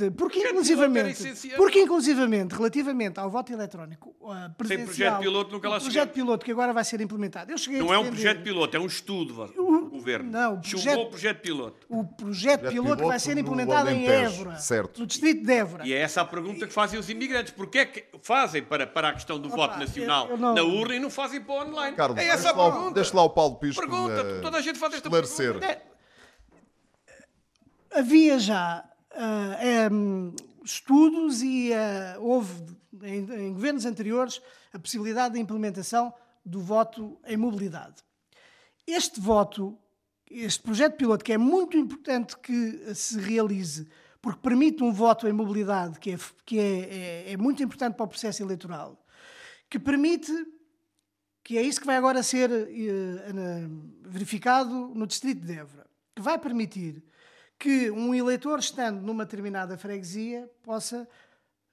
Inclusivamente, 0.07 0.17
porque 0.17 0.41
projeto 0.41 0.55
inclusivamente, 0.57 1.57
porque 1.57 1.81
inclusivamente 1.81 2.55
relativamente 2.55 3.21
ao 3.21 3.31
voto 3.31 3.53
eletrónico, 3.53 4.15
uh, 4.21 4.51
presencial, 4.57 4.87
projeto 4.87 5.19
piloto 5.21 5.53
nunca 5.53 5.69
lá 5.69 5.77
o 5.77 5.81
projeto 5.81 6.13
piloto 6.13 6.45
que 6.45 6.51
agora 6.53 6.73
vai 6.73 6.85
ser 6.85 7.01
implementado. 7.01 7.51
Eu 7.53 7.59
cheguei 7.59 7.81
a 7.81 7.83
Não 7.83 7.93
é 7.93 7.99
um 7.99 8.07
projeto 8.07 8.43
piloto, 8.43 8.77
é 8.77 8.81
um 8.81 8.87
estudo 8.87 9.35
vá, 9.35 9.47
do 9.47 9.63
O- 9.63 9.91
governo. 9.91 10.31
não, 10.31 10.59
o 10.59 10.63
Chegou 10.63 10.83
projeto- 10.83 11.01
o 11.03 11.11
projeto 11.11 11.41
piloto. 11.41 11.87
o 11.89 12.05
projeto 12.05 12.69
piloto 12.71 12.97
que 13.03 13.09
vai 13.09 13.19
ser 13.19 13.39
implementado 13.39 13.91
em 13.91 14.07
Évora, 14.09 14.57
certo. 14.57 15.01
no 15.01 15.07
distrito 15.07 15.45
de 15.45 15.53
Évora. 15.53 15.87
E 15.87 15.93
é 15.93 15.99
essa 15.99 16.21
a 16.21 16.25
pergunta 16.25 16.67
que 16.67 16.73
fazem 16.73 16.99
os 16.99 17.09
imigrantes. 17.11 17.53
Porquê 17.53 17.79
é 17.81 17.85
que 17.87 18.05
fazem 18.23 18.63
para, 18.63 18.87
para 18.87 19.09
a 19.09 19.13
questão 19.13 19.39
do 19.39 19.49
voto 19.49 19.79
nacional 19.79 20.27
eu- 20.27 20.33
eu 20.33 20.39
não- 20.39 20.55
na 20.55 20.63
urna 20.63 20.95
e 20.95 20.99
não 21.01 21.11
fazem 21.11 21.41
para 21.41 21.55
o 21.55 21.69
online? 21.69 21.97
Carlos, 21.97 22.19
é 22.19 22.25
essa 22.27 22.37
deixa 22.45 22.51
a 22.51 22.57
lá, 22.57 22.67
o- 22.69 22.73
pergunta. 22.73 22.95
deixa 22.95 23.17
lá 23.17 23.23
o 23.25 23.31
Paulo 23.31 23.57
Pisco 23.57 23.81
Pergunta, 23.81 24.21
eh, 24.21 24.41
toda 24.41 24.59
a 24.59 24.61
gente 24.61 24.79
faz 24.79 24.95
esta 24.95 25.09
esclarecer. 25.09 25.53
pergunta. 25.59 25.67
É, 25.67 25.83
havia 27.99 28.39
já 28.39 28.85
ah, 29.13 29.57
em, 29.63 30.35
estudos 30.65 31.43
e 31.43 31.73
ah, 31.73 32.17
houve 32.19 32.53
em, 33.03 33.49
em 33.49 33.53
governos 33.53 33.85
anteriores 33.87 34.41
a 34.73 34.79
possibilidade 34.79 35.35
de 35.35 35.41
implementação 35.41 36.13
do 36.45 36.61
voto 36.61 37.19
em 37.27 37.37
mobilidade. 37.37 37.97
Este 38.87 39.21
voto, 39.21 39.79
este 40.31 40.63
projeto 40.63 40.97
piloto, 40.97 41.25
que 41.25 41.33
é 41.33 41.39
muito 41.39 41.77
importante 41.77 42.37
que 42.39 42.95
se 42.95 43.19
realize, 43.19 43.89
porque 44.23 44.41
permite 44.41 44.83
um 44.83 44.93
voto 44.93 45.27
em 45.29 45.33
mobilidade, 45.33 45.99
que 45.99 46.13
é, 46.13 46.19
que 46.45 46.59
é, 46.59 46.81
é- 47.29 47.33
é 47.33 47.37
muito 47.37 47.63
importante 47.63 47.95
para 47.95 48.05
o 48.05 48.09
processo 48.09 48.43
eleitoral, 48.43 49.03
que 49.69 49.79
permite 49.79 50.33
que 51.43 51.57
é 51.57 51.63
isso 51.63 51.81
que 51.81 51.87
vai 51.87 51.97
agora 51.97 52.23
ser 52.23 52.51
ana- 52.51 53.71
verificado 54.03 54.93
no 54.95 55.07
distrito 55.07 55.45
de 55.47 55.53
Évora, 55.55 55.87
que 56.15 56.23
vai 56.23 56.39
permitir 56.39 57.03
que 57.61 57.91
um 57.91 58.15
eleitor 58.15 58.59
estando 58.59 59.03
numa 59.03 59.27
determinada 59.27 59.77
freguesia 59.77 60.51
possa 60.63 61.07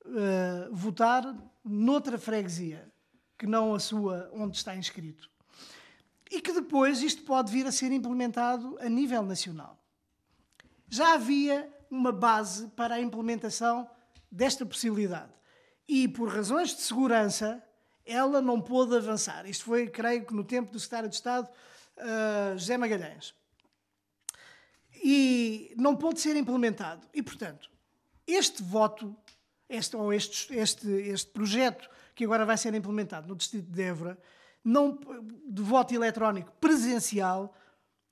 eh, 0.06 0.68
votar 0.70 1.24
noutra 1.64 2.18
freguesia 2.18 2.92
que 3.38 3.48
não 3.48 3.74
a 3.74 3.80
sua 3.80 4.30
onde 4.34 4.58
está 4.58 4.76
inscrito. 4.76 5.30
E 6.30 6.42
que 6.42 6.52
depois 6.52 7.02
isto 7.02 7.24
pode 7.24 7.54
vir 7.54 7.66
a 7.66 7.72
ser 7.72 7.94
implementado 7.94 8.78
a 8.82 8.90
nível 8.90 9.24
nacional. 9.24 9.82
Já 10.90 11.14
havia 11.14 11.72
uma 11.90 12.12
base 12.12 12.68
para 12.76 12.96
a 12.96 13.00
implementação 13.00 13.90
desta 14.30 14.66
possibilidade. 14.66 15.32
E 15.88 16.06
por 16.06 16.28
razões 16.28 16.76
de 16.76 16.82
segurança, 16.82 17.64
ela 18.06 18.42
não 18.42 18.60
pôde 18.60 18.94
avançar. 18.94 19.46
Isto 19.46 19.64
foi, 19.64 19.88
creio 19.88 20.26
que, 20.26 20.34
no 20.34 20.44
tempo 20.44 20.70
do 20.70 20.80
secretário 20.82 21.08
de 21.08 21.16
Estado, 21.16 21.48
ah, 21.98 22.56
José 22.58 22.78
Magalhães. 22.78 23.34
E 25.04 25.74
não 25.78 25.96
pôde 25.96 26.20
ser 26.20 26.36
implementado. 26.36 27.08
E, 27.14 27.22
portanto, 27.22 27.70
este 28.26 28.62
voto, 28.62 29.16
este, 29.70 29.96
ou 29.96 30.14
este, 30.14 30.54
este, 30.54 30.88
este 30.88 31.32
projeto 31.32 31.90
que 32.16 32.26
agora 32.26 32.46
vai 32.46 32.58
ser 32.58 32.74
implementado 32.74 33.28
no 33.28 33.36
Distrito 33.36 33.70
de 33.70 33.82
Évora, 33.82 34.18
não, 34.64 35.00
de 35.48 35.62
voto 35.62 35.94
eletrónico 35.94 36.52
presencial, 36.60 37.54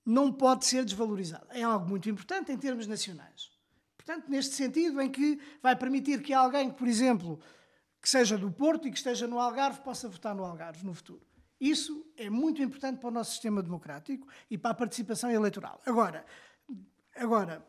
não 0.05 0.31
pode 0.31 0.65
ser 0.65 0.85
desvalorizado. 0.85 1.47
É 1.49 1.63
algo 1.63 1.87
muito 1.87 2.09
importante 2.09 2.51
em 2.51 2.57
termos 2.57 2.87
nacionais. 2.87 3.51
Portanto, 3.97 4.29
neste 4.29 4.53
sentido, 4.53 5.01
em 5.01 5.09
que 5.09 5.39
vai 5.61 5.75
permitir 5.75 6.21
que 6.21 6.31
alguém, 6.31 6.69
por 6.69 6.87
exemplo, 6.87 7.39
que 7.99 8.07
seja 8.07 8.37
do 8.37 8.51
Porto 8.51 8.87
e 8.87 8.91
que 8.91 8.97
esteja 8.97 9.25
no 9.25 9.39
Algarve, 9.39 9.81
possa 9.81 10.07
votar 10.07 10.35
no 10.35 10.45
Algarve 10.45 10.85
no 10.85 10.93
futuro. 10.93 11.25
Isso 11.59 12.05
é 12.15 12.29
muito 12.29 12.61
importante 12.61 12.99
para 12.99 13.09
o 13.09 13.11
nosso 13.11 13.31
sistema 13.31 13.63
democrático 13.63 14.27
e 14.51 14.57
para 14.57 14.71
a 14.71 14.75
participação 14.75 15.31
eleitoral. 15.31 15.81
Agora, 15.85 16.23
agora 17.15 17.65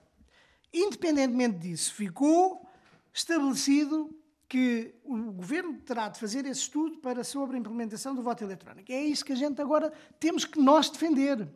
independentemente 0.77 1.59
disso, 1.59 1.95
ficou 1.95 2.67
estabelecido 3.13 4.11
que 4.49 4.95
o 5.03 5.33
governo 5.33 5.79
terá 5.81 6.09
de 6.09 6.21
fazer 6.21 6.47
esse 6.47 6.61
estudo 6.61 6.99
para 6.99 7.25
sobre 7.25 7.57
a 7.57 7.59
implementação 7.59 8.15
do 8.15 8.23
voto 8.23 8.45
eletrónico. 8.45 8.93
É 8.93 9.03
isso 9.03 9.25
que 9.25 9.33
a 9.33 9.37
gente 9.37 9.61
agora 9.61 9.93
temos 10.21 10.45
que 10.45 10.61
nós 10.61 10.89
defender. 10.89 11.49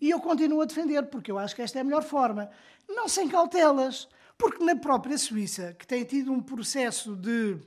E 0.00 0.10
eu 0.10 0.20
continuo 0.20 0.60
a 0.60 0.64
defender, 0.64 1.06
porque 1.06 1.30
eu 1.30 1.38
acho 1.38 1.56
que 1.56 1.62
esta 1.62 1.78
é 1.78 1.80
a 1.80 1.84
melhor 1.84 2.04
forma. 2.04 2.48
Não 2.88 3.08
sem 3.08 3.28
cautelas, 3.28 4.08
porque 4.36 4.62
na 4.62 4.76
própria 4.76 5.18
Suíça, 5.18 5.74
que 5.76 5.86
tem 5.86 6.04
tido 6.04 6.30
um 6.30 6.40
processo 6.40 7.16
de, 7.16 7.58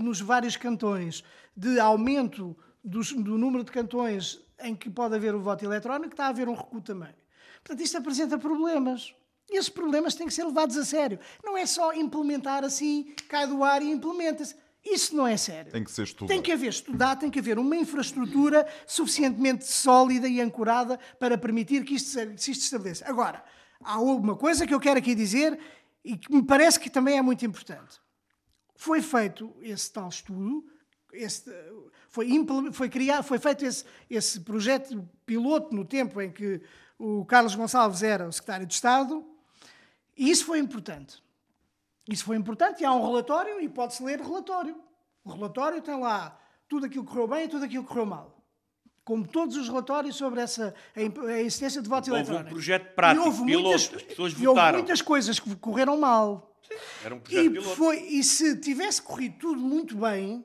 nos 0.00 0.20
vários 0.20 0.56
cantões, 0.56 1.22
de 1.54 1.78
aumento 1.78 2.56
dos, 2.82 3.12
do 3.12 3.36
número 3.36 3.64
de 3.64 3.72
cantões 3.72 4.40
em 4.60 4.74
que 4.74 4.88
pode 4.88 5.14
haver 5.14 5.34
o 5.34 5.40
voto 5.40 5.64
eletrónico, 5.64 6.14
está 6.14 6.26
a 6.26 6.28
haver 6.28 6.48
um 6.48 6.54
recuo 6.54 6.80
também. 6.80 7.14
Portanto, 7.66 7.84
isto 7.84 7.98
apresenta 7.98 8.38
problemas. 8.38 9.12
E 9.50 9.56
esses 9.56 9.68
problemas 9.68 10.14
têm 10.14 10.28
que 10.28 10.32
ser 10.32 10.44
levados 10.44 10.76
a 10.76 10.84
sério. 10.84 11.18
Não 11.42 11.56
é 11.56 11.66
só 11.66 11.92
implementar 11.92 12.62
assim, 12.62 13.12
cai 13.28 13.44
do 13.46 13.64
ar 13.64 13.82
e 13.82 13.90
implementa-se. 13.90 14.54
Isso 14.84 15.16
não 15.16 15.26
é 15.26 15.36
sério. 15.36 15.72
Tem 15.72 15.82
que 15.82 15.90
ser 15.90 16.04
estudado. 16.04 16.28
Tem 16.28 16.40
que 16.40 16.52
haver 16.52 16.68
estudado, 16.68 17.18
tem 17.18 17.30
que 17.30 17.40
haver 17.40 17.58
uma 17.58 17.76
infraestrutura 17.76 18.64
suficientemente 18.86 19.64
sólida 19.64 20.28
e 20.28 20.40
ancorada 20.40 20.96
para 21.18 21.36
permitir 21.36 21.84
que 21.84 21.94
isto 21.94 22.20
se 22.36 22.52
estabeleça. 22.52 23.04
Agora, 23.04 23.44
há 23.80 24.00
uma 24.00 24.36
coisa 24.36 24.64
que 24.64 24.72
eu 24.72 24.78
quero 24.78 24.98
aqui 25.00 25.12
dizer 25.12 25.58
e 26.04 26.16
que 26.16 26.32
me 26.32 26.44
parece 26.44 26.78
que 26.78 26.88
também 26.88 27.18
é 27.18 27.22
muito 27.22 27.44
importante. 27.44 28.00
Foi 28.76 29.02
feito 29.02 29.56
esse 29.60 29.92
tal 29.92 30.08
estudo, 30.08 30.64
esse, 31.12 31.50
foi, 32.08 32.28
foi, 32.72 32.88
criado, 32.88 33.24
foi 33.24 33.38
feito 33.38 33.64
esse, 33.64 33.84
esse 34.08 34.40
projeto 34.40 35.08
piloto 35.24 35.74
no 35.74 35.84
tempo 35.84 36.20
em 36.20 36.30
que 36.30 36.60
o 36.98 37.24
Carlos 37.24 37.54
Gonçalves 37.54 38.02
era 38.02 38.28
o 38.28 38.32
secretário 38.32 38.66
de 38.66 38.74
Estado, 38.74 39.24
e 40.16 40.30
isso 40.30 40.44
foi 40.44 40.58
importante. 40.58 41.22
Isso 42.08 42.24
foi 42.24 42.36
importante 42.36 42.82
e 42.82 42.84
há 42.84 42.92
um 42.92 43.04
relatório 43.04 43.60
e 43.60 43.68
pode-se 43.68 44.02
ler 44.02 44.20
o 44.20 44.24
relatório. 44.24 44.76
O 45.24 45.30
relatório 45.30 45.82
tem 45.82 45.98
lá 45.98 46.38
tudo 46.68 46.86
aquilo 46.86 47.04
que 47.04 47.10
correu 47.10 47.26
bem 47.26 47.44
e 47.44 47.48
tudo 47.48 47.64
aquilo 47.64 47.82
que 47.82 47.88
correu 47.88 48.06
mal. 48.06 48.36
Como 49.04 49.26
todos 49.26 49.56
os 49.56 49.68
relatórios 49.68 50.16
sobre 50.16 50.40
essa, 50.40 50.74
a 50.94 51.40
existência 51.40 51.80
de 51.80 51.88
voto 51.88 52.08
houve 52.10 52.20
eletrónico. 52.20 52.44
Houve 52.44 52.50
um 52.50 52.54
projeto 52.54 52.94
prático, 52.94 53.24
e 53.24 53.26
houve 53.26 53.44
piloto, 53.44 53.68
muitas, 53.68 53.94
as 53.94 54.02
pessoas 54.02 54.32
e 54.32 54.36
votaram. 54.36 54.66
houve 54.66 54.78
muitas 54.78 55.02
coisas 55.02 55.38
que 55.38 55.56
correram 55.56 55.96
mal. 55.96 56.56
Sim, 56.66 56.74
era 57.04 57.14
um 57.14 57.20
projeto 57.20 57.44
e, 57.44 57.50
piloto. 57.50 57.76
foi, 57.76 58.00
e 58.00 58.24
se 58.24 58.56
tivesse 58.60 59.02
corrido 59.02 59.38
tudo 59.38 59.60
muito 59.60 59.96
bem, 59.96 60.44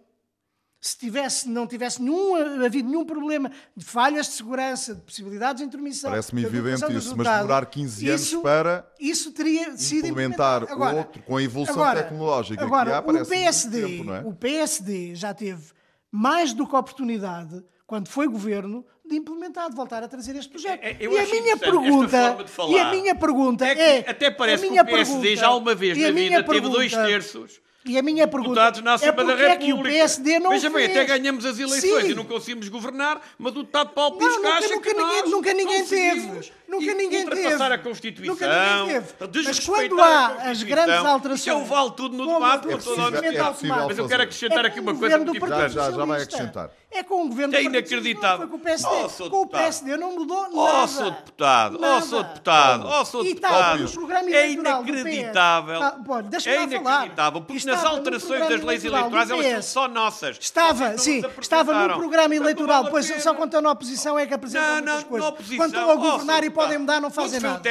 se 0.84 0.98
tivesse, 0.98 1.48
não 1.48 1.67
tivesse 1.67 2.02
nenhum, 2.02 2.65
havido 2.65 2.89
nenhum 2.89 3.06
problema 3.06 3.52
de 3.78 3.86
falhas 3.86 4.26
de 4.26 4.34
segurança, 4.34 4.96
de 4.96 5.02
possibilidades 5.02 5.62
de 5.62 5.67
intermissão. 5.67 6.10
Parece-me 6.10 6.41
de 6.41 6.48
evidente 6.48 6.91
isso, 6.98 7.15
mas 7.15 7.28
demorar 7.28 7.65
15 7.67 8.10
anos 8.10 8.22
isso- 8.24 8.41
para 8.41 8.91
isso 9.00 9.32
teria 9.32 9.78
sido 9.78 10.08
implementar. 10.08 10.63
Agora, 10.67 10.96
outro 10.98 11.22
com 11.22 11.38
a 11.38 11.44
evolução 11.44 11.76
agora- 11.76 12.02
tecnológica 12.02 12.63
agora, 12.63 12.89
que 12.89 12.96
há, 12.96 13.22
o 13.22 13.26
PSD, 13.28 13.82
tempo, 13.88 14.04
não 14.06 14.15
é? 14.15 14.20
o 14.22 14.34
PSD 14.34 15.13
já 15.13 15.36
teve 15.36 15.65
mais 16.12 16.52
do 16.52 16.65
que 16.67 16.76
oportunidade, 16.76 17.63
quando 17.86 18.08
foi 18.08 18.28
governo, 18.28 18.84
de 19.08 19.17
implementar, 19.17 19.70
de 19.70 19.76
voltar 19.76 20.02
a 20.02 20.08
trazer 20.08 20.36
este 20.38 20.50
projeto. 20.50 20.82
É, 20.82 20.91
é, 20.94 20.98
eu 21.00 21.12
e 21.12 21.20
a 21.20 21.26
minha 21.28 21.58
pergunta, 21.58 22.38
e 22.70 22.80
a 22.80 22.91
minha 22.91 23.13
pergunta 23.13 23.67
É 23.67 23.72
é, 23.98 24.02
que 24.04 24.10
até 24.10 24.32
parece 24.32 24.63
a 24.63 24.65
que 24.65 24.72
minha 24.72 24.82
o 24.84 24.86
PSD 24.86 25.13
pergunta- 25.22 25.41
já 25.41 25.54
uma 25.54 25.76
vez 25.76 25.98
na 25.98 26.12
minha 26.12 26.30
vida 26.39 26.44
teve 26.44 26.70
dois 26.70 26.91
pergunta- 26.91 27.10
terços 27.12 27.62
E 27.84 27.98
a 27.98 28.04
minha 28.04 28.28
pergunta 28.28 28.54
na 28.84 28.94
é 28.94 29.12
da 29.12 29.13
porque 29.13 29.41
é 29.41 29.56
que 29.56 29.74
o 29.74 29.82
PSD 29.82 30.38
não 30.39 30.52
Veja 30.52 30.70
bem, 30.70 30.86
fez? 30.88 30.98
até 30.98 31.06
ganhamos 31.17 31.46
as 31.46 31.58
eleições 31.58 32.04
Sim. 32.06 32.12
e 32.12 32.13
não 32.15 32.24
conseguimos 32.26 32.70
governar, 32.70 33.20
mas 33.39 33.54
o 33.54 33.60
deputado 33.63 33.89
Paulo 33.89 34.17
Não, 34.20 34.28
Pisco 34.28 34.44
nunca- 34.44 34.56
acha 34.58 34.67
nunca 34.70 34.82
que 34.82 34.94
ninguém- 34.96 35.22
nós 35.24 35.32
nunca 35.32 35.54
ninguém 35.54 35.86
teve. 35.86 36.52
Nunca 36.67 36.86
e 36.86 36.94
ninguém 36.94 37.24
ultrapassar 37.24 37.58
teve. 37.58 37.74
a 37.74 37.78
Constituição, 37.80 38.34
Nunca 38.36 38.48
ninguém 38.48 39.02
teve. 39.02 39.44
Mas 39.46 39.60
quando 39.60 40.00
a 40.00 40.06
há 40.06 40.28
as 40.28 40.34
Constituição, 40.36 40.67
grandes 40.70 40.96
Isso 40.96 41.08
alterações, 41.08 41.48
é 41.48 41.54
o 41.60 41.65
vale 41.65 41.91
tudo 41.98 42.17
no 42.17 42.26
debate, 42.34 42.67
com 42.67 42.70
toda 42.70 42.78
a 42.78 42.78
procedimento 42.78 43.15
é 43.15 43.17
honestidade. 43.20 43.54
possível 43.54 43.88
Mas 43.88 43.98
eu 43.98 44.08
quero 44.08 44.24
acrescentar 44.24 44.65
É 44.65 44.67
aqui 44.67 44.80
uma 44.80 44.96
coisa 44.96 45.17
muito 45.17 45.36
importante. 45.38 45.74
já, 45.74 45.91
já 45.91 46.06
vai 46.06 46.22
acrescentar. 46.22 46.70
É 46.94 47.04
com 47.04 47.24
o 47.26 47.30
governo 47.30 47.56
É 47.56 47.64
inacreditável. 47.64 48.02
Socialista, 48.20 48.38
Foi 48.38 48.48
com 48.48 48.56
o 48.58 48.60
PSD. 48.60 49.24
Oh, 49.26 49.30
com 49.30 49.42
o. 49.44 49.48
PSD 49.48 49.98
não 49.98 50.14
mudou 50.16 50.46
Oh, 50.52 50.66
nada. 50.66 50.88
sou 50.88 51.12
deputado, 51.12 51.78
oh, 51.78 51.82
Nada. 51.82 52.06
sou 52.06 52.24
deputado, 52.24 52.88
oh, 52.90 53.06
sou 53.06 53.24
deputado. 53.24 53.92
programa 53.94 54.30
É 54.30 54.50
inacreditável. 54.52 55.82
Ah, 55.82 56.22
deixa-me 56.24 56.56
É 56.56 56.64
inacreditável, 56.64 57.42
porque 57.42 57.66
nas 57.66 57.86
alterações 57.86 58.48
das 58.50 58.62
leis 58.62 58.84
eleitorais 58.84 59.30
elas 59.30 59.46
são 59.66 59.84
só 59.84 59.88
nossas. 59.88 60.38
Estava, 60.40 60.90
não 60.90 60.98
sim, 60.98 61.24
estava 61.40 61.88
no 61.88 61.94
programa 61.96 62.36
eleitoral, 62.36 62.86
pois 62.90 63.06
só 63.24 63.34
quando 63.34 63.46
estão 63.50 63.62
na 63.62 63.72
oposição 63.72 64.20
é 64.20 64.26
que 64.28 64.34
apresentam 64.34 64.82
Não, 64.82 64.96
não, 64.98 65.04
coisas. 65.04 65.30
oposição. 65.30 65.58
Quando 65.58 65.74
estão 65.74 65.90
a 65.90 65.94
Oh, 65.94 65.98
governar 65.98 66.38
sou 66.38 66.46
e 66.46 66.50
podem 66.50 66.78
mudar, 66.78 67.00
não 67.00 67.10
fazem 67.10 67.40
nada. 67.40 67.62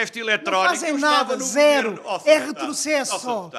Não 0.50 0.64
fazem 0.64 0.92
nada, 0.98 1.36
zero. 1.38 2.00
Oh, 2.04 2.18
é 2.24 2.38
retrocesso 2.38 3.16
Oh, 3.16 3.18
só. 3.18 3.50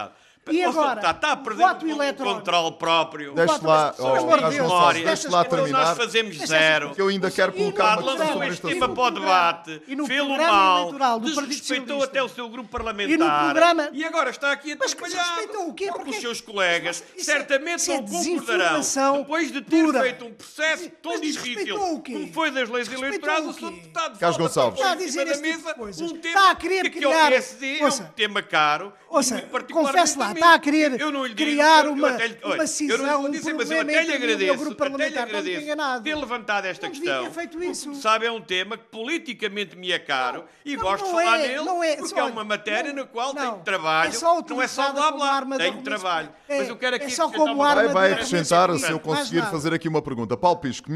E 0.49 0.63
agora, 0.63 0.95
deputado. 0.95 1.15
Está 1.15 1.31
a 1.33 1.37
perder 1.37 1.63
voto 1.63 1.85
o 1.85 1.89
eletrónico. 1.89 2.39
controle 2.39 2.71
próprio. 2.75 3.33
Deixe 3.35 3.59
lá, 3.63 3.93
oh, 3.99 4.01
Gonçalves, 4.01 5.03
destas 5.03 5.21
deixe 5.21 5.27
lá. 5.35 5.41
Então 5.45 5.57
nós 5.59 5.67
terminar, 5.69 5.95
fazemos 5.95 6.37
zero. 6.37 6.89
que 6.95 7.01
eu 7.01 7.07
ainda 7.09 7.29
quero 7.29 7.51
colocar 7.53 7.95
no 7.97 8.01
uma 8.01 8.11
questão 8.17 8.33
sobre 8.33 8.47
este 8.49 8.67
tema 8.67 8.89
para 8.89 9.03
o 9.03 9.11
debate, 9.11 9.81
E 9.87 9.95
no 9.95 10.07
fê-lo 10.07 10.27
programa 10.29 10.51
mal, 10.51 10.79
eleitoral 10.81 11.19
do 11.19 11.25
Partido 11.35 11.47
desrespeitou 11.47 12.03
até 12.03 12.23
o 12.23 12.27
seu 12.27 12.49
grupo 12.49 12.69
parlamentar. 12.69 13.13
E 13.13 13.17
no 13.17 13.29
programa- 13.29 13.89
E 13.93 14.03
agora 14.03 14.29
está 14.31 14.51
aqui 14.51 14.75
que 14.75 14.83
atrapalhado. 15.15 15.69
o 15.69 15.73
quê? 15.75 15.85
Porque 15.87 15.97
Porque- 16.05 16.15
os 16.15 16.21
seus 16.21 16.41
colegas 16.41 17.03
Isso 17.15 17.29
é- 17.29 17.33
certamente 17.33 17.91
é 17.91 18.01
não 18.01 18.03
concordarão. 18.07 18.81
Depois 19.21 19.51
de 19.51 19.61
ter 19.61 19.83
pura. 19.85 20.01
feito 20.01 20.25
um 20.25 20.33
processo 20.33 20.89
tão 21.03 21.11
Mas 21.13 21.21
difícil 21.21 21.75
o 21.75 22.01
como 22.13 22.33
foi 22.33 22.49
das 22.51 22.67
leis 22.67 22.91
eleitorais, 22.91 23.45
o 23.45 23.49
o 23.49 23.53
seu 23.53 23.69
quê? 23.69 23.75
deputado 23.75 24.17
Carlos 24.19 24.37
Gonçalves. 24.39 24.79
Está 24.79 24.91
a 24.91 24.95
dizer 24.95 25.27
esse 25.27 25.41
tipo 25.43 25.43
de 25.57 25.63
mesa 25.63 25.73
coisas. 25.75 26.01
um 26.01 26.17
tema 26.17 26.35
Está 26.39 26.51
a 26.51 26.55
querer 26.55 26.89
que 26.89 27.03
ao 27.05 27.11
criar- 27.11 27.29
PSD 27.29 27.79
é 27.79 27.85
um 27.85 27.91
tema 28.15 28.41
caro. 28.41 28.91
e 29.11 29.41
muito 29.73 29.73
confesse 29.73 30.17
lá, 30.17 30.30
está 30.33 30.53
a 30.53 30.59
querer 30.59 30.99
Eu 30.99 31.11
não 31.11 31.25
lhe 31.25 31.33
digo, 31.33 31.49
criar 31.49 31.85
eu- 31.85 31.91
eu 31.91 31.93
uma- 31.97 32.09
até 32.09 32.27
lhe- 32.27 32.37
uma 32.43 32.53
olha, 32.53 32.67
cisão, 32.67 32.97
eu 32.97 33.03
não 33.03 33.05
lhe 33.05 33.17
vou 33.17 33.27
um 33.27 33.31
dizer, 33.31 33.53
mas 33.53 33.71
eu 33.71 33.81
até 33.81 34.03
lhe 34.03 34.13
agradeço, 34.13 34.57
grupo 34.57 34.61
até 34.61 34.69
lhe 34.69 34.75
parlamentar, 34.75 35.27
não 35.27 35.33
me 35.43 35.49
agradeço 35.49 36.03
ter 36.03 36.15
levantado 36.15 36.65
esta 36.65 36.87
Não 36.87 36.93
questão. 36.93 37.23
ter 37.23 37.31
feito 37.31 37.51
porque, 37.51 37.65
isso. 37.67 37.89
como 37.89 37.95
sabe, 38.01 38.25
é 38.25 38.31
um 38.31 38.41
tema 38.41 38.77
que 38.77 38.83
politicamente 38.85 39.75
me 39.77 39.91
é 39.91 39.99
caro 39.99 40.45
e 40.65 40.75
não, 40.75 40.83
gosto 40.83 41.05
de 41.05 41.11
não 41.11 41.17
falar 41.19 41.39
é, 41.39 41.47
nele 41.47 41.63
não 41.65 41.83
é, 41.83 41.95
porque 41.95 42.09
só- 42.09 42.17
é 42.19 42.23
uma 42.23 42.43
matéria 42.43 42.93
não, 42.93 43.03
na 43.03 43.07
qual 43.07 43.33
não. 43.33 43.51
tenho 43.51 43.63
trabalho. 43.63 44.09
É 44.09 44.11
só 44.11 44.41
não 44.41 44.61
é 44.61 44.67
só 44.67 44.91
blá 44.93 45.11
blá, 45.11 45.57
tenho 45.57 45.81
trabalho. 45.81 46.29
É, 46.47 46.59
mas 46.59 46.69
eu 46.69 46.77
quero 46.77 46.95
aqui 46.95 47.05
é 47.05 47.09
só 47.09 47.23
acrescentar 47.25 47.47
como 47.47 47.61
uma 47.61 47.69
arma 47.69 47.91
Vai, 47.93 48.13
acrescentar, 48.13 48.77
se 48.77 48.91
eu 48.91 48.99
conseguir 48.99 49.41
fazer 49.49 49.73
aqui 49.73 49.87
uma 49.87 50.01
pergunta. 50.01 50.35
Paulo 50.37 50.59
Pisco, 50.59 50.89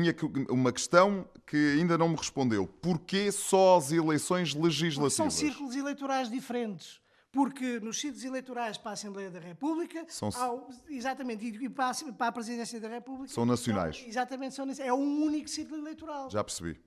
uma 0.49 0.71
questão 0.71 1.27
que 1.45 1.77
ainda 1.79 1.97
não 1.97 2.09
me 2.09 2.15
respondeu. 2.15 2.67
Porquê 2.81 3.31
só 3.31 3.77
as 3.77 3.91
eleições 3.91 4.51
São 4.53 4.61
legislativas? 4.61 5.33
círculos 5.33 5.75
eleitorais 5.75 6.29
diferentes. 6.29 6.99
Porque 7.35 7.81
nos 7.81 7.99
círculos 7.99 8.23
eleitorais 8.23 8.77
para 8.77 8.91
a 8.91 8.93
Assembleia 8.93 9.29
da 9.29 9.39
República, 9.39 10.05
São- 10.07 10.29
há 10.33 10.53
o- 10.53 10.69
exatamente, 10.87 11.45
e 11.45 11.67
para 11.67 11.89
a, 11.89 12.13
para 12.13 12.27
a 12.27 12.31
Presidência 12.31 12.79
da 12.79 12.87
República, 12.87 13.27
São 13.33 13.45
nacionais. 13.45 13.97
são- 13.97 14.07
exatamente, 14.07 14.55
são, 14.55 14.65
é 14.79 14.93
um 14.93 15.23
único 15.25 15.49
círculo 15.49 15.81
eleitoral. 15.81 16.29
Já 16.31 16.41
percebi. 16.41 16.79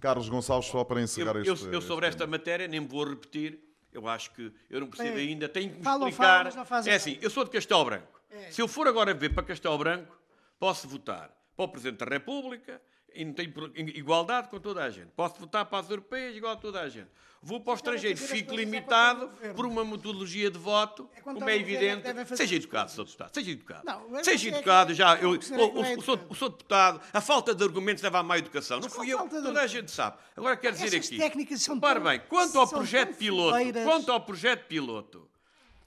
Carlos 0.00 0.28
Gonçalves, 0.28 0.68
só 0.68 0.82
para 0.82 1.00
encerrar 1.00 1.36
Eu, 1.36 1.54
este... 1.54 1.66
eu- 1.66 1.72
eu 1.74 1.80
sobre 1.80 2.04
este 2.08 2.16
esta 2.16 2.26
matéria 2.26 2.66
nem 2.66 2.80
me 2.80 2.88
vou 2.88 3.04
repetir. 3.08 3.60
Eu 3.92 4.08
acho 4.08 4.32
que 4.32 4.52
eu 4.68 4.80
não 4.80 4.88
percebo 4.88 5.16
É. 5.18 5.20
ainda. 5.22 5.48
Tenho 5.48 5.70
que 5.70 5.78
me 5.78 5.84
Falam, 5.84 6.08
explicar. 6.08 6.30
falam, 6.32 6.44
mas 6.46 6.54
não 6.56 6.64
fazem 6.66 6.92
é 6.92 6.96
assim, 6.96 7.16
eu 7.22 7.30
sou 7.30 7.44
de 7.44 7.50
Castelo 7.50 7.84
Branco. 7.84 8.20
É. 8.28 8.50
Se 8.50 8.60
eu 8.60 8.66
for 8.68 8.88
agora 8.88 9.14
ver 9.14 9.32
para 9.32 9.44
Castelo 9.44 9.78
Branco, 9.78 10.20
posso 10.58 10.88
votar 10.88 11.30
para 11.56 11.64
o 11.64 11.68
Presidente 11.68 12.00
da 12.00 12.06
República 12.06 12.82
e 13.16 13.24
não 13.24 13.32
tenho 13.32 13.52
igualdade 13.94 14.48
com 14.48 14.60
toda 14.60 14.84
a 14.84 14.90
gente. 14.90 15.08
Posso 15.16 15.40
votar 15.40 15.64
para 15.64 15.78
as 15.78 15.90
europeias 15.90 16.36
igual 16.36 16.52
a 16.52 16.56
toda 16.56 16.80
a 16.80 16.88
gente. 16.88 17.08
Vou 17.42 17.60
para 17.60 17.72
o 17.72 17.76
estrangeiro, 17.76 18.18
fico 18.18 18.56
limitado 18.56 19.30
por 19.54 19.66
uma 19.66 19.84
metodologia 19.84 20.50
de 20.50 20.58
voto, 20.58 21.08
É 21.14 21.20
como 21.20 21.48
é 21.48 21.56
evidente. 21.56 22.02
Seja 22.36 22.56
educado. 22.56 22.90
Sr. 22.90 23.04
Deputado. 23.04 23.34
Seja 23.34 23.50
educado. 23.52 23.82
Não, 23.84 24.24
seja 24.24 24.48
é 24.48 24.52
educado, 24.52 24.94
já. 24.94 25.16
Eu, 25.16 25.30
o 25.30 25.38
o, 25.38 25.42
senhor 25.42 25.84
é 25.84 25.92
é 25.92 25.96
o, 25.96 26.02
sou 26.02 26.48
deputado. 26.48 27.00
A 27.12 27.20
falta 27.20 27.54
de 27.54 27.62
argumentos 27.62 28.02
leva 28.02 28.18
à 28.18 28.22
má 28.22 28.36
educação. 28.36 28.80
Não 28.80 28.90
fui 28.90 29.12
eu. 29.12 29.28
Toda 29.28 29.60
a 29.60 29.66
gente 29.66 29.90
sabe. 29.90 30.16
Agora 30.36 30.56
quero 30.56 30.76
dizer 30.76 30.96
aqui. 30.96 31.18
técnicas 31.18 31.62
são 31.62 31.76
Repare 31.76 32.00
bem, 32.00 32.20
quanto 32.28 32.58
ao 32.58 32.68
projeto 32.68 33.16
piloto, 33.16 33.58
quanto 33.84 34.10
ao 34.10 34.20
projeto 34.20 34.66
piloto, 34.66 35.28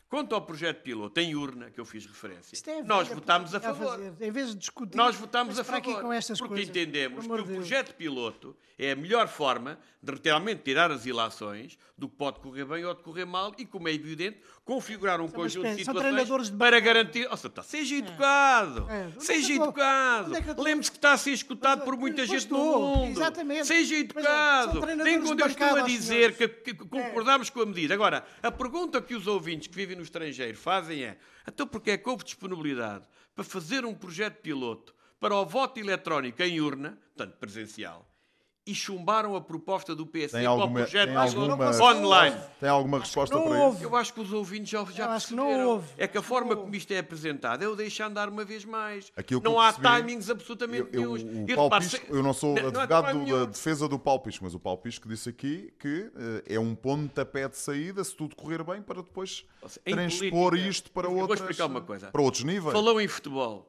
quanto 0.10 0.34
ao 0.34 0.42
projeto 0.42 0.82
piloto 0.82 1.20
em 1.20 1.36
urna, 1.36 1.70
que 1.70 1.80
eu 1.80 1.86
fiz 1.86 2.06
referência, 2.06 2.58
é 2.70 2.84
nós 2.84 3.08
votámos 3.08 3.54
a 3.54 3.60
favor. 3.60 3.92
fazer. 3.92 4.14
Em 4.20 4.32
vez 4.32 4.50
de 4.50 4.56
discutir, 4.56 4.98
Nós 4.98 5.16
votámos 5.16 5.60
a 5.60 5.64
favor. 5.64 5.82
porque 5.82 6.02
coisas. 6.02 6.68
entendemos 6.68 7.26
que 7.28 7.32
o 7.34 7.46
projeto 7.46 7.94
piloto 7.94 8.56
é 8.78 8.92
a 8.92 8.96
melhor 8.96 9.28
forma 9.28 9.78
de 10.02 10.14
realmente 10.24 10.62
tirar 10.64 10.90
as 10.92 11.06
ilações 11.06 11.78
do 11.98 12.08
que 12.08 12.16
pode 12.16 12.40
correr 12.40 12.64
bem 12.64 12.86
ou 12.86 12.94
de 12.96 13.04
correr 13.04 13.26
mal 13.26 13.54
e, 13.58 13.66
como 13.66 13.90
é 13.90 13.94
evidente, 13.94 14.40
configurar 14.64 15.20
um 15.20 15.28
São 15.28 15.36
conjunto 15.36 15.68
de 15.68 15.84
situações 15.84 16.50
de 16.50 16.58
para 16.58 16.80
garantir. 16.80 17.28
Oh, 17.30 17.36
Sr. 17.36 17.50
Tá, 17.50 17.64
seja 17.64 17.96
educado! 17.96 18.88
É. 18.90 19.08
Onde 19.08 19.08
é 19.08 19.12
que 19.18 19.26
Seja 19.26 19.54
educado! 19.54 20.36
É 20.36 20.42
que 20.42 20.50
estou? 20.50 20.64
Lembre-se 20.64 20.92
que 20.92 20.98
está 20.98 21.12
a 21.14 21.18
ser 21.18 21.32
escutado 21.32 21.84
por 21.84 21.98
muita 21.98 22.26
gente 22.26 22.50
no 22.50 22.58
mundo. 22.58 23.12
exatamente. 23.12 23.68
Seja 23.68 23.96
é, 23.96 24.00
educado! 24.00 24.74
de 24.74 25.20
quando 25.20 25.40
eu 25.42 25.48
estou 25.48 25.76
a 25.76 25.82
dizer 25.82 26.36
que, 26.38 26.48
que 26.48 26.74
concordamos 26.74 27.50
com 27.50 27.62
a 27.62 27.66
medida. 27.66 27.94
Agora, 27.94 28.26
a 28.42 28.52
pergunta 28.52 29.02
que 29.02 29.14
os 29.14 29.28
ouvintes 29.28 29.68
que 29.68 29.76
vivem 29.76 29.99
no 30.00 30.04
estrangeiro 30.04 30.58
fazem 30.58 31.04
é: 31.04 31.20
então, 31.48 31.68
porque 31.68 31.92
é 31.92 31.98
que 31.98 32.10
houve 32.10 32.24
disponibilidade 32.24 33.08
para 33.36 33.44
fazer 33.44 33.86
um 33.86 33.94
projeto 33.94 34.42
piloto 34.42 34.96
para 35.20 35.36
o 35.36 35.46
voto 35.46 35.80
eletrónico 35.80 36.42
em 36.42 36.60
urna, 36.60 36.98
portanto 37.16 37.38
presencial, 37.38 38.09
e 38.70 38.76
chumbaram 38.76 39.36
a 39.36 39.42
proposta 39.42 39.96
do 39.96 40.06
PSD 40.06 40.38
Tem 40.40 40.44
para 40.48 40.52
o 40.58 40.62
alguma, 40.62 40.80
projeto 40.82 41.10
não 41.10 41.22
alguma, 41.22 41.56
online. 42.08 42.36
tem 42.60 42.70
alguma 42.70 43.00
resposta 43.00 43.36
não 43.36 43.44
para 43.48 43.58
houve. 43.60 43.78
isso? 43.78 43.86
Eu 43.86 43.96
acho 43.96 44.14
que 44.14 44.20
os 44.22 44.32
ouvintes 44.32 44.70
já, 44.70 44.86
já 44.86 45.06
Eu 45.06 45.10
acho 45.12 45.28
que 45.30 45.34
não 45.36 45.46
perceberam. 45.46 45.70
houve. 45.72 45.88
É 45.98 46.08
que 46.08 46.18
a 46.18 46.22
forma 46.22 46.54
não 46.56 46.62
como 46.62 46.76
isto 46.76 46.92
é 46.92 47.00
apresentado 47.00 47.64
é 47.64 47.68
o 47.68 47.76
deixar 47.76 48.06
andar 48.08 48.30
uma 48.30 48.46
vez 48.46 48.64
mais. 48.66 49.12
Aquilo 49.18 49.42
não 49.44 49.54
eu 49.54 49.60
há 49.60 49.74
percebi- 49.74 50.02
timings 50.08 50.30
absolutamente 50.30 50.90
Eu, 50.94 51.18
eu, 51.18 51.18
E 51.18 51.46
Pisco, 51.80 52.06
se- 52.06 52.12
eu 52.12 52.22
não 52.24 52.34
sou 52.34 52.56
não- 52.56 52.62
não 52.62 52.80
há 52.80 52.84
advogado 52.84 53.06
do- 53.14 53.20
da 53.20 53.26
nenhum. 53.26 53.46
defesa 53.48 53.88
do 53.88 53.98
Paulo 53.98 54.20
Pisco, 54.22 54.44
mas 54.44 54.54
o 54.54 54.60
Paulo 54.60 54.80
Pisco 54.80 55.08
disse 55.10 55.30
aqui 55.30 55.74
que 55.80 56.12
eh, 56.46 56.56
é 56.56 56.60
um 56.60 56.76
pontapé 56.76 57.48
de 57.50 57.58
saída, 57.58 58.04
se 58.04 58.16
tudo 58.16 58.36
correr 58.36 58.64
bem, 58.64 58.82
para 58.82 59.02
depois 59.02 59.46
Em 59.86 59.94
transpor 59.94 60.50
política, 60.52 60.70
isto 60.70 60.92
para, 60.92 61.08
eu 61.08 61.12
vou 61.12 61.22
outras, 61.22 61.40
explicar 61.40 61.66
uma 61.66 61.82
coisa. 61.82 62.12
para 62.12 62.22
outros 62.22 62.44
níveis. 62.44 62.74
Falou 62.74 63.02
em 63.02 63.08
futebol. 63.08 63.66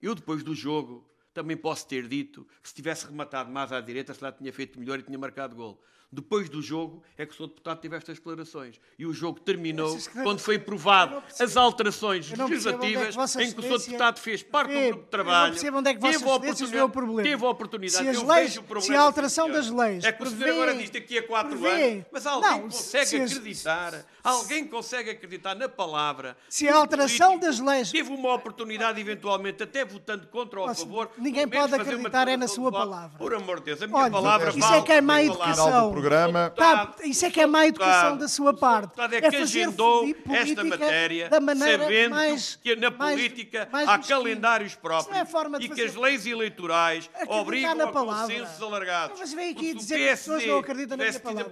Eu, 0.00 0.14
depois 0.14 0.42
do 0.42 0.54
jogo, 0.54 1.04
também 1.34 1.56
posso 1.56 1.86
ter 1.86 2.06
dito 2.08 2.46
que 2.62 2.68
se 2.68 2.74
tivesse 2.74 3.06
rematado 3.06 3.50
mais 3.50 3.72
à 3.72 3.80
direita, 3.80 4.14
se 4.14 4.22
lá 4.22 4.30
tinha 4.30 4.52
feito 4.52 4.78
melhor 4.78 5.00
e 5.00 5.02
tinha 5.02 5.18
marcado 5.18 5.56
gol. 5.56 5.82
Depois 6.14 6.48
do 6.48 6.62
jogo, 6.62 7.02
é 7.18 7.26
que 7.26 7.32
o 7.32 7.36
Sr. 7.36 7.48
Deputado 7.48 7.80
teve 7.80 7.96
estas 7.96 8.18
declarações. 8.18 8.80
E 8.96 9.04
o 9.04 9.12
jogo 9.12 9.40
terminou 9.40 9.96
isso 9.96 10.08
quando 10.22 10.38
foi 10.38 10.54
eu 10.56 10.60
provado 10.60 11.14
não 11.16 11.22
percebo- 11.22 11.44
as 11.50 11.56
alterações 11.56 12.30
eu 12.30 12.36
não 12.38 12.46
é 12.46 12.48
legislativas 12.50 13.14
Vossa 13.16 13.42
em 13.42 13.52
que 13.52 13.58
o 13.60 13.62
Sr. 13.62 13.78
Deputado 13.86 14.20
fez 14.20 14.42
parte 14.42 14.68
do 14.72 14.78
grupo 14.80 14.94
de 14.94 15.00
Eu 15.00 15.10
trabalho. 15.10 15.46
não 15.46 15.50
percebo 15.54 15.78
onde 15.78 15.90
é 15.90 15.94
que 15.94 16.00
teve 16.00 16.14
a 16.24 16.34
oportunidade, 16.34 16.92
problema. 16.92 17.22
teve 17.28 17.44
a 17.44 17.48
oportunidade. 17.48 18.04
Se 18.04 18.08
as 18.08 18.16
eu 18.16 18.26
leis- 18.26 18.48
vejo 18.50 18.60
o 18.60 18.64
problema, 18.64 18.86
se 18.86 18.94
a 18.96 19.00
alteração 19.02 19.50
das 19.50 19.70
leis 19.70 20.04
É 20.04 20.12
que 20.12 20.22
o 20.22 20.26
senhor 20.26 20.50
agora 20.52 20.74
diz 20.76 20.90
daqui 20.90 21.18
a 21.18 21.22
quatro 21.26 21.58
prevê- 21.58 21.92
anos, 21.92 22.04
mas 22.12 22.26
alguém 22.26 22.50
Não, 22.50 22.60
consegue 22.62 23.06
se 23.06 23.16
acreditar, 23.16 24.04
alguém 24.22 24.66
consegue 24.68 25.10
acreditar 25.10 25.54
na 25.56 25.68
palavra. 25.68 26.36
Se 26.48 26.68
a 26.68 26.76
alteração 26.76 27.38
das 27.38 27.58
leis- 27.58 27.90
Teve 27.90 28.10
uma 28.12 28.34
oportunidade, 28.34 29.00
eventualmente, 29.00 29.62
até 29.62 29.84
votando 29.84 30.26
contra 30.28 30.60
ou 30.60 30.66
a 30.66 30.74
favor. 30.74 31.10
ninguém 31.18 31.48
pode 31.48 31.74
acreditar 31.74 32.28
é 32.28 32.36
na 32.36 32.46
sua 32.46 32.70
palavra. 32.70 33.18
Por 33.18 33.34
amor 33.34 33.58
de 33.58 33.66
Deus, 33.66 33.82
a 33.82 33.86
minha 33.86 34.10
palavra 34.10 34.50
isso 34.50 34.58
vale 34.60 34.76
é 34.78 34.82
que 34.82 34.92
é 34.92 35.00
má 35.00 35.22
educação. 35.22 35.92
Programa. 36.04 36.50
Tá, 36.50 36.94
isso 37.04 37.24
é 37.26 37.30
que 37.30 37.40
é 37.40 37.46
má 37.46 37.66
educação 37.66 38.16
da 38.16 38.28
sua 38.28 38.52
parte. 38.54 38.88
deputado 38.88 39.14
é 39.14 39.20
que 39.20 39.38
fazer 39.38 39.42
agendou 39.62 40.06
esta 40.30 40.64
matéria 40.64 41.28
da 41.28 41.40
maneira 41.40 41.82
sabendo 41.84 42.10
mais, 42.10 42.56
que 42.62 42.76
na 42.76 42.90
mais- 42.90 43.16
política 43.20 43.68
mais 43.72 43.88
há 43.88 43.96
mesquinha. 43.98 44.18
calendários 44.18 44.72
Isso 44.72 44.80
próprios 44.80 45.16
é 45.16 45.64
e 45.64 45.68
que 45.68 45.82
as 45.82 45.94
leis 45.94 46.26
eleitorais 46.26 47.08
Acreditar 47.14 47.40
obrigam 47.40 47.80
a 47.88 47.92
consensos 47.92 48.62
alargados. 48.62 49.18
Mas 49.18 49.32
vem 49.32 49.50
aqui 49.52 49.74
dizer 49.74 49.96
que 49.96 50.08
as 50.08 50.18
pessoas 50.20 50.46
não 50.46 50.58
acreditam 50.58 50.96
na 50.96 51.04
minha 51.04 51.20
palavra. 51.20 51.50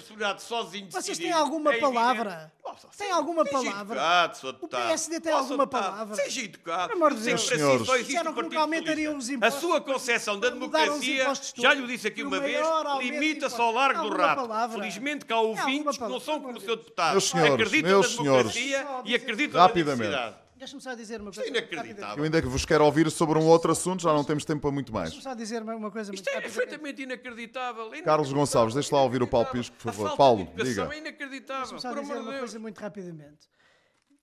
Vocês 0.91 1.19
têm 1.19 1.33
alguma 1.33 1.75
é 1.75 1.79
palavra? 1.79 2.53
Nossa, 2.73 2.89
Têm 2.97 3.11
alguma 3.13 3.45
palavra? 3.45 3.97
Educado. 3.97 4.59
O. 4.63 4.69
PSD 4.69 5.21
tem 5.21 5.33
Ó, 5.33 5.39
alguma 5.39 5.67
palavra? 5.67 6.15
Seja 6.17 6.41
educado. 6.43 6.89
Pelo 6.89 7.05
amor 7.05 7.15
de 7.15 7.23
Deus. 7.23 7.47
Senhores. 7.47 7.87
só 7.87 7.95
existe 7.97 8.09
Disseram 8.13 8.31
o 8.31 8.35
que 8.35 8.41
Partido 8.41 8.51
nunca 8.55 8.61
aumentariam 8.63 9.13
Socialista. 9.13 9.19
os 9.19 9.31
impostos. 9.31 9.57
A 9.57 9.61
sua 9.61 9.81
concepção 9.81 10.41
da 10.41 10.49
democracia, 10.51 11.33
já 11.57 11.75
lhe 11.75 11.87
disse 11.87 12.09
aqui 12.09 12.23
uma 12.23 12.41
vez, 12.41 12.67
limita-se 13.01 13.61
ao 13.61 13.73
largo 13.73 14.09
do 14.09 14.17
rato. 14.17 14.37
palavra? 14.43 14.79
Felizmente 14.79 15.25
que 15.25 15.33
há 15.33 15.41
ouvintes 15.41 15.97
que 15.99 16.05
não 16.05 16.19
são 16.21 16.41
como 16.41 16.57
o 16.57 16.61
Sr. 16.61 16.77
Deputado. 16.77 17.11
Meus 17.13 17.29
senhores, 17.29 17.53
acreditam 17.55 17.91
meus 17.91 18.17
na 18.17 18.23
senhores. 18.23 18.53
democracia 18.55 18.87
e 19.05 19.15
acreditam 19.15 19.61
Rapidamente. 19.61 19.99
na 20.11 20.17
diversidade. 20.17 20.42
Deixa-me 20.63 20.81
só 20.81 20.95
dizer 20.95 21.21
uma 21.21 21.31
Isto 21.31 21.41
é 21.41 21.51
coisa. 21.51 21.59
inacreditável. 21.59 22.19
Eu 22.19 22.23
ainda 22.23 22.41
que 22.41 22.47
vos 22.47 22.65
quero 22.65 22.85
ouvir 22.85 23.11
sobre 23.11 23.37
um 23.37 23.45
outro 23.49 23.73
assunto, 23.73 24.01
já 24.01 24.13
não 24.13 24.23
temos 24.23 24.45
tempo 24.45 24.61
para 24.61 24.71
muito 24.71 24.93
mais. 24.93 25.11
Deixa-me 25.11 25.25
só 25.25 25.35
dizer 25.35 25.61
uma 25.61 25.91
coisa 25.91 26.15
Isto 26.15 26.29
é 26.29 26.41
perfeitamente 26.41 27.03
inacreditável. 27.03 27.93
É 27.93 28.01
Carlos 28.01 28.29
inacreditável, 28.29 28.37
Gonçalves, 28.37 28.75
deixa 28.75 28.95
lá 28.95 29.03
ouvir 29.03 29.25
o 29.25 29.27
Paulo 29.27 29.49
Pisco, 29.51 29.75
por 29.75 29.93
favor. 29.93 30.17
Paulo, 30.17 30.49
diga. 30.55 30.89
É 30.95 30.99
inacreditável. 30.99 31.63
Deixa-me 31.63 31.81
só 31.81 32.01
dizer 32.01 32.17
uma 32.17 32.39
coisa 32.39 32.61
muito 32.61 32.79
rapidamente. 32.79 33.49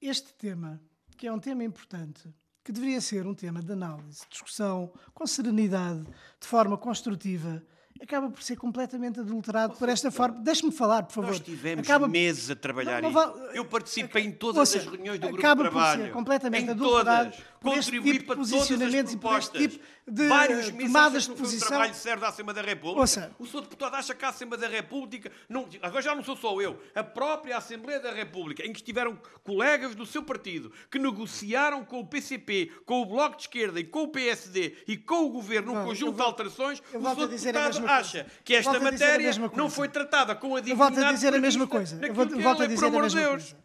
Este 0.01 0.33
tema, 0.33 0.81
que 1.17 1.27
é 1.27 1.33
um 1.33 1.39
tema 1.39 1.61
importante, 1.61 2.33
que 2.63 2.71
deveria 2.71 3.01
ser 3.01 3.27
um 3.27 3.33
tema 3.33 3.61
de 3.61 3.73
análise, 3.73 4.21
discussão, 4.29 4.93
com 5.13 5.27
serenidade, 5.27 6.03
de 6.39 6.47
forma 6.47 6.77
construtiva, 6.77 7.61
acaba 8.01 8.29
por 8.29 8.41
ser 8.41 8.55
completamente 8.55 9.19
adulterado 9.19 9.75
por 9.75 9.89
esta 9.89 10.09
forma. 10.11 10.39
Deixe-me 10.41 10.71
falar, 10.71 11.03
por 11.03 11.13
favor. 11.13 11.27
Nós 11.31 11.39
tivemos 11.39 11.87
Acaba- 11.87 12.07
meses 12.07 12.49
a 12.49 12.55
trabalhar 12.55 13.01
Não, 13.01 13.11
não 13.11 13.19
isto. 13.21 13.33
vale- 13.37 13.57
Eu 13.57 13.65
participei 13.65 14.23
em 14.23 14.31
todas 14.31 14.57
Ouça, 14.57 14.77
as 14.77 14.85
reuniões 14.85 15.19
do 15.19 15.27
grupo 15.27 15.39
acaba 15.39 15.63
de 15.63 15.69
por 15.69 15.75
trabalho. 15.75 16.03
ser 16.05 16.11
completamente 16.11 16.65
em 16.65 16.69
adulterado 16.69 17.31
todas. 17.31 17.45
por 17.59 17.77
este 17.77 17.91
tipo 17.91 18.03
de 18.13 18.19
para 18.23 18.41
as 18.41 18.49
posicionamentos 18.51 19.13
e 19.13 19.17
por 19.17 19.37
este 19.37 19.57
tipo 19.57 19.83
de, 20.07 20.27
Vários 20.27 20.69
tomadas 20.69 21.23
de 21.27 21.33
posição. 21.33 21.67
trabalho 21.67 21.93
sério 21.93 22.21
da 22.21 22.29
Assembleia 22.29 22.55
da 22.63 22.67
República. 22.67 22.99
Ouça. 23.01 23.31
O 23.37 23.45
senhor 23.45 23.61
deputado 23.61 23.95
acha 23.95 24.15
que 24.15 24.25
a 24.25 24.29
Assembleia 24.29 24.61
da 24.61 24.67
República... 24.67 25.31
Não, 25.47 25.67
agora 25.81 26.01
já 26.01 26.15
não 26.15 26.23
sou 26.23 26.35
só 26.35 26.59
eu. 26.61 26.79
A 26.95 27.03
própria 27.03 27.57
Assembleia 27.57 27.99
da 27.99 28.11
República, 28.11 28.65
em 28.65 28.71
que 28.73 28.79
estiveram 28.79 29.19
colegas 29.43 29.93
do 29.93 30.05
seu 30.05 30.23
partido, 30.23 30.71
que 30.89 30.97
negociaram 30.97 31.83
com 31.85 31.99
o 31.99 32.05
PCP, 32.07 32.71
com 32.85 33.01
o 33.01 33.05
Bloco 33.05 33.35
de 33.35 33.43
Esquerda 33.43 33.79
e 33.79 33.83
com 33.83 34.03
o 34.03 34.07
PSD 34.07 34.77
e 34.87 34.97
com 34.97 35.25
o 35.25 35.29
Governo 35.29 35.73
um 35.73 35.85
conjunto 35.85 36.11
de 36.13 36.17
vou- 36.17 36.25
alterações, 36.25 36.81
eu 36.93 36.99
o 36.99 37.03
senhor 37.03 37.27
deputado 37.27 37.88
acha 37.97 38.25
que 38.43 38.53
esta 38.55 38.79
matéria 38.79 39.31
não 39.55 39.69
foi 39.69 39.87
tratada 39.89 40.35
com 40.35 40.55
a 40.55 40.59
Eu 40.59 40.75
volto 40.75 40.81
a 40.81 40.89
dignidade 40.89 41.15
dizer 41.15 41.33
a 41.33 41.39
mesma 41.39 41.67
coisa. 41.67 41.99
Eu 42.05 42.13
volto, 42.13 42.61
a 42.61 42.65
é, 42.65 42.67
dizer 42.67 42.85
a 42.85 42.89
mesma 42.91 43.21
coisa. 43.21 43.57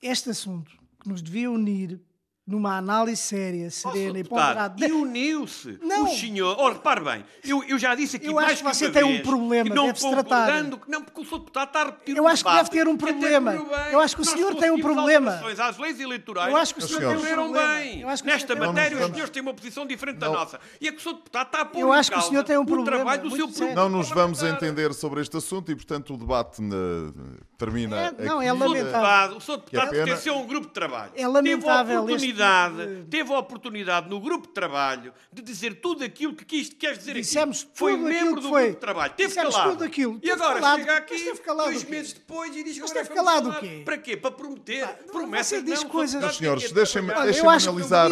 Este 0.00 0.30
assunto 0.30 0.70
que 1.00 1.08
nos 1.08 1.22
devia 1.22 1.50
unir 1.50 2.00
numa 2.48 2.78
análise 2.78 3.20
séria, 3.20 3.70
serena 3.70 4.18
e 4.18 4.24
ponderada. 4.24 4.86
E 4.86 4.90
uniu-se 4.90 5.78
Não. 5.82 6.04
o 6.04 6.08
senhor. 6.08 6.56
Oh, 6.58 6.70
repare 6.70 7.02
bem, 7.04 7.24
eu, 7.44 7.62
eu 7.64 7.78
já 7.78 7.94
disse 7.94 8.16
aqui 8.16 8.26
Eu 8.26 8.34
mais 8.34 8.46
acho 8.52 8.56
que 8.56 8.62
uma 8.66 8.72
você 8.74 8.90
tem 8.90 9.04
um 9.04 9.08
vez 9.08 9.20
problema, 9.20 9.68
que 9.68 9.76
não 9.76 9.86
deve-se 9.86 10.10
tratar. 10.10 10.64
que 10.64 10.90
não, 10.90 11.02
porque 11.02 11.20
o 11.20 11.24
senhor 11.24 11.38
deputado 11.40 11.68
está 11.68 11.82
a 11.82 11.84
repetir 11.84 12.16
Eu 12.16 12.24
um 12.24 12.28
acho 12.28 12.42
que 12.44 12.50
deve 12.52 12.70
ter 12.70 12.88
um 12.88 12.96
problema. 12.96 13.52
Eu 13.92 14.00
acho 14.00 14.16
que 14.16 14.22
o 14.22 14.24
senhor 14.24 14.54
tem 14.54 14.70
um 14.70 14.80
problema. 14.80 15.40
às 15.62 15.76
leis 15.78 16.00
eleitorais 16.00 16.50
Eu 16.50 16.56
acho 16.56 16.74
que 16.74 16.80
o 16.82 16.88
senhor 16.88 17.00
tem 17.00 17.16
um 17.30 17.34
problema. 17.34 17.68
bem. 17.74 18.00
Eu 18.00 18.08
acho 18.08 18.22
que 18.22 18.28
o 18.28 18.32
Nesta 18.32 18.46
senhor 18.46 18.58
tem 18.60 18.68
um 18.68 18.72
matéria, 18.72 18.98
os 18.98 19.12
senhores 19.12 19.30
têm 19.30 19.42
uma 19.42 19.54
posição 19.54 19.86
diferente 19.86 20.16
da 20.16 20.28
nossa. 20.30 20.58
E 20.80 20.88
é 20.88 20.92
que 20.92 20.98
o 20.98 21.00
senhor 21.00 21.14
deputado 21.16 21.46
está 21.46 21.60
a 21.60 21.64
pôr 21.66 21.80
Eu 21.80 21.92
acho 21.92 22.10
que 22.10 22.18
o 22.18 22.22
senhor 22.22 22.44
tem 22.44 22.56
um 22.56 22.64
problema 22.64 23.16
Não 23.74 23.88
nos 23.90 24.08
vamos 24.08 24.42
entender 24.42 24.94
sobre 24.94 25.20
este 25.20 25.36
assunto 25.36 25.70
e, 25.70 25.76
portanto, 25.76 26.14
o 26.14 26.16
debate 26.16 26.62
né, 26.62 26.76
termina 27.58 27.96
É, 27.96 28.24
não, 28.24 28.38
aqui. 28.38 28.48
é 28.48 28.52
O 28.52 28.56
senhor 28.56 28.68
lamentável. 28.68 28.84
deputado, 28.84 29.36
o 29.36 29.40
senhor 29.40 29.56
deputado 29.58 29.84
Que 29.88 29.90
pena. 29.92 30.04
pertenceu 30.06 30.34
a 30.34 30.36
um 30.38 30.46
grupo 30.46 30.66
de 30.68 30.72
trabalho. 30.72 31.12
É 31.14 31.26
lamentável 31.28 32.08
este 32.10 32.32
oportunidade, 32.44 32.96
de- 33.02 33.04
teve 33.10 33.32
a 33.32 33.38
oportunidade 33.38 34.08
no 34.08 34.20
grupo 34.20 34.46
de 34.46 34.52
trabalho 34.52 35.12
de 35.32 35.42
dizer 35.42 35.74
tudo 35.80 36.04
aquilo 36.04 36.34
que 36.34 36.44
quis, 36.44 36.68
quer 36.70 36.96
dizer 36.96 37.14
Dissemos 37.14 37.62
aqui. 37.62 37.70
Foi 37.74 37.96
membro 37.96 38.36
que 38.36 38.40
do 38.42 38.48
foi. 38.48 38.62
grupo 38.62 38.74
de 38.76 38.80
trabalho. 38.80 39.12
Teve 39.16 39.28
Dissemos 39.28 39.54
calado. 39.54 39.70
tudo 39.72 39.84
aquilo. 39.84 40.20
E 40.22 40.30
agora 40.30 40.54
calado. 40.60 40.78
chega 40.80 40.96
aqui 40.96 41.18
teve 41.24 41.40
calado 41.40 41.70
dois 41.70 41.84
meses 41.84 42.12
depois 42.12 42.56
e 42.56 42.62
diz 42.64 42.78
Mas 42.78 42.90
agora 42.90 43.06
calado 43.06 43.50
o 43.50 43.54
quê? 43.60 43.82
Para 43.84 43.98
quê? 43.98 44.16
Para 44.16 44.30
prometer. 44.30 44.80
não, 44.86 45.12
Promessas 45.12 45.58
você 45.58 45.62
diz 45.62 45.82
não, 45.82 45.90
coisas- 45.90 46.20
Meus 46.20 46.36
senhores, 46.36 46.66
que 46.66 46.74
deixem-me 46.74 47.08
deixem 47.14 47.42
que 47.42 47.48
analisar. 47.48 48.10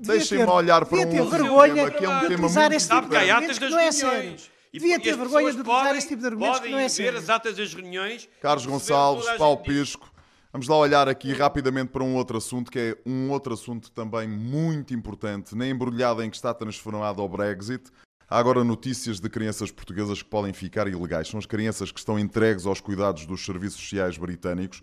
Deixem-me 0.00 0.44
olhar 0.46 0.84
para 0.86 0.98
um 0.98 1.10
tema, 1.10 1.90
que 1.90 2.04
é 2.04 2.08
um 2.08 2.20
de 2.20 2.28
tema 2.28 2.48
muito 2.48 2.72
esse 2.74 2.88
tipo 2.88 3.08
de 3.08 3.08
Sabe 3.08 3.08
que 3.08 3.16
há 3.30 3.36
atas 3.38 3.58
que 3.58 3.64
das 3.64 3.70
não 3.70 3.78
reuniões. 3.78 4.50
E- 4.72 4.78
Devia 4.78 5.00
ter 5.00 5.16
vergonha 5.16 5.50
de 5.52 5.60
utilizar 5.60 5.82
podem- 5.84 5.98
esse 5.98 6.08
tipo 6.08 6.20
de 6.20 6.26
argumentos 6.26 6.56
que 6.56 6.60
podem 6.60 6.72
não 6.72 6.78
é 6.78 6.82
ver 6.82 6.88
sério. 6.90 7.18
as 7.18 7.30
atas 7.30 7.56
das 7.56 7.72
reuniões. 7.72 8.28
Carlos 8.40 8.66
Gonçalves, 8.66 9.26
Paulo. 9.38 9.56
Pisco. 9.62 10.10
Vamos 10.50 10.66
lá 10.66 10.76
olhar 10.78 11.08
aqui 11.08 11.32
rapidamente 11.34 11.90
para 11.90 12.02
um 12.02 12.14
outro 12.16 12.38
assunto, 12.38 12.70
que 12.70 12.78
é 12.78 12.96
um 13.04 13.30
outro 13.30 13.52
assunto 13.52 13.90
também 13.90 14.26
muito 14.26 14.94
importante, 14.94 15.54
na 15.54 15.66
embrulhada 15.66 16.24
em 16.24 16.30
que 16.30 16.36
está 16.36 16.54
transformado 16.54 17.20
ao 17.20 17.28
Brexit. 17.28 17.90
Há 18.30 18.38
agora 18.38 18.64
notícias 18.64 19.20
de 19.20 19.28
crianças 19.28 19.70
portuguesas 19.70 20.22
que 20.22 20.28
podem 20.28 20.54
ficar 20.54 20.88
ilegais. 20.88 21.28
São 21.28 21.38
as 21.38 21.44
crianças 21.44 21.92
que 21.92 21.98
estão 21.98 22.18
entregues 22.18 22.64
aos 22.64 22.80
cuidados 22.80 23.26
dos 23.26 23.44
serviços 23.44 23.80
sociais 23.80 24.16
britânicos. 24.16 24.82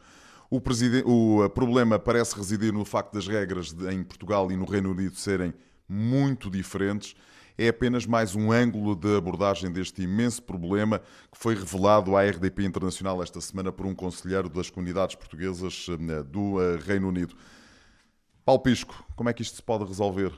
O, 0.51 0.61
o, 1.05 1.43
eh, 1.43 1.49
problema 1.49 1.97
parece 1.97 2.35
residir 2.35 2.71
no 2.71 2.85
facto 2.85 3.13
das 3.13 3.27
regras 3.27 3.73
de- 3.73 3.91
em 3.91 4.03
Portugal 4.03 4.51
e 4.51 4.55
no 4.55 4.65
Reino 4.65 4.91
Unido 4.91 5.15
serem 5.15 5.51
muito 5.89 6.49
diferentes. 6.49 7.15
É 7.57 7.69
apenas 7.69 8.05
mais 8.05 8.35
um 8.35 8.51
ângulo 8.51 8.95
de 8.95 9.15
abordagem 9.15 9.71
deste 9.71 10.01
imenso 10.01 10.43
problema 10.43 10.99
que 11.31 11.37
foi 11.37 11.55
revelado 11.55 12.17
à 12.17 12.21
RDP 12.21 12.65
Internacional 12.65 13.23
esta 13.23 13.39
semana 13.39 13.71
por 13.71 13.85
um 13.85 13.95
conselheiro 13.95 14.49
das 14.49 14.69
comunidades 14.69 15.15
portuguesas 15.15 15.87
eh, 15.89 16.23
do 16.23 16.61
eh, 16.61 16.77
Reino 16.85 17.07
Unido. 17.07 17.33
Paulo 18.43 18.61
Pisco, 18.61 19.05
como 19.15 19.29
é 19.29 19.33
que 19.33 19.41
isto 19.41 19.55
se 19.55 19.63
pode 19.63 19.85
resolver? 19.85 20.33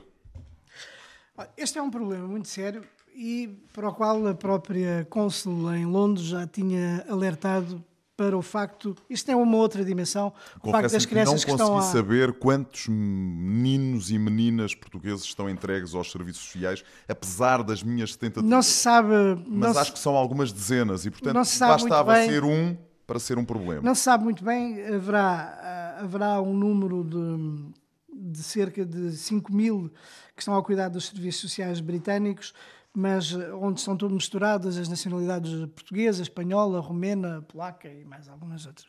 Este 1.56 1.78
é 1.78 1.82
um 1.82 1.90
problema 1.90 2.26
muito 2.28 2.46
sério 2.46 2.84
e 3.12 3.48
para 3.72 3.88
o 3.88 3.92
qual 3.92 4.24
a 4.28 4.34
própria 4.34 5.04
cônsul 5.10 5.74
em 5.74 5.86
Londres 5.86 6.26
já 6.26 6.46
tinha 6.46 7.04
alertado 7.08 7.84
para 8.18 8.36
o 8.36 8.42
facto. 8.42 8.96
Isto 9.08 9.26
tem 9.26 9.34
uma 9.36 9.56
outra 9.56 9.84
dimensão. 9.84 10.32
O 10.60 10.72
facto 10.72 10.90
das 10.90 11.04
Confesso-lhe 11.04 11.06
que 11.06 11.14
não 11.14 11.22
crianças 11.22 11.44
que 11.44 11.50
estão 11.52 11.68
consegui 11.68 11.88
a. 11.88 11.92
saber 11.92 12.32
quantos 12.40 12.88
meninos 12.88 14.10
e 14.10 14.18
meninas 14.18 14.74
portugueses 14.74 15.22
estão 15.24 15.48
entregues 15.48 15.94
aos 15.94 16.10
serviços 16.10 16.42
sociais, 16.42 16.84
apesar 17.08 17.62
das 17.62 17.80
minhas 17.80 18.16
tentativas. 18.16 18.50
Não 18.50 18.60
se 18.60 18.72
sabe. 18.72 19.08
Mas 19.46 19.76
acho 19.76 19.86
se- 19.86 19.92
que 19.92 19.98
são 20.00 20.16
algumas 20.16 20.50
dezenas 20.52 21.06
e, 21.06 21.10
portanto, 21.12 21.44
se 21.44 21.60
bastava 21.60 22.14
bem. 22.14 22.28
ser 22.28 22.42
um 22.42 22.76
para 23.06 23.20
ser 23.20 23.38
um 23.38 23.44
problema. 23.44 23.82
Não 23.82 23.94
se 23.94 24.02
sabe 24.02 24.24
muito 24.24 24.44
bem, 24.44 24.84
haverá, 24.84 25.98
haverá 26.00 26.42
um 26.42 26.52
número 26.52 27.04
de, 27.04 28.30
de 28.32 28.42
cerca 28.42 28.84
de 28.84 29.12
5 29.12 29.52
mil 29.54 29.90
que 30.34 30.42
estão 30.42 30.54
ao 30.54 30.62
cuidado 30.64 30.94
dos 30.94 31.06
serviços 31.06 31.40
sociais 31.40 31.80
britânicos, 31.80 32.52
mas 32.98 33.32
ah, 33.32 33.54
onde 33.56 33.78
estão 33.78 33.96
todas 33.96 34.12
misturadas 34.12 34.76
as 34.76 34.88
nacionalidades 34.88 35.52
portuguesa, 35.66 36.20
espanhola, 36.20 36.80
romena, 36.80 37.42
polaca 37.42 37.88
e 37.88 38.04
mais 38.04 38.28
algumas 38.28 38.66
outras. 38.66 38.88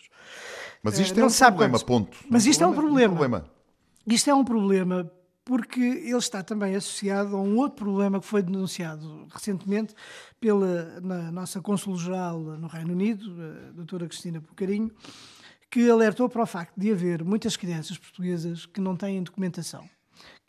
Mas 0.81 0.97
Eh, 0.97 1.03
isto 1.03 1.17
é 1.17 1.21
não 1.21 1.27
um 1.27 1.31
problema, 1.31 1.71
quantos. 1.79 1.83
ponto. 1.83 2.17
Mas 2.27 2.45
isto 2.47 2.63
é 2.63 2.67
um 2.67 2.73
problema. 2.73 3.15
problema. 3.15 3.45
Isto 4.07 4.29
é 4.31 4.33
um 4.33 4.43
problema 4.43 5.11
porque 5.45 5.79
ele 5.79 6.17
está 6.17 6.41
também 6.41 6.75
associado 6.75 7.35
a 7.35 7.41
um 7.41 7.55
outro 7.57 7.83
problema 7.83 8.19
que 8.19 8.25
foi 8.25 8.41
denunciado 8.41 9.27
recentemente 9.31 9.93
pela 10.39 10.99
na 11.01 11.31
nossa 11.31 11.61
Cônsul-Geral 11.61 12.39
no 12.39 12.67
Reino 12.67 12.91
Unido, 12.93 13.35
a 13.69 13.71
doutora 13.73 14.07
Cristina 14.07 14.41
Pucarinho, 14.41 14.91
que 15.69 15.87
alertou 15.87 16.27
para 16.27 16.41
o 16.41 16.47
facto 16.47 16.73
de 16.75 16.91
haver 16.91 17.23
muitas 17.23 17.55
crianças 17.55 17.95
portuguesas 17.97 18.65
que 18.65 18.81
não 18.81 18.95
têm 18.95 19.21
documentação 19.21 19.87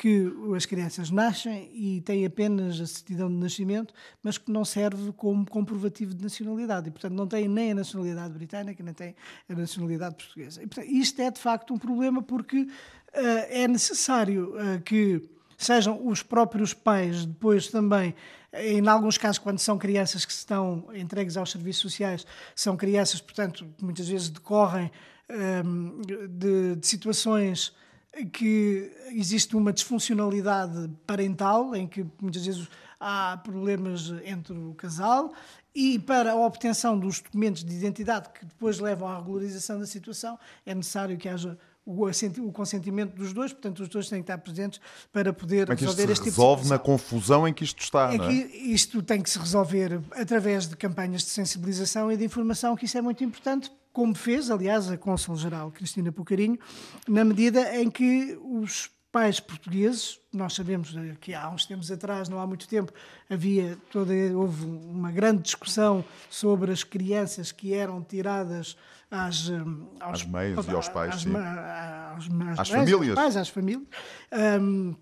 que 0.00 0.32
as 0.56 0.64
crianças 0.64 1.10
nascem 1.10 1.70
e 1.74 2.00
têm 2.00 2.24
apenas 2.24 2.80
a 2.80 2.86
certidão 2.86 3.28
de 3.28 3.34
nascimento, 3.34 3.92
mas 4.22 4.38
que 4.38 4.50
não 4.50 4.64
serve 4.64 5.12
como 5.12 5.44
comprovativo 5.44 6.14
de 6.14 6.22
nacionalidade. 6.22 6.88
E, 6.88 6.90
portanto, 6.90 7.12
não 7.12 7.26
têm 7.26 7.46
nem 7.46 7.72
a 7.72 7.74
nacionalidade 7.74 8.32
britânica, 8.32 8.82
nem 8.82 8.94
têm 8.94 9.14
a 9.46 9.54
nacionalidade 9.54 10.14
portuguesa. 10.14 10.62
E, 10.62 10.66
portanto, 10.66 10.90
isto 10.90 11.20
é, 11.20 11.30
de 11.30 11.38
facto, 11.38 11.74
um 11.74 11.78
problema 11.78 12.22
porque 12.22 12.62
uh, 12.62 12.68
é 13.50 13.68
necessário 13.68 14.54
uh, 14.54 14.80
que 14.80 15.22
sejam 15.58 16.06
os 16.06 16.22
próprios 16.22 16.72
pais 16.72 17.26
depois 17.26 17.68
também 17.68 18.14
em 18.54 18.88
alguns 18.88 19.18
casos, 19.18 19.38
quando 19.38 19.58
são 19.58 19.76
crianças 19.76 20.24
que 20.24 20.32
estão 20.32 20.88
entregues 20.94 21.36
aos 21.36 21.52
serviços 21.52 21.82
sociais, 21.82 22.26
são 22.54 22.74
crianças, 22.74 23.20
portanto, 23.20 23.64
muitas 23.80 24.08
vezes 24.08 24.30
decorrem 24.30 24.90
um, 25.30 26.00
eh, 26.08 26.26
de, 26.26 26.76
de 26.76 26.86
situações 26.86 27.72
que 28.32 28.90
existe 29.12 29.56
uma 29.56 29.72
disfuncionalidade 29.72 30.90
parental, 31.06 31.74
em 31.74 31.86
que 31.86 32.04
muitas 32.20 32.44
vezes 32.44 32.68
há 32.98 33.40
problemas 33.42 34.12
entre 34.24 34.52
o 34.52 34.74
casal, 34.74 35.32
e 35.74 35.98
para 35.98 36.32
a 36.32 36.36
obtenção 36.36 36.98
dos 36.98 37.20
documentos 37.20 37.64
de 37.64 37.74
identidade 37.74 38.28
que 38.30 38.44
depois 38.44 38.80
levam 38.80 39.08
à 39.08 39.18
regularização 39.18 39.78
da 39.78 39.86
situação, 39.86 40.38
é 40.66 40.74
necessário 40.74 41.16
que 41.16 41.28
haja 41.28 41.56
o 41.86 42.52
consentimento 42.52 43.14
dos 43.14 43.32
dois, 43.32 43.52
portanto, 43.52 43.80
os 43.80 43.88
dois 43.88 44.08
têm 44.08 44.20
que 44.20 44.24
estar 44.24 44.38
presentes 44.38 44.80
para 45.12 45.32
poder 45.32 45.66
Como 45.66 45.72
é 45.72 45.76
que 45.76 45.84
resolver 45.84 46.02
isto 46.04 46.12
este 46.12 46.24
tipo 46.24 46.36
de 46.36 46.40
resolve 46.40 46.68
na 46.68 46.78
confusão 46.78 47.48
em 47.48 47.54
que 47.54 47.64
isto 47.64 47.82
está, 47.82 48.12
é 48.12 48.18
não 48.18 48.26
é? 48.26 48.32
isto 48.32 49.02
tem 49.02 49.20
que 49.20 49.30
se 49.30 49.38
resolver 49.38 50.00
através 50.12 50.68
de 50.68 50.76
campanhas 50.76 51.22
de 51.22 51.30
sensibilização 51.30 52.12
e 52.12 52.16
de 52.16 52.24
informação, 52.24 52.76
que 52.76 52.84
isso 52.84 52.98
é 52.98 53.00
muito 53.00 53.24
importante, 53.24 53.72
como 53.92 54.14
fez, 54.14 54.50
aliás, 54.50 54.90
a 54.90 54.96
Cônsul-Geral 54.96 55.70
Cristina 55.70 56.12
Pucarinho, 56.12 56.58
na 57.08 57.24
medida 57.24 57.76
em 57.76 57.90
que 57.90 58.38
os 58.42 58.90
pais 59.12 59.40
portugueses, 59.40 60.20
nós 60.32 60.54
sabemos 60.54 60.94
que 61.20 61.34
há 61.34 61.48
uns 61.50 61.66
tempos 61.66 61.90
atrás, 61.90 62.28
não 62.28 62.38
há 62.40 62.46
muito 62.46 62.68
tempo, 62.68 62.92
havia 63.28 63.76
toda, 63.90 64.12
houve 64.36 64.64
uma 64.64 65.10
grande 65.10 65.42
discussão 65.42 66.04
sobre 66.28 66.70
as 66.70 66.84
crianças 66.84 67.50
que 67.50 67.74
eram 67.74 68.02
tiradas 68.02 68.76
às, 69.10 69.48
hum, 69.48 69.88
aos, 69.98 70.20
às 70.20 70.26
meias 70.26 70.66
e 70.66 70.70
aos 70.70 70.88
pais, 70.88 71.14
às, 71.14 71.22
sim. 71.22 71.36
Às, 71.36 72.28
às, 72.52 72.60
às 72.60 72.68
famílias. 72.68 73.08
Aos 73.08 73.14
pais, 73.14 73.36
às 73.36 73.48
famílias. 73.48 73.88
Um, 74.60 74.94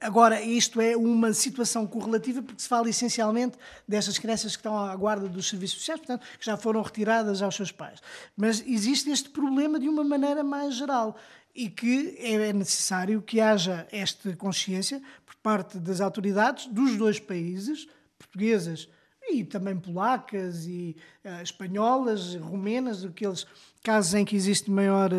Agora, 0.00 0.40
isto 0.42 0.80
é 0.80 0.96
uma 0.96 1.32
situação 1.32 1.86
correlativa 1.86 2.42
porque 2.42 2.60
se 2.60 2.68
fala 2.68 2.88
essencialmente 2.90 3.56
destas 3.86 4.18
crianças 4.18 4.52
que 4.54 4.60
estão 4.60 4.76
à 4.78 4.94
guarda 4.94 5.28
dos 5.28 5.48
serviços 5.48 5.78
sociais, 5.78 6.00
portanto, 6.00 6.26
que 6.38 6.44
já 6.44 6.56
foram 6.56 6.82
retiradas 6.82 7.40
aos 7.40 7.54
seus 7.54 7.72
pais. 7.72 8.00
Mas 8.36 8.62
existe 8.66 9.10
este 9.10 9.30
problema 9.30 9.78
de 9.78 9.88
uma 9.88 10.04
maneira 10.04 10.42
mais 10.42 10.74
geral 10.74 11.16
e 11.54 11.70
que 11.70 12.16
é 12.18 12.52
necessário 12.52 13.22
que 13.22 13.40
haja 13.40 13.86
esta 13.92 14.34
consciência 14.36 15.00
por 15.24 15.36
parte 15.36 15.78
das 15.78 16.00
autoridades 16.00 16.66
dos 16.66 16.96
dois 16.96 17.20
países, 17.20 17.86
portuguesas 18.18 18.88
e 19.30 19.44
também 19.44 19.76
polacas 19.76 20.66
e 20.66 20.96
uh, 21.24 21.42
espanholas, 21.42 22.34
romenas, 22.36 23.04
aqueles 23.04 23.46
casos 23.82 24.14
em 24.14 24.24
que 24.24 24.34
existe 24.34 24.70
maior, 24.70 25.10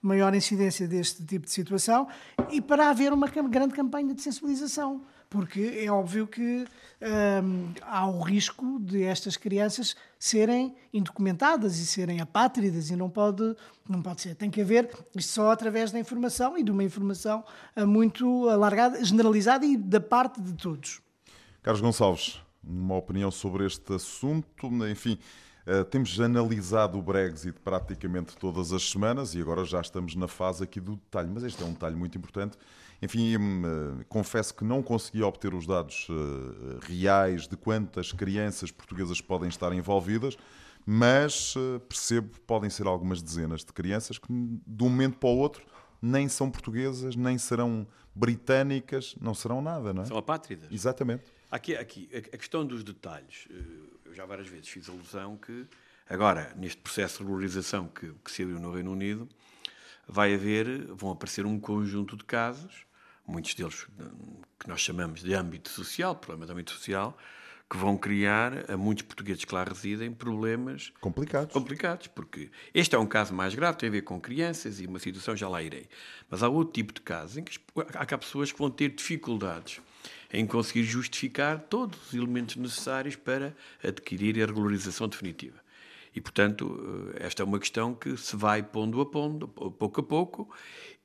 maior 0.00 0.34
incidência 0.34 0.88
deste 0.88 1.24
tipo 1.24 1.46
de 1.46 1.52
situação, 1.52 2.08
e 2.50 2.60
para 2.60 2.88
haver 2.88 3.12
uma 3.12 3.28
grande 3.28 3.74
campanha 3.74 4.14
de 4.14 4.22
sensibilização. 4.22 5.02
Porque 5.28 5.80
é 5.84 5.90
óbvio 5.90 6.26
que 6.26 6.64
hum, 7.42 7.72
há 7.82 8.06
o 8.06 8.20
risco 8.20 8.78
de 8.78 9.02
estas 9.02 9.36
crianças 9.36 9.96
serem 10.18 10.74
indocumentadas 10.94 11.78
e 11.78 11.86
serem 11.86 12.20
apátridas, 12.20 12.90
e 12.90 12.96
não 12.96 13.10
pode, 13.10 13.56
não 13.88 14.00
pode 14.00 14.22
ser. 14.22 14.34
Tem 14.36 14.50
que 14.50 14.60
haver 14.60 14.88
isto 15.14 15.32
só 15.32 15.50
através 15.50 15.90
da 15.90 15.98
informação 15.98 16.56
e 16.56 16.62
de 16.62 16.70
uma 16.70 16.84
informação 16.84 17.44
eh, 17.74 17.84
muito 17.84 18.48
alargada, 18.48 19.04
generalizada 19.04 19.66
e 19.66 19.76
da 19.76 20.00
parte 20.00 20.40
de 20.40 20.54
todos. 20.54 21.00
Carlos 21.60 21.80
Gonçalves, 21.80 22.40
uma 22.66 22.96
opinião 22.96 23.30
sobre 23.30 23.64
este 23.64 23.94
assunto, 23.94 24.68
enfim. 24.88 25.18
Uh, 25.66 25.84
temos 25.84 26.20
analisado 26.20 26.96
o 26.96 27.02
Brexit 27.02 27.58
praticamente 27.58 28.36
todas 28.36 28.72
as 28.72 28.88
semanas 28.88 29.34
e 29.34 29.40
agora 29.40 29.64
já 29.64 29.80
estamos 29.80 30.14
na 30.14 30.28
fase 30.28 30.62
aqui 30.62 30.80
do 30.80 30.94
detalhe, 30.94 31.28
mas 31.32 31.42
este 31.42 31.60
é 31.62 31.66
um 31.66 31.72
detalhe 31.72 31.96
muito 31.96 32.16
importante. 32.16 32.56
Enfim, 33.02 33.34
uh, 33.36 34.04
confesso 34.08 34.54
que 34.54 34.64
não 34.64 34.80
consegui 34.80 35.22
obter 35.22 35.52
os 35.54 35.66
dados 35.66 36.08
uh, 36.08 36.78
reais 36.82 37.48
de 37.48 37.56
quantas 37.56 38.12
crianças 38.12 38.70
portuguesas 38.70 39.20
podem 39.20 39.48
estar 39.48 39.72
envolvidas, 39.72 40.38
mas 40.88 41.54
percebo 41.88 42.28
que 42.28 42.38
podem 42.38 42.70
ser 42.70 42.86
algumas 42.86 43.20
dezenas 43.20 43.64
de 43.64 43.72
crianças 43.72 44.18
que 44.18 44.28
de 44.32 44.84
um 44.84 44.88
momento 44.88 45.18
para 45.18 45.28
o 45.28 45.36
outro 45.36 45.66
nem 46.00 46.28
são 46.28 46.48
portuguesas, 46.48 47.16
nem 47.16 47.36
serão 47.38 47.84
britânicas, 48.14 49.16
não 49.20 49.34
serão 49.34 49.60
nada, 49.60 49.92
não 49.92 50.02
é? 50.02 50.06
São 50.06 50.16
apátridas. 50.16 50.70
Exatamente. 50.70 51.24
Aqui, 51.50 51.76
aqui, 51.76 52.08
a 52.12 52.36
questão 52.36 52.66
dos 52.66 52.82
detalhes 52.82 53.46
já 54.12 54.24
várias 54.24 54.48
vezes 54.48 54.68
fiz 54.68 54.88
alusão 54.88 55.36
que 55.36 55.66
agora, 56.08 56.52
neste 56.56 56.78
processo 56.78 57.18
de 57.18 57.24
regularização 57.24 57.86
que, 57.88 58.12
que 58.24 58.30
se 58.30 58.42
abriu 58.42 58.58
no 58.58 58.72
Reino 58.72 58.92
Unido, 58.92 59.28
vai 60.08 60.34
haver, 60.34 60.86
vão 60.94 61.10
aparecer 61.10 61.44
um 61.44 61.58
conjunto 61.58 62.16
de 62.16 62.24
casos, 62.24 62.86
muitos 63.26 63.54
deles 63.54 63.86
que 64.58 64.68
nós 64.68 64.80
chamamos 64.80 65.22
de 65.22 65.34
âmbito 65.34 65.68
social, 65.68 66.14
problema 66.14 66.46
de 66.46 66.52
âmbito 66.52 66.72
social, 66.72 67.16
que 67.68 67.76
vão 67.76 67.96
criar 67.96 68.70
a 68.70 68.76
muitos 68.76 69.02
portugueses 69.02 69.44
que 69.44 69.52
lá 69.52 69.64
residem 69.64 70.12
problemas 70.12 70.92
complicados. 71.00 71.52
complicados, 71.52 72.06
porque 72.06 72.48
este 72.72 72.94
é 72.94 72.98
um 72.98 73.06
caso 73.06 73.34
mais 73.34 73.56
grave, 73.56 73.76
tem 73.76 73.88
a 73.88 73.92
ver 73.92 74.02
com 74.02 74.20
crianças 74.20 74.80
e 74.80 74.86
uma 74.86 75.00
situação 75.00 75.36
já 75.36 75.48
lá 75.48 75.60
irei. 75.60 75.88
Mas 76.30 76.44
há 76.44 76.48
outro 76.48 76.72
tipo 76.72 76.92
de 76.92 77.00
casos 77.00 77.36
em 77.36 77.42
que 77.42 77.58
há 77.94 78.18
pessoas 78.18 78.52
que 78.52 78.58
vão 78.58 78.70
ter 78.70 78.90
dificuldades 78.90 79.80
em 80.32 80.46
conseguir 80.46 80.84
justificar 80.84 81.60
todos 81.60 82.08
os 82.08 82.14
elementos 82.14 82.56
necessários 82.56 83.16
para 83.16 83.54
adquirir 83.82 84.42
a 84.42 84.46
regularização 84.46 85.08
definitiva. 85.08 85.66
E, 86.14 86.20
portanto, 86.20 87.12
eh, 87.14 87.26
esta 87.26 87.42
é 87.42 87.44
uma 87.44 87.58
questão 87.58 87.94
que 87.94 88.16
se 88.16 88.34
vai 88.34 88.62
pondo 88.62 89.00
a 89.02 89.06
pondo, 89.06 89.46
pouco 89.46 90.00
a 90.00 90.02
pouco, 90.02 90.50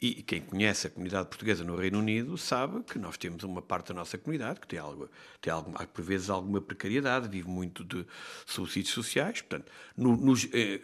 e 0.02 0.24
quem 0.24 0.42
conhece 0.42 0.88
a 0.88 0.90
comunidade 0.90 1.28
portuguesa 1.28 1.64
no 1.64 1.76
Reino 1.76 2.00
Unido 2.00 2.36
sabe 2.36 2.82
que 2.82 2.98
nós 2.98 3.18
temos 3.18 3.44
uma 3.44 3.62
parte 3.62 3.90
da 3.90 3.94
nossa 3.94 4.18
comunidade 4.18 4.60
que 4.60 4.68
tem, 4.68 4.80
algo, 4.80 5.08
tem 5.40 5.54
algo, 5.54 5.72
por 5.94 6.04
vezes 6.04 6.28
alguma 6.28 6.60
precariedade, 6.60 7.28
vive 7.28 7.48
muito 7.48 7.84
de 7.84 8.04
subsídios 8.48 8.96
sociais, 8.96 9.42
portanto, 9.42 9.72
no, 9.96 10.18
nos, 10.18 10.50
eh, 10.54 10.82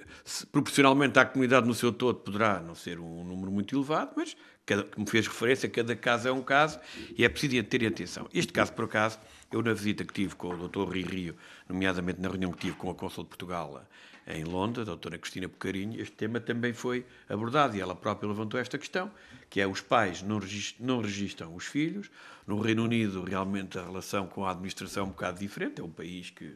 proporcionalmente 0.51 1.17
à 1.17 1.25
comunidade 1.25 1.65
no 1.65 1.73
seu 1.73 1.91
todo 1.91 2.19
poderá 2.19 2.59
não 2.59 2.75
ser 2.75 2.99
um 2.99 3.23
número 3.23 3.51
muito 3.51 3.75
elevado, 3.75 4.11
mas 4.15 4.37
cada, 4.63 4.83
como 4.83 5.09
fez 5.09 5.25
referência, 5.25 5.67
cada 5.67 5.95
caso 5.95 6.27
é 6.27 6.31
um 6.31 6.43
caso 6.43 6.79
e 7.17 7.25
é 7.25 7.29
preciso 7.29 7.63
ter 7.63 7.87
atenção. 7.87 8.29
Este 8.31 8.53
caso, 8.53 8.71
por 8.73 8.85
acaso, 8.85 9.17
eu 9.51 9.63
na 9.63 9.73
visita 9.73 10.05
que 10.05 10.13
tive 10.13 10.35
com 10.35 10.49
o 10.49 10.67
Dr. 10.67 10.83
Rui 10.83 11.01
Rio, 11.01 11.35
nomeadamente 11.67 12.21
na 12.21 12.29
reunião 12.29 12.51
que 12.51 12.59
tive 12.59 12.75
com 12.77 12.91
a 12.91 12.93
Consul 12.93 13.23
de 13.23 13.29
Portugal 13.29 13.83
em 14.27 14.43
Londres, 14.43 14.81
a 14.81 14.85
doutora 14.85 15.17
Cristina 15.17 15.47
Bocarinho, 15.47 15.99
este 15.99 16.13
tema 16.15 16.39
também 16.39 16.73
foi 16.73 17.05
abordado 17.29 17.77
e 17.77 17.81
ela 17.81 17.95
própria 17.95 18.27
levantou 18.27 18.59
esta 18.59 18.77
questão, 18.77 19.09
que 19.49 19.61
é 19.61 19.67
os 19.67 19.79
pais 19.79 20.21
não 20.21 20.37
registram, 20.37 20.85
não 20.85 21.01
registram 21.01 21.55
os 21.55 21.65
filhos. 21.65 22.11
No 22.45 22.59
Reino 22.59 22.83
Unido, 22.83 23.23
realmente, 23.23 23.79
a 23.79 23.83
relação 23.83 24.27
com 24.27 24.45
a 24.45 24.51
administração 24.51 25.03
é 25.03 25.05
um 25.05 25.09
bocado 25.09 25.39
diferente, 25.39 25.79
é 25.79 25.83
um 25.83 25.89
país 25.89 26.29
que 26.29 26.53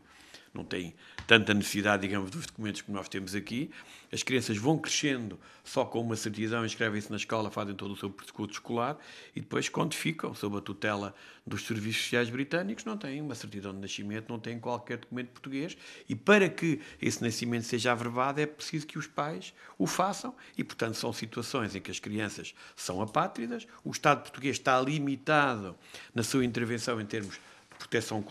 não 0.53 0.65
tem 0.65 0.93
tanta 1.25 1.53
necessidade, 1.53 2.01
digamos, 2.01 2.29
dos 2.29 2.45
documentos 2.45 2.81
que 2.81 2.91
nós 2.91 3.07
temos 3.07 3.33
aqui. 3.33 3.71
As 4.11 4.21
crianças 4.21 4.57
vão 4.57 4.77
crescendo 4.77 5.39
só 5.63 5.85
com 5.85 6.01
uma 6.01 6.15
certidão, 6.15 6.65
inscrevem-se 6.65 7.09
na 7.09 7.15
escola, 7.15 7.49
fazem 7.49 7.73
todo 7.73 7.91
o 7.93 7.95
seu 7.95 8.09
percurso 8.09 8.53
escolar 8.53 8.97
e 9.33 9.39
depois, 9.39 9.69
quando 9.69 9.93
ficam 9.93 10.33
sob 10.33 10.57
a 10.57 10.61
tutela 10.61 11.15
dos 11.47 11.65
serviços 11.65 12.03
sociais 12.03 12.29
britânicos, 12.29 12.83
não 12.83 12.97
têm 12.97 13.21
uma 13.21 13.33
certidão 13.33 13.73
de 13.73 13.79
nascimento, 13.79 14.29
não 14.29 14.39
têm 14.39 14.59
qualquer 14.59 14.97
documento 14.97 15.29
português. 15.29 15.77
E 16.09 16.15
para 16.15 16.49
que 16.49 16.81
esse 17.01 17.23
nascimento 17.23 17.63
seja 17.63 17.93
averbado 17.93 18.41
é 18.41 18.45
preciso 18.45 18.85
que 18.85 18.97
os 18.97 19.07
pais 19.07 19.53
o 19.77 19.87
façam. 19.87 20.35
E, 20.57 20.63
portanto, 20.63 20.95
são 20.95 21.13
situações 21.13 21.75
em 21.75 21.81
que 21.81 21.91
as 21.91 21.99
crianças 21.99 22.53
são 22.75 23.01
apátridas, 23.01 23.65
o 23.83 23.91
Estado 23.91 24.21
português 24.21 24.57
está 24.57 24.79
limitado 24.81 25.75
na 26.13 26.23
sua 26.23 26.43
intervenção 26.43 26.99
em 26.99 27.05
termos 27.05 27.35
de 27.35 27.41
proteção, 27.77 28.23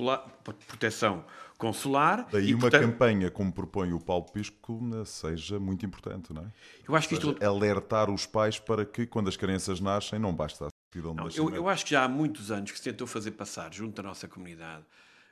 proteção 0.67 1.25
consular. 1.61 2.27
Daí 2.33 2.49
e, 2.49 2.55
uma 2.55 2.63
portanto, 2.63 2.83
campanha, 2.83 3.31
como 3.31 3.53
propõe 3.53 3.93
o 3.93 4.01
Paulo 4.01 4.25
Pisco, 4.33 4.81
seja 5.05 5.61
muito 5.61 5.85
importante, 5.85 6.33
não 6.33 6.43
é? 6.43 6.53
Eu 6.89 6.97
acho 6.97 7.07
que 7.07 7.15
isto... 7.15 7.35
Seja, 7.35 7.47
alertar 7.47 8.11
os 8.11 8.27
pais 8.27 8.59
para 8.59 8.85
que, 8.85 9.07
quando 9.07 9.29
as 9.29 9.37
crianças 9.37 9.79
nascem, 9.79 10.19
não 10.19 10.35
basta 10.35 10.67
a 10.67 10.69
certidão 10.93 11.15
de 11.29 11.39
eu, 11.39 11.55
eu 11.55 11.69
acho 11.69 11.85
que 11.85 11.91
já 11.93 12.05
há 12.05 12.09
muitos 12.09 12.51
anos 12.51 12.71
que 12.73 12.79
se 12.79 12.85
tentou 12.85 13.07
fazer 13.07 13.33
passar, 13.33 13.73
junto 13.73 14.01
à 14.01 14.03
nossa 14.03 14.27
comunidade, 14.27 14.85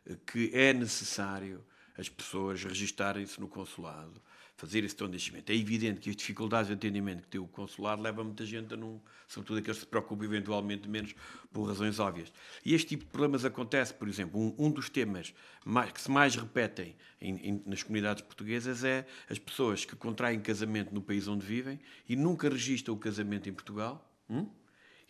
eh, 0.07 0.17
que 0.31 0.51
é 0.55 0.73
necessário 0.73 1.65
as 1.97 2.09
pessoas 2.09 2.63
registarem-se 2.63 3.41
no 3.41 3.49
consulado, 3.49 4.23
fazer 4.59 4.83
esse 4.83 4.97
tom 4.97 5.09
de 5.09 5.15
enchimento. 5.15 5.53
É 5.53 5.55
evidente 5.55 6.01
que 6.01 6.11
as 6.11 6.17
dificuldades 6.17 6.67
de 6.67 6.75
atendimento 6.75 7.23
que 7.23 7.29
tem 7.29 7.41
o 7.41 7.47
consulado 7.47 8.03
levam 8.03 8.25
muita 8.25 8.45
gente 8.45 8.75
a 8.75 8.77
não, 8.77 9.01
sobretudo 9.29 9.61
aqueles 9.61 9.79
que 9.79 9.85
se 9.85 9.89
preocupam 9.89 10.25
eventualmente 10.25 10.89
menos 10.89 11.15
por 11.53 11.63
razões 11.63 12.01
óbvias. 12.01 12.33
E 12.65 12.75
este 12.75 12.89
tipo 12.89 13.05
de 13.05 13.11
problemas 13.11 13.45
acontece, 13.45 13.95
por 13.95 14.09
exemplo, 14.09 14.41
um, 14.41 14.53
um 14.59 14.69
dos 14.69 14.91
temas 14.91 15.33
mais, 15.65 15.93
que 15.93 16.01
se 16.01 16.11
mais 16.11 16.35
repetem 16.35 16.97
em, 17.21 17.37
em, 17.37 17.63
nas 17.65 17.85
comunidades 17.85 18.21
portuguesas 18.21 18.83
é 18.83 19.07
as 19.31 19.39
pessoas 19.39 19.85
que 19.85 19.95
contraem 19.95 20.41
casamento 20.41 20.93
no 20.93 21.01
país 21.01 21.29
onde 21.29 21.47
vivem 21.47 21.79
e 22.09 22.17
nunca 22.17 22.49
registram 22.49 22.95
o 22.97 22.99
casamento 22.99 23.49
em 23.49 23.53
Portugal. 23.53 24.13
Hum? 24.29 24.51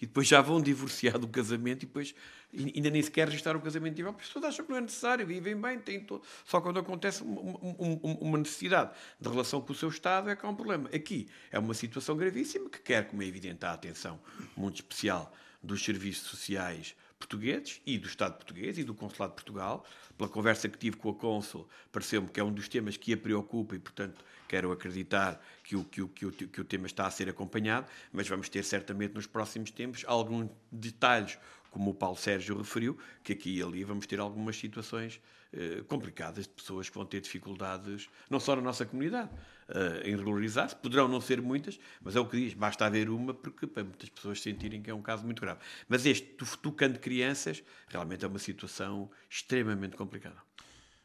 E 0.01 0.07
depois 0.07 0.27
já 0.29 0.41
vão 0.41 0.61
divorciar 0.61 1.19
do 1.19 1.29
casamento 1.29 1.83
e 1.83 1.87
depois 1.87 2.15
ainda 2.53 2.91
nem 2.91 3.03
sequer 3.03 3.29
registraram 3.29 3.59
o 3.59 3.63
casamento 3.63 4.07
as 4.09 4.17
pessoas 4.17 4.45
acham 4.45 4.65
que 4.65 4.71
não 4.71 4.79
é 4.79 4.81
necessário, 4.81 5.27
vivem 5.27 5.61
bem, 5.61 5.79
têm 5.79 6.01
todo... 6.01 6.23
só 6.45 6.61
quando 6.61 6.79
acontece 6.79 7.23
uma 7.23 8.39
necessidade 8.39 8.93
de 9.21 9.29
relação 9.29 9.61
com 9.61 9.73
o 9.73 9.75
seu 9.75 9.89
Estado 9.89 10.31
é 10.31 10.37
que 10.37 10.47
há 10.47 10.49
um 10.49 10.55
problema. 10.55 10.89
Aqui 10.95 11.29
é 11.51 11.59
uma 11.59 11.75
situação 11.75 12.17
gravíssima 12.17 12.71
que 12.71 12.81
quer, 12.81 13.07
como 13.09 13.23
é 13.23 13.27
evidente, 13.27 13.65
a 13.67 13.73
atenção 13.73 14.21
muito 14.57 14.77
especial 14.77 15.33
dos 15.63 15.85
serviços 15.85 16.29
sociais 16.29 16.95
portugueses 17.19 17.81
e 17.85 17.99
do 17.99 18.07
Estado 18.07 18.37
português 18.37 18.79
e 18.79 18.85
do 18.85 18.95
Consulado 18.95 19.33
de 19.33 19.37
Portugal. 19.37 19.85
Pela 20.17 20.31
conversa 20.31 20.69
que 20.69 20.79
tive 20.79 20.97
com 20.97 21.11
a 21.11 21.15
Cônsul, 21.15 21.69
pareceu-me 21.93 22.29
que 22.29 22.41
é 22.41 22.45
um 22.45 22.53
dos 22.53 22.69
temas 22.69 22.97
que 22.97 23.13
a 23.13 23.17
preocupa 23.17 23.77
e, 23.77 23.79
portanto, 23.79 24.25
quero 24.49 24.73
acreditar 24.73 25.41
que 25.63 25.77
o, 25.77 25.85
que, 25.85 26.03
o, 26.03 26.09
que, 26.09 26.27
o, 26.27 26.33
que 26.33 26.61
o 26.61 26.65
tema 26.65 26.87
está 26.87 27.07
a 27.07 27.11
ser 27.11 27.29
acompanhado, 27.29 27.87
mas 28.13 28.29
vamos 28.29 28.49
ter 28.49 28.65
certamente 28.65 29.15
nos 29.15 29.27
próximos 29.27 29.71
tempos 29.71 30.05
alguns 30.07 30.49
detalhes, 30.73 31.39
como 31.71 31.91
o 31.91 31.95
Paulo 31.95 32.17
Sérgio 32.17 32.57
referiu, 32.57 32.99
que 33.23 33.33
aqui 33.33 33.59
e 33.59 33.63
ali 33.63 33.85
vamos 33.85 34.07
ter 34.07 34.19
algumas 34.19 34.57
situações 34.57 35.21
eh, 35.53 35.83
complicadas 35.87 36.47
de 36.47 36.53
pessoas 36.53 36.89
que 36.89 36.95
vão 36.95 37.07
ter 37.07 37.21
dificuldades, 37.21 38.09
não 38.29 38.41
só 38.41 38.57
na 38.57 38.63
nossa 38.63 38.87
comunidade, 38.87 39.31
eh, 39.69 40.11
em 40.11 40.17
regularizar-se, 40.17 40.75
poderão 40.77 41.07
não 41.09 41.21
ser 41.21 41.43
muitas, 41.43 41.79
mas 42.01 42.17
é 42.17 42.21
o 42.21 42.27
que 42.27 42.37
diz, 42.37 42.55
basta 42.55 42.87
haver 42.87 43.11
uma 43.11 43.35
porque 43.35 43.67
para 43.67 43.85
muitas 43.85 44.09
pessoas 44.09 44.41
sentirem 44.41 44.81
que 44.81 44.91
é 44.91 44.95
um 44.95 45.03
caso 45.03 45.25
muito 45.25 45.41
grave. 45.41 45.61
Mas 45.89 46.07
este, 46.07 46.27
tocando 46.63 46.99
crianças, 46.99 47.63
realmente 47.89 48.25
é 48.25 48.29
uma 48.29 48.39
situação 48.39 49.11
extremamente 49.29 49.97
complicada. 49.97 50.37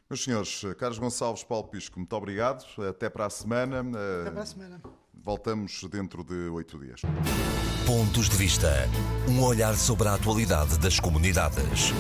Meus 0.10 0.24
senhores, 0.24 0.62
Carlos 0.78 1.00
Gonçalves, 1.00 1.44
Paulo 1.44 1.68
Pisco, 1.68 1.98
muito 2.00 2.14
obrigado. 2.14 2.66
Até 2.88 3.10
para 3.10 3.26
a 3.26 3.30
semana. 3.30 3.80
Até 4.22 4.32
para 4.32 4.44
a 4.44 4.46
semana. 4.46 4.82
Voltamos 5.14 5.84
dentro 5.90 6.24
de 6.24 6.50
oito 6.50 6.78
dias. 6.78 7.02
Pontos 7.86 8.30
de 8.30 8.36
Vista. 8.36 8.72
Um 9.28 9.42
olhar 9.44 9.76
sobre 9.76 10.08
a 10.08 10.16
atualidade 10.16 10.78
das 10.80 11.00
comunidades. 11.00 11.92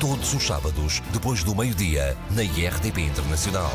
Todos 0.00 0.32
os 0.32 0.42
sábados, 0.44 1.00
depois 1.12 1.42
do 1.42 1.54
meio-dia, 1.54 2.16
na 2.34 2.42
IRTP 2.42 3.00
Internacional. 3.00 3.72